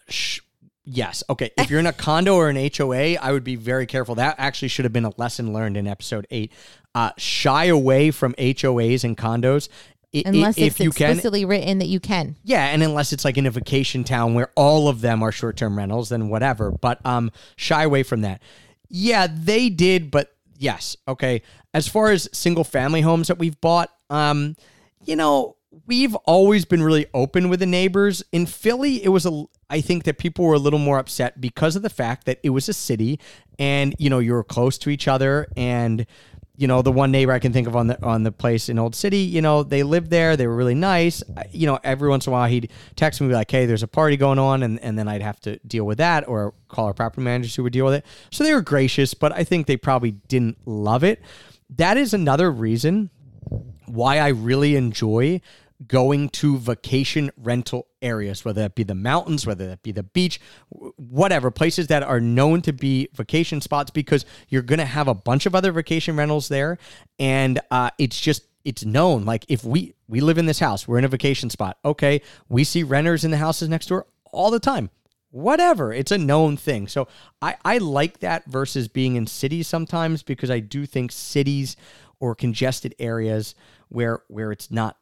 Sh- 0.10 0.40
Yes. 0.86 1.24
Okay. 1.30 1.50
If 1.58 1.70
you're 1.70 1.80
in 1.80 1.86
a 1.88 1.94
condo 2.08 2.36
or 2.36 2.50
an 2.50 2.58
HOA, 2.58 3.16
I 3.18 3.32
would 3.32 3.44
be 3.46 3.56
very 3.56 3.86
careful. 3.86 4.16
That 4.16 4.36
actually 4.38 4.68
should 4.68 4.84
have 4.84 4.92
been 4.92 5.06
a 5.06 5.14
lesson 5.16 5.54
learned 5.54 5.78
in 5.78 5.88
episode 5.88 6.28
eight. 6.30 6.52
Uh, 6.94 7.12
shy 7.18 7.66
away 7.66 8.12
from 8.12 8.34
HOAs 8.38 9.04
and 9.06 9.16
condos. 9.18 9.70
I- 10.16 10.20
i- 10.20 10.24
Unless 10.28 10.58
if 10.58 10.66
it's 10.74 10.80
you 10.80 10.92
can, 10.92 11.12
explicitly 11.12 11.46
written 11.46 11.80
that 11.80 11.88
you 11.88 12.00
can. 12.00 12.36
Yeah, 12.44 12.66
and 12.68 12.84
unless 12.84 13.14
it's 13.14 13.26
like 13.26 13.38
in 13.38 13.46
a 13.46 13.52
vacation 13.52 14.04
town 14.04 14.34
where 14.34 14.52
all 14.56 14.88
of 14.88 15.02
them 15.02 15.24
are 15.24 15.32
short 15.32 15.58
term 15.58 15.78
rentals, 15.78 16.10
then 16.10 16.30
whatever. 16.30 16.72
But 16.72 17.04
um 17.06 17.32
shy 17.56 17.84
away 17.84 18.04
from 18.04 18.22
that. 18.22 18.42
Yeah, 18.90 19.28
they 19.34 19.70
did, 19.70 20.12
but 20.12 20.36
yes. 20.58 20.96
Okay. 21.08 21.42
As 21.74 21.88
far 21.88 22.12
as 22.12 22.30
single 22.32 22.64
family 22.64 23.02
homes 23.02 23.28
that 23.30 23.40
we've 23.40 23.60
bought, 23.60 23.90
um, 24.12 24.56
you 25.04 25.16
know, 25.16 25.56
we've 25.88 26.14
always 26.28 26.66
been 26.66 26.84
really 26.84 27.08
open 27.16 27.50
with 27.50 27.60
the 27.60 27.66
neighbors. 27.66 28.24
In 28.32 28.46
Philly, 28.46 29.04
it 29.04 29.10
was 29.10 29.26
a 29.26 29.46
I 29.72 29.82
think 29.82 30.04
that 30.04 30.20
people 30.20 30.46
were 30.46 30.54
a 30.54 30.60
little 30.60 30.78
more 30.78 31.00
upset 31.00 31.42
because 31.42 31.76
of 31.76 31.82
the 31.82 31.90
fact 31.90 32.26
that 32.28 32.40
it 32.44 32.52
was 32.52 32.70
a 32.70 32.74
city 32.74 33.20
and 33.58 33.96
you 33.98 34.12
know, 34.12 34.20
you 34.20 34.34
were 34.34 34.44
close 34.44 34.78
to 34.80 34.92
each 34.92 35.08
other 35.08 35.48
and 35.58 36.06
you 36.56 36.68
know 36.68 36.82
the 36.84 36.92
one 36.92 37.10
neighbor 37.12 37.32
I 37.32 37.40
can 37.40 37.52
think 37.52 37.68
of 37.68 37.76
on 37.76 37.88
the 37.88 38.04
on 38.06 38.24
the 38.24 38.32
place 38.32 38.70
in 38.70 38.78
Old 38.78 38.96
City. 38.96 39.18
You 39.20 39.42
know 39.42 39.64
they 39.64 39.82
lived 39.84 40.10
there. 40.12 40.38
They 40.38 40.46
were 40.48 40.56
really 40.56 40.76
nice. 40.76 41.24
I- 41.36 41.46
You 41.52 41.66
know 41.68 41.80
every 41.84 42.10
once 42.10 42.28
in 42.28 42.32
a 42.32 42.34
while 42.34 42.48
he'd 42.48 42.70
text 42.96 43.22
me 43.22 43.34
like, 43.34 43.50
"Hey, 43.50 43.66
there's 43.66 43.84
a 43.84 43.88
party 43.88 44.18
going 44.18 44.38
on," 44.40 44.62
and 44.64 44.80
and 44.82 44.98
then 44.98 45.08
I'd 45.08 45.22
have 45.24 45.40
to 45.42 45.58
deal 45.66 45.86
with 45.86 45.98
that 45.98 46.28
or 46.28 46.54
call 46.68 46.86
our 46.86 46.94
property 46.94 47.22
managers 47.24 47.56
who 47.56 47.64
would 47.64 47.74
deal 47.74 47.86
with 47.86 47.96
it. 47.96 48.06
So 48.32 48.44
they 48.44 48.54
were 48.54 48.62
gracious, 48.62 49.14
but 49.14 49.32
I 49.32 49.44
think 49.44 49.66
they 49.68 49.78
probably 49.78 50.12
didn't 50.28 50.58
love 50.68 51.04
it. 51.04 51.22
That 51.76 51.98
is 51.98 52.14
another 52.14 52.52
reason 52.52 53.10
why 53.88 54.20
I 54.20 54.30
really 54.30 54.76
enjoy 54.76 55.42
going 55.88 56.30
to 56.30 56.58
vacation 56.58 57.32
rental 57.38 57.88
areas, 58.02 58.44
whether 58.44 58.62
that 58.62 58.76
be 58.76 58.84
the 58.84 58.96
mountains, 58.96 59.46
whether 59.46 59.68
that 59.68 59.84
be 59.84 59.92
the 59.92 60.04
beach, 60.04 60.40
whatever, 60.70 61.52
places 61.52 61.88
that 61.88 62.04
are 62.04 62.20
known 62.20 62.62
to 62.62 62.74
be 62.74 63.10
vacation 63.14 63.62
spots, 63.62 63.92
because 63.92 64.26
you're 64.50 64.62
going 64.62 64.80
to 64.80 64.86
have 64.86 65.08
a 65.08 65.14
bunch 65.14 65.46
of 65.46 65.56
other 65.56 65.72
vacation 65.72 66.16
rentals 66.16 66.48
there. 66.48 66.78
And 67.20 67.60
uh, 67.72 67.90
it's 67.98 68.20
just, 68.20 68.44
it's 68.66 68.86
known. 68.86 69.26
Like 69.26 69.46
if 69.50 69.64
we, 69.64 69.94
we 70.08 70.22
live 70.22 70.38
in 70.38 70.46
this 70.46 70.60
house, 70.60 70.88
we're 70.88 71.00
in 71.00 71.06
a 71.06 71.10
vacation 71.10 71.50
spot. 71.50 71.78
Okay. 71.84 72.22
We 72.50 72.64
see 72.64 72.84
renters 72.84 73.24
in 73.24 73.32
the 73.32 73.38
houses 73.38 73.70
next 73.70 73.88
door 73.88 74.08
all 74.32 74.52
the 74.52 74.60
time 74.60 74.90
whatever 75.34 75.92
it's 75.92 76.12
a 76.12 76.18
known 76.18 76.56
thing 76.56 76.88
so 76.88 77.08
I, 77.42 77.56
I 77.66 77.80
like 77.80 78.20
that 78.20 78.46
versus 78.46 78.88
being 78.88 79.16
in 79.16 79.26
cities 79.26 79.68
sometimes 79.68 80.22
because 80.22 80.52
i 80.52 80.60
do 80.60 80.86
think 80.86 81.12
cities 81.12 81.76
or 82.20 82.36
congested 82.36 82.94
areas 83.00 83.56
where 83.90 84.22
where 84.28 84.52
it's 84.52 84.70
not 84.70 84.98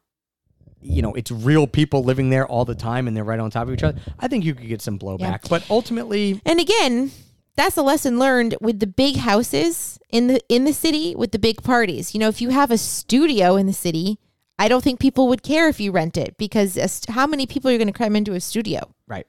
you 0.82 1.00
know 1.02 1.14
it's 1.14 1.30
real 1.30 1.66
people 1.66 2.02
living 2.04 2.30
there 2.30 2.46
all 2.46 2.64
the 2.64 2.74
time 2.74 3.06
and 3.06 3.16
they're 3.16 3.24
right 3.24 3.38
on 3.40 3.50
top 3.50 3.68
of 3.68 3.72
each 3.74 3.82
other 3.82 3.98
i 4.18 4.26
think 4.28 4.44
you 4.44 4.54
could 4.54 4.68
get 4.68 4.82
some 4.82 4.98
blowback 4.98 5.48
but 5.48 5.64
ultimately 5.70 6.40
And 6.44 6.58
again, 6.60 7.10
that's 7.54 7.76
a 7.76 7.82
lesson 7.82 8.18
learned 8.18 8.56
with 8.60 8.80
the 8.80 8.86
big 8.86 9.16
houses 9.16 9.98
in 10.10 10.26
the 10.26 10.40
in 10.48 10.64
the 10.64 10.72
city 10.72 11.14
with 11.14 11.32
the 11.32 11.38
big 11.38 11.62
parties. 11.62 12.14
You 12.14 12.20
know, 12.20 12.28
if 12.28 12.40
you 12.40 12.48
have 12.48 12.70
a 12.70 12.78
studio 12.78 13.56
in 13.56 13.66
the 13.66 13.72
city, 13.74 14.18
I 14.58 14.68
don't 14.68 14.82
think 14.82 14.98
people 15.00 15.28
would 15.28 15.42
care 15.42 15.68
if 15.68 15.78
you 15.78 15.92
rent 15.92 16.16
it 16.16 16.36
because 16.38 16.76
a 16.78 16.88
st- 16.88 17.14
how 17.14 17.26
many 17.26 17.46
people 17.46 17.70
are 17.70 17.76
going 17.76 17.88
to 17.88 17.92
cram 17.92 18.16
into 18.16 18.32
a 18.32 18.40
studio, 18.40 18.80
right 19.06 19.26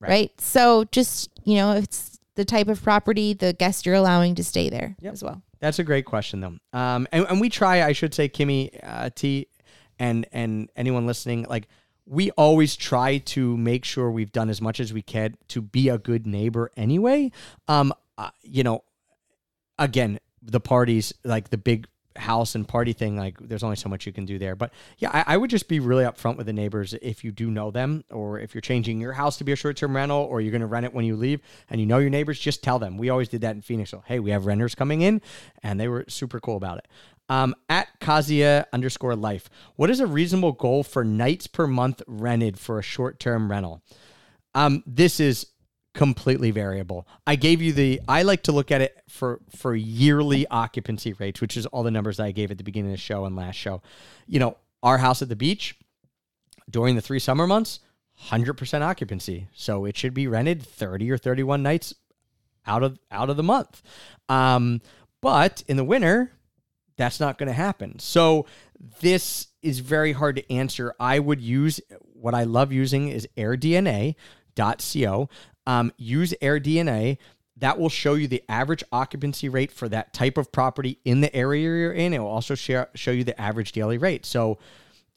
right. 0.00 0.08
Right. 0.10 0.40
So 0.40 0.84
just 0.92 1.28
you 1.44 1.56
know, 1.56 1.72
it's 1.72 2.18
the 2.36 2.44
type 2.44 2.68
of 2.68 2.82
property 2.82 3.34
the 3.34 3.52
guest 3.52 3.84
you're 3.84 3.94
allowing 3.96 4.34
to 4.36 4.44
stay 4.44 4.70
there 4.70 4.96
Yep. 5.02 5.12
as 5.12 5.22
well. 5.22 5.42
That's 5.60 5.78
a 5.78 5.84
great 5.84 6.04
question, 6.06 6.40
though. 6.40 6.56
Um, 6.78 7.06
and, 7.12 7.26
and 7.28 7.40
we 7.40 7.48
try, 7.50 7.82
I 7.82 7.92
should 7.92 8.14
say, 8.14 8.28
Kimmy 8.28 8.70
uh, 8.82 9.10
T, 9.14 9.48
and 9.98 10.26
and 10.32 10.70
anyone 10.76 11.06
listening, 11.06 11.46
like 11.48 11.68
we 12.06 12.30
always 12.32 12.74
try 12.74 13.18
to 13.18 13.56
make 13.56 13.84
sure 13.84 14.10
we've 14.10 14.32
done 14.32 14.48
as 14.48 14.60
much 14.60 14.80
as 14.80 14.92
we 14.92 15.02
can 15.02 15.36
to 15.48 15.60
be 15.60 15.88
a 15.88 15.98
good 15.98 16.26
neighbor. 16.26 16.70
Anyway, 16.76 17.30
um, 17.68 17.92
uh, 18.16 18.30
you 18.42 18.62
know, 18.62 18.82
again, 19.78 20.18
the 20.42 20.60
parties, 20.60 21.12
like 21.24 21.50
the 21.50 21.58
big 21.58 21.86
house 22.16 22.54
and 22.54 22.66
party 22.66 22.92
thing, 22.92 23.16
like 23.16 23.38
there's 23.38 23.62
only 23.62 23.76
so 23.76 23.88
much 23.88 24.06
you 24.06 24.12
can 24.12 24.24
do 24.24 24.38
there. 24.38 24.56
But 24.56 24.72
yeah, 24.98 25.10
I, 25.12 25.34
I 25.34 25.36
would 25.36 25.50
just 25.50 25.68
be 25.68 25.80
really 25.80 26.04
upfront 26.04 26.36
with 26.36 26.46
the 26.46 26.52
neighbors 26.52 26.94
if 27.00 27.22
you 27.22 27.30
do 27.30 27.50
know 27.50 27.70
them, 27.70 28.04
or 28.10 28.40
if 28.40 28.54
you're 28.54 28.62
changing 28.62 29.00
your 29.00 29.12
house 29.12 29.36
to 29.38 29.44
be 29.44 29.52
a 29.52 29.56
short 29.56 29.76
term 29.76 29.94
rental, 29.94 30.18
or 30.18 30.40
you're 30.40 30.50
going 30.50 30.60
to 30.62 30.66
rent 30.66 30.86
it 30.86 30.94
when 30.94 31.04
you 31.04 31.14
leave, 31.16 31.40
and 31.70 31.80
you 31.80 31.86
know 31.86 31.98
your 31.98 32.10
neighbors, 32.10 32.38
just 32.38 32.62
tell 32.62 32.78
them. 32.78 32.96
We 32.96 33.10
always 33.10 33.28
did 33.28 33.42
that 33.42 33.54
in 33.54 33.62
Phoenix. 33.62 33.90
So 33.90 34.02
hey, 34.06 34.18
we 34.18 34.30
have 34.30 34.46
renters 34.46 34.74
coming 34.74 35.02
in, 35.02 35.20
and 35.62 35.78
they 35.78 35.88
were 35.88 36.04
super 36.08 36.40
cool 36.40 36.56
about 36.56 36.78
it. 36.78 36.88
Um, 37.28 37.54
at 37.68 37.88
Kazia 38.00 38.64
underscore 38.72 39.14
life, 39.14 39.50
what 39.76 39.90
is 39.90 40.00
a 40.00 40.06
reasonable 40.06 40.52
goal 40.52 40.82
for 40.82 41.04
nights 41.04 41.46
per 41.46 41.66
month 41.66 42.02
rented 42.06 42.58
for 42.58 42.78
a 42.78 42.82
short 42.82 43.20
term 43.20 43.50
rental? 43.50 43.82
Um, 44.54 44.82
this 44.86 45.20
is 45.20 45.46
completely 45.94 46.50
variable. 46.50 47.06
I 47.26 47.36
gave 47.36 47.60
you 47.60 47.72
the 47.72 48.00
I 48.08 48.22
like 48.22 48.44
to 48.44 48.52
look 48.52 48.70
at 48.70 48.80
it 48.80 49.02
for 49.08 49.40
for 49.50 49.74
yearly 49.74 50.46
occupancy 50.46 51.12
rates, 51.14 51.40
which 51.40 51.56
is 51.56 51.66
all 51.66 51.82
the 51.82 51.90
numbers 51.90 52.20
I 52.20 52.30
gave 52.30 52.50
at 52.50 52.58
the 52.58 52.64
beginning 52.64 52.92
of 52.92 52.96
the 52.96 53.02
show 53.02 53.24
and 53.24 53.36
last 53.36 53.56
show. 53.56 53.82
You 54.26 54.38
know, 54.38 54.56
our 54.82 54.98
house 54.98 55.22
at 55.22 55.28
the 55.28 55.36
beach 55.36 55.76
during 56.70 56.94
the 56.94 57.00
three 57.00 57.18
summer 57.18 57.46
months, 57.46 57.80
100% 58.26 58.82
occupancy. 58.82 59.48
So 59.54 59.84
it 59.84 59.96
should 59.96 60.14
be 60.14 60.26
rented 60.26 60.62
30 60.62 61.10
or 61.10 61.18
31 61.18 61.62
nights 61.62 61.94
out 62.66 62.82
of 62.82 62.98
out 63.10 63.30
of 63.30 63.36
the 63.36 63.42
month. 63.42 63.82
Um, 64.28 64.80
but 65.20 65.62
in 65.66 65.76
the 65.76 65.84
winter, 65.84 66.32
that's 66.98 67.20
not 67.20 67.38
going 67.38 67.46
to 67.46 67.54
happen. 67.54 67.98
So 67.98 68.44
this 69.00 69.46
is 69.62 69.78
very 69.78 70.12
hard 70.12 70.36
to 70.36 70.52
answer. 70.52 70.94
I 71.00 71.18
would 71.18 71.40
use 71.40 71.80
what 72.12 72.34
I 72.34 72.44
love 72.44 72.72
using 72.72 73.08
is 73.08 73.26
airdna.co. 73.36 74.14
Um, 75.66 75.92
use 75.96 76.34
AirDNA. 76.42 77.18
That 77.58 77.78
will 77.78 77.88
show 77.88 78.14
you 78.14 78.28
the 78.28 78.44
average 78.48 78.84
occupancy 78.92 79.48
rate 79.48 79.72
for 79.72 79.88
that 79.88 80.12
type 80.12 80.38
of 80.38 80.52
property 80.52 80.98
in 81.04 81.20
the 81.20 81.34
area 81.34 81.62
you're 81.62 81.92
in. 81.92 82.12
It 82.12 82.18
will 82.20 82.28
also 82.28 82.54
share, 82.54 82.88
show 82.94 83.10
you 83.10 83.24
the 83.24 83.40
average 83.40 83.72
daily 83.72 83.98
rate. 83.98 84.24
So 84.24 84.58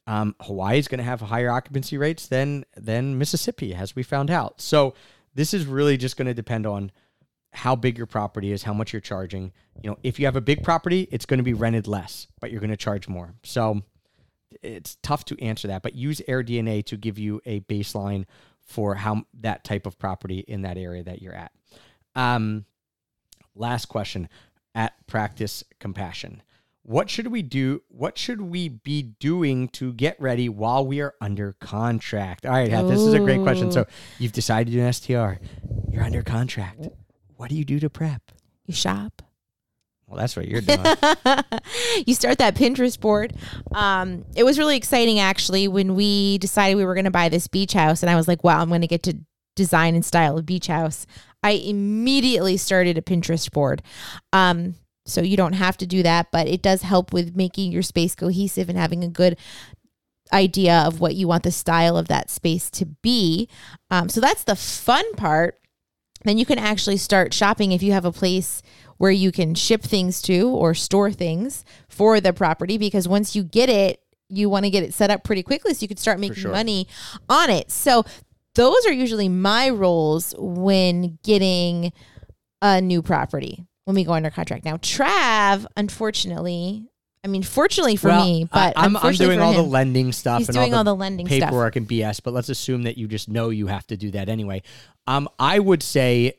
um, 0.06 0.34
Hawaii 0.40 0.78
is 0.78 0.88
going 0.88 0.98
to 0.98 1.04
have 1.04 1.20
higher 1.20 1.50
occupancy 1.50 1.96
rates 1.98 2.26
than 2.26 2.64
than 2.76 3.18
Mississippi, 3.18 3.74
as 3.74 3.94
we 3.94 4.02
found 4.02 4.30
out. 4.30 4.60
So 4.60 4.94
this 5.34 5.54
is 5.54 5.66
really 5.66 5.96
just 5.96 6.16
going 6.16 6.26
to 6.26 6.34
depend 6.34 6.66
on 6.66 6.90
how 7.52 7.76
big 7.76 7.98
your 7.98 8.06
property 8.06 8.50
is, 8.52 8.62
how 8.62 8.72
much 8.72 8.92
you're 8.92 9.00
charging. 9.00 9.52
You 9.82 9.90
know, 9.90 9.98
if 10.02 10.18
you 10.18 10.24
have 10.24 10.36
a 10.36 10.40
big 10.40 10.62
property, 10.62 11.08
it's 11.12 11.26
going 11.26 11.38
to 11.38 11.44
be 11.44 11.52
rented 11.52 11.86
less, 11.86 12.26
but 12.40 12.50
you're 12.50 12.60
going 12.60 12.70
to 12.70 12.76
charge 12.76 13.08
more. 13.08 13.34
So 13.42 13.82
it's 14.62 14.96
tough 15.02 15.24
to 15.26 15.42
answer 15.42 15.68
that, 15.68 15.82
but 15.82 15.94
use 15.94 16.20
AirDNA 16.26 16.86
to 16.86 16.96
give 16.96 17.18
you 17.18 17.40
a 17.44 17.60
baseline 17.60 18.24
for 18.60 18.94
how 18.94 19.24
that 19.40 19.64
type 19.64 19.86
of 19.86 19.98
property 19.98 20.40
in 20.40 20.62
that 20.62 20.78
area 20.78 21.02
that 21.02 21.20
you're 21.20 21.34
at. 21.34 21.52
Um, 22.14 22.64
last 23.54 23.86
question 23.86 24.28
at 24.74 24.94
Practice 25.06 25.64
Compassion. 25.78 26.42
What 26.84 27.08
should 27.08 27.28
we 27.28 27.42
do? 27.42 27.82
What 27.88 28.18
should 28.18 28.40
we 28.40 28.68
be 28.68 29.02
doing 29.02 29.68
to 29.68 29.92
get 29.92 30.20
ready 30.20 30.48
while 30.48 30.84
we 30.84 31.00
are 31.00 31.14
under 31.20 31.52
contract? 31.60 32.44
All 32.44 32.52
right, 32.52 32.70
Heth, 32.70 32.88
this 32.88 33.00
is 33.00 33.14
a 33.14 33.20
great 33.20 33.40
question. 33.42 33.70
So 33.70 33.86
you've 34.18 34.32
decided 34.32 34.72
to 34.72 34.78
do 34.78 34.84
an 34.84 34.92
STR. 34.92 35.44
You're 35.92 36.02
under 36.02 36.22
contract. 36.22 36.88
What 37.42 37.50
do 37.50 37.56
you 37.56 37.64
do 37.64 37.80
to 37.80 37.90
prep? 37.90 38.22
You 38.66 38.72
shop. 38.72 39.20
Well, 40.06 40.16
that's 40.16 40.36
what 40.36 40.46
you're 40.46 40.60
doing. 40.60 40.78
you 42.06 42.14
start 42.14 42.38
that 42.38 42.54
Pinterest 42.54 43.00
board. 43.00 43.34
Um, 43.74 44.24
it 44.36 44.44
was 44.44 44.60
really 44.60 44.76
exciting 44.76 45.18
actually 45.18 45.66
when 45.66 45.96
we 45.96 46.38
decided 46.38 46.76
we 46.76 46.84
were 46.84 46.94
going 46.94 47.06
to 47.06 47.10
buy 47.10 47.28
this 47.28 47.48
beach 47.48 47.72
house, 47.72 48.00
and 48.00 48.08
I 48.08 48.14
was 48.14 48.28
like, 48.28 48.44
"Wow, 48.44 48.62
I'm 48.62 48.68
going 48.68 48.82
to 48.82 48.86
get 48.86 49.02
to 49.02 49.18
design 49.56 49.96
and 49.96 50.04
style 50.04 50.38
a 50.38 50.42
beach 50.42 50.68
house." 50.68 51.04
I 51.42 51.50
immediately 51.54 52.56
started 52.58 52.96
a 52.96 53.02
Pinterest 53.02 53.50
board. 53.50 53.82
Um, 54.32 54.76
so 55.04 55.20
you 55.20 55.36
don't 55.36 55.54
have 55.54 55.76
to 55.78 55.86
do 55.86 56.04
that, 56.04 56.28
but 56.30 56.46
it 56.46 56.62
does 56.62 56.82
help 56.82 57.12
with 57.12 57.34
making 57.34 57.72
your 57.72 57.82
space 57.82 58.14
cohesive 58.14 58.68
and 58.68 58.78
having 58.78 59.02
a 59.02 59.08
good 59.08 59.36
idea 60.32 60.84
of 60.86 61.00
what 61.00 61.16
you 61.16 61.26
want 61.26 61.42
the 61.42 61.50
style 61.50 61.96
of 61.96 62.06
that 62.06 62.30
space 62.30 62.70
to 62.70 62.86
be. 62.86 63.48
Um, 63.90 64.08
so 64.08 64.20
that's 64.20 64.44
the 64.44 64.54
fun 64.54 65.12
part. 65.14 65.58
Then 66.24 66.38
you 66.38 66.46
can 66.46 66.58
actually 66.58 66.96
start 66.96 67.34
shopping 67.34 67.72
if 67.72 67.82
you 67.82 67.92
have 67.92 68.04
a 68.04 68.12
place 68.12 68.62
where 68.98 69.10
you 69.10 69.32
can 69.32 69.54
ship 69.54 69.82
things 69.82 70.22
to 70.22 70.48
or 70.48 70.74
store 70.74 71.10
things 71.10 71.64
for 71.88 72.20
the 72.20 72.32
property 72.32 72.78
because 72.78 73.08
once 73.08 73.34
you 73.34 73.42
get 73.42 73.68
it, 73.68 74.00
you 74.28 74.48
want 74.48 74.64
to 74.64 74.70
get 74.70 74.82
it 74.82 74.94
set 74.94 75.10
up 75.10 75.24
pretty 75.24 75.42
quickly 75.42 75.74
so 75.74 75.82
you 75.82 75.88
can 75.88 75.96
start 75.96 76.20
making 76.20 76.36
sure. 76.36 76.52
money 76.52 76.86
on 77.28 77.50
it. 77.50 77.70
So 77.70 78.04
those 78.54 78.86
are 78.86 78.92
usually 78.92 79.28
my 79.28 79.70
roles 79.70 80.34
when 80.38 81.18
getting 81.22 81.92
a 82.60 82.80
new 82.80 83.02
property 83.02 83.66
when 83.84 83.96
we 83.96 84.04
go 84.04 84.12
under 84.12 84.30
contract. 84.30 84.64
Now, 84.64 84.76
Trav, 84.76 85.66
unfortunately, 85.76 86.91
I 87.24 87.28
mean, 87.28 87.42
fortunately 87.42 87.96
for 87.96 88.08
Well, 88.08 88.24
me, 88.24 88.48
but 88.52 88.76
I, 88.76 88.84
am 88.84 88.96
I'm 88.96 89.14
doing 89.14 89.40
all 89.40 89.52
the 89.52 89.62
lending 89.62 90.12
stuff 90.12 90.38
he's 90.38 90.48
and 90.48 90.56
doing 90.56 90.72
all 90.72 90.78
all 90.78 90.84
the, 90.84 90.90
the 90.92 90.96
lending 90.96 91.26
stuff. 91.26 91.38
paperwork 91.38 91.76
and 91.76 91.88
BS. 91.88 92.20
But 92.22 92.34
let's 92.34 92.48
assume 92.48 92.82
that 92.82 92.98
you 92.98 93.06
just 93.06 93.28
know 93.28 93.50
you 93.50 93.68
have 93.68 93.86
to 93.88 93.96
do 93.96 94.10
that 94.10 94.28
anyway. 94.28 94.62
Um, 95.06 95.28
I 95.38 95.60
would 95.60 95.82
say 95.82 96.34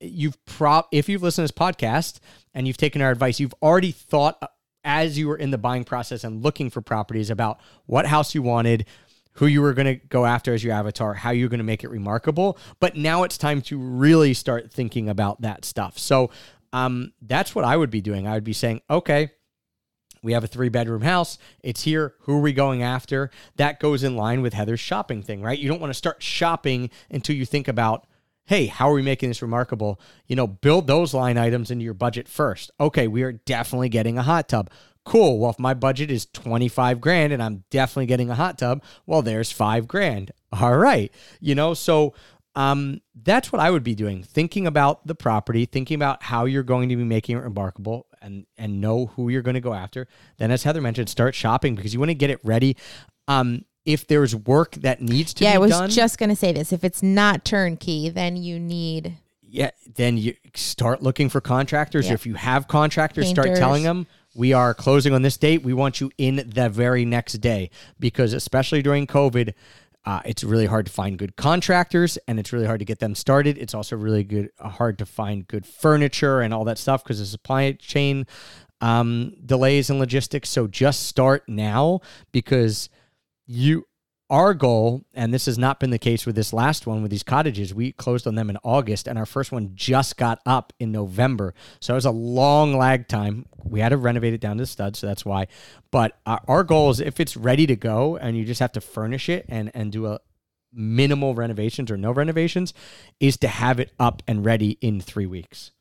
you've 0.00 0.42
prop 0.44 0.88
if 0.92 1.08
you've 1.08 1.22
listened 1.22 1.48
to 1.48 1.52
this 1.52 1.58
podcast 1.58 2.20
and 2.54 2.66
you've 2.66 2.76
taken 2.76 3.02
our 3.02 3.10
advice, 3.10 3.40
you've 3.40 3.54
already 3.60 3.92
thought 3.92 4.38
uh, 4.40 4.46
as 4.84 5.18
you 5.18 5.28
were 5.28 5.36
in 5.36 5.50
the 5.50 5.58
buying 5.58 5.84
process 5.84 6.24
and 6.24 6.42
looking 6.42 6.70
for 6.70 6.80
properties 6.80 7.28
about 7.28 7.60
what 7.86 8.06
house 8.06 8.34
you 8.34 8.42
wanted, 8.42 8.86
who 9.32 9.46
you 9.46 9.60
were 9.60 9.74
going 9.74 9.86
to 9.86 9.96
go 10.06 10.24
after 10.24 10.54
as 10.54 10.62
your 10.62 10.74
avatar, 10.74 11.14
how 11.14 11.30
you're 11.30 11.48
going 11.48 11.58
to 11.58 11.64
make 11.64 11.84
it 11.84 11.90
remarkable. 11.90 12.56
But 12.78 12.96
now 12.96 13.24
it's 13.24 13.36
time 13.36 13.60
to 13.62 13.78
really 13.78 14.32
start 14.32 14.72
thinking 14.72 15.08
about 15.08 15.42
that 15.42 15.64
stuff. 15.64 15.98
So 15.98 16.30
um, 16.72 17.12
that's 17.20 17.54
what 17.54 17.64
I 17.64 17.76
would 17.76 17.90
be 17.90 18.00
doing. 18.00 18.26
I 18.26 18.34
would 18.34 18.44
be 18.44 18.52
saying, 18.52 18.80
okay, 18.88 19.32
we 20.22 20.32
have 20.32 20.44
a 20.44 20.48
three 20.48 20.68
bedroom 20.68 21.02
house. 21.02 21.38
It's 21.62 21.82
here. 21.82 22.14
Who 22.20 22.36
are 22.36 22.40
we 22.40 22.52
going 22.52 22.82
after? 22.82 23.30
That 23.56 23.80
goes 23.80 24.02
in 24.02 24.16
line 24.16 24.42
with 24.42 24.54
Heather's 24.54 24.80
shopping 24.80 25.22
thing, 25.22 25.42
right? 25.42 25.58
You 25.58 25.68
don't 25.68 25.80
want 25.80 25.90
to 25.90 25.98
start 25.98 26.22
shopping 26.22 26.90
until 27.10 27.36
you 27.36 27.46
think 27.46 27.68
about, 27.68 28.06
hey, 28.44 28.66
how 28.66 28.90
are 28.90 28.94
we 28.94 29.02
making 29.02 29.30
this 29.30 29.42
remarkable? 29.42 30.00
You 30.26 30.36
know, 30.36 30.46
build 30.46 30.86
those 30.86 31.14
line 31.14 31.38
items 31.38 31.70
into 31.70 31.84
your 31.84 31.94
budget 31.94 32.28
first. 32.28 32.70
Okay, 32.78 33.08
we 33.08 33.22
are 33.22 33.32
definitely 33.32 33.88
getting 33.88 34.18
a 34.18 34.22
hot 34.22 34.48
tub. 34.48 34.70
Cool. 35.04 35.38
Well, 35.38 35.50
if 35.50 35.58
my 35.58 35.72
budget 35.72 36.10
is 36.10 36.26
25 36.26 37.00
grand 37.00 37.32
and 37.32 37.42
I'm 37.42 37.64
definitely 37.70 38.06
getting 38.06 38.30
a 38.30 38.34
hot 38.34 38.58
tub, 38.58 38.82
well, 39.06 39.22
there's 39.22 39.50
five 39.50 39.88
grand. 39.88 40.32
All 40.52 40.76
right. 40.76 41.12
You 41.40 41.54
know, 41.54 41.72
so 41.74 42.12
um, 42.54 43.00
that's 43.14 43.52
what 43.52 43.60
I 43.60 43.70
would 43.70 43.84
be 43.84 43.94
doing. 43.94 44.22
Thinking 44.22 44.66
about 44.66 45.06
the 45.06 45.14
property, 45.14 45.66
thinking 45.66 45.94
about 45.94 46.22
how 46.22 46.44
you're 46.46 46.62
going 46.62 46.88
to 46.88 46.96
be 46.96 47.04
making 47.04 47.36
it 47.36 47.40
remarkable 47.40 48.06
and 48.20 48.46
and 48.58 48.80
know 48.80 49.06
who 49.06 49.28
you're 49.28 49.42
going 49.42 49.54
to 49.54 49.60
go 49.60 49.74
after. 49.74 50.08
Then 50.38 50.50
as 50.50 50.62
Heather 50.64 50.80
mentioned, 50.80 51.08
start 51.08 51.34
shopping 51.34 51.74
because 51.74 51.94
you 51.94 52.00
want 52.00 52.10
to 52.10 52.14
get 52.14 52.30
it 52.30 52.40
ready. 52.42 52.76
Um, 53.28 53.64
if 53.84 54.06
there's 54.06 54.34
work 54.36 54.72
that 54.76 55.00
needs 55.00 55.32
to 55.34 55.44
yeah, 55.44 55.52
be 55.52 55.56
I 55.56 55.58
was 55.58 55.94
just 55.94 56.18
going 56.18 56.28
to 56.28 56.36
say 56.36 56.52
this. 56.52 56.72
If 56.72 56.84
it's 56.84 57.02
not 57.02 57.44
turnkey, 57.44 58.08
then 58.08 58.36
you 58.36 58.58
need 58.58 59.16
yeah, 59.50 59.70
then 59.94 60.16
you 60.16 60.34
start 60.54 61.02
looking 61.02 61.28
for 61.28 61.40
contractors. 61.40 62.06
Yeah. 62.06 62.14
If 62.14 62.24
you 62.24 62.34
have 62.34 62.68
contractors, 62.68 63.28
start 63.28 63.56
telling 63.56 63.82
them 63.82 64.06
we 64.34 64.52
are 64.52 64.74
closing 64.74 65.12
on 65.12 65.22
this 65.22 65.36
date. 65.36 65.62
We 65.62 65.74
want 65.74 66.00
you 66.00 66.10
in 66.18 66.44
the 66.46 66.68
very 66.68 67.04
next 67.04 67.34
day 67.34 67.70
because, 67.98 68.32
especially 68.32 68.80
during 68.80 69.06
COVID, 69.06 69.54
uh, 70.04 70.20
it's 70.24 70.42
really 70.42 70.66
hard 70.66 70.86
to 70.86 70.92
find 70.92 71.18
good 71.18 71.36
contractors 71.36 72.18
and 72.26 72.38
it's 72.38 72.52
really 72.52 72.66
hard 72.66 72.78
to 72.78 72.84
get 72.84 73.00
them 73.00 73.14
started. 73.14 73.58
It's 73.58 73.74
also 73.74 73.96
really 73.96 74.24
good 74.24 74.50
uh, 74.58 74.68
hard 74.68 74.98
to 74.98 75.06
find 75.06 75.46
good 75.46 75.66
furniture 75.66 76.40
and 76.40 76.54
all 76.54 76.64
that 76.64 76.78
stuff 76.78 77.04
because 77.04 77.18
the 77.18 77.26
supply 77.26 77.72
chain 77.72 78.26
um, 78.80 79.34
delays 79.44 79.90
and 79.90 79.98
logistics. 79.98 80.48
So 80.48 80.66
just 80.66 81.06
start 81.06 81.48
now 81.48 82.00
because 82.32 82.88
you 83.46 83.84
our 84.30 84.54
goal, 84.54 85.04
and 85.12 85.34
this 85.34 85.46
has 85.46 85.58
not 85.58 85.80
been 85.80 85.90
the 85.90 85.98
case 85.98 86.24
with 86.24 86.36
this 86.36 86.52
last 86.52 86.86
one 86.86 87.02
with 87.02 87.10
these 87.10 87.24
cottages, 87.24 87.74
we 87.74 87.90
closed 87.90 88.26
on 88.26 88.36
them 88.36 88.48
in 88.48 88.56
August, 88.62 89.08
and 89.08 89.18
our 89.18 89.26
first 89.26 89.50
one 89.50 89.72
just 89.74 90.16
got 90.16 90.40
up 90.46 90.72
in 90.78 90.92
November. 90.92 91.52
So 91.80 91.94
it 91.94 91.96
was 91.96 92.06
a 92.06 92.12
long 92.12 92.76
lag 92.78 93.08
time. 93.08 93.46
We 93.64 93.80
had 93.80 93.88
to 93.88 93.96
renovate 93.96 94.32
it 94.32 94.40
down 94.40 94.56
to 94.58 94.62
the 94.62 94.66
stud, 94.66 94.96
so 94.96 95.08
that's 95.08 95.24
why. 95.24 95.48
But 95.90 96.16
our, 96.24 96.40
our 96.46 96.64
goal 96.64 96.90
is 96.90 97.00
if 97.00 97.18
it's 97.18 97.36
ready 97.36 97.66
to 97.66 97.76
go 97.76 98.16
and 98.16 98.36
you 98.36 98.44
just 98.44 98.60
have 98.60 98.72
to 98.72 98.80
furnish 98.80 99.28
it 99.28 99.46
and, 99.48 99.70
and 99.74 99.90
do 99.90 100.06
a 100.06 100.20
minimal 100.72 101.34
renovations 101.34 101.90
or 101.90 101.96
no 101.96 102.12
renovations, 102.12 102.72
is 103.18 103.36
to 103.38 103.48
have 103.48 103.80
it 103.80 103.90
up 103.98 104.22
and 104.28 104.44
ready 104.44 104.78
in 104.80 105.00
three 105.00 105.26
weeks. 105.26 105.72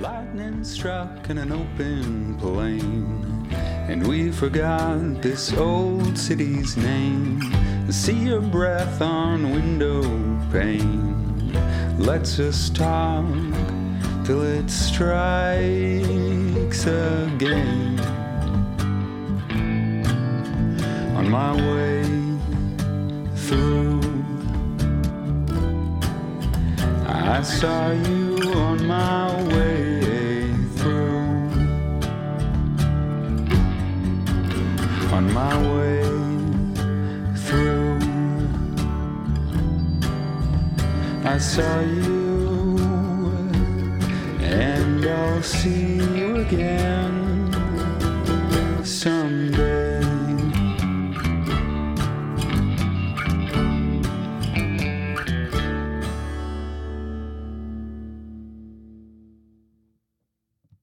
Lightning 0.00 0.64
struck 0.64 1.28
in 1.28 1.36
an 1.36 1.52
open 1.52 2.36
plain, 2.38 3.46
and 3.52 4.06
we 4.06 4.32
forgot 4.32 5.20
this 5.20 5.52
old 5.52 6.16
city's 6.16 6.76
name. 6.76 7.42
See 7.90 8.14
your 8.14 8.40
breath 8.40 9.02
on 9.02 9.50
window 9.50 10.02
pane. 10.50 11.52
Let's 11.98 12.36
just 12.36 12.76
talk 12.76 13.24
till 14.30 14.42
it 14.44 14.70
strikes 14.70 15.26
again. 16.86 17.98
On 21.18 21.26
my 21.28 21.52
way 21.70 22.04
through, 23.44 24.00
I 27.08 27.42
saw 27.42 27.90
you 27.90 28.52
on 28.68 28.78
my 28.86 29.26
way 29.52 30.54
through. 30.76 31.18
On 35.16 35.24
my 35.40 35.54
way 35.72 36.02
through, 37.46 37.98
I 41.24 41.36
saw 41.38 41.80
you, 41.80 42.19
I'll 45.30 45.42
see 45.42 45.94
you 46.18 46.36
again 46.38 47.52
someday. 48.84 49.89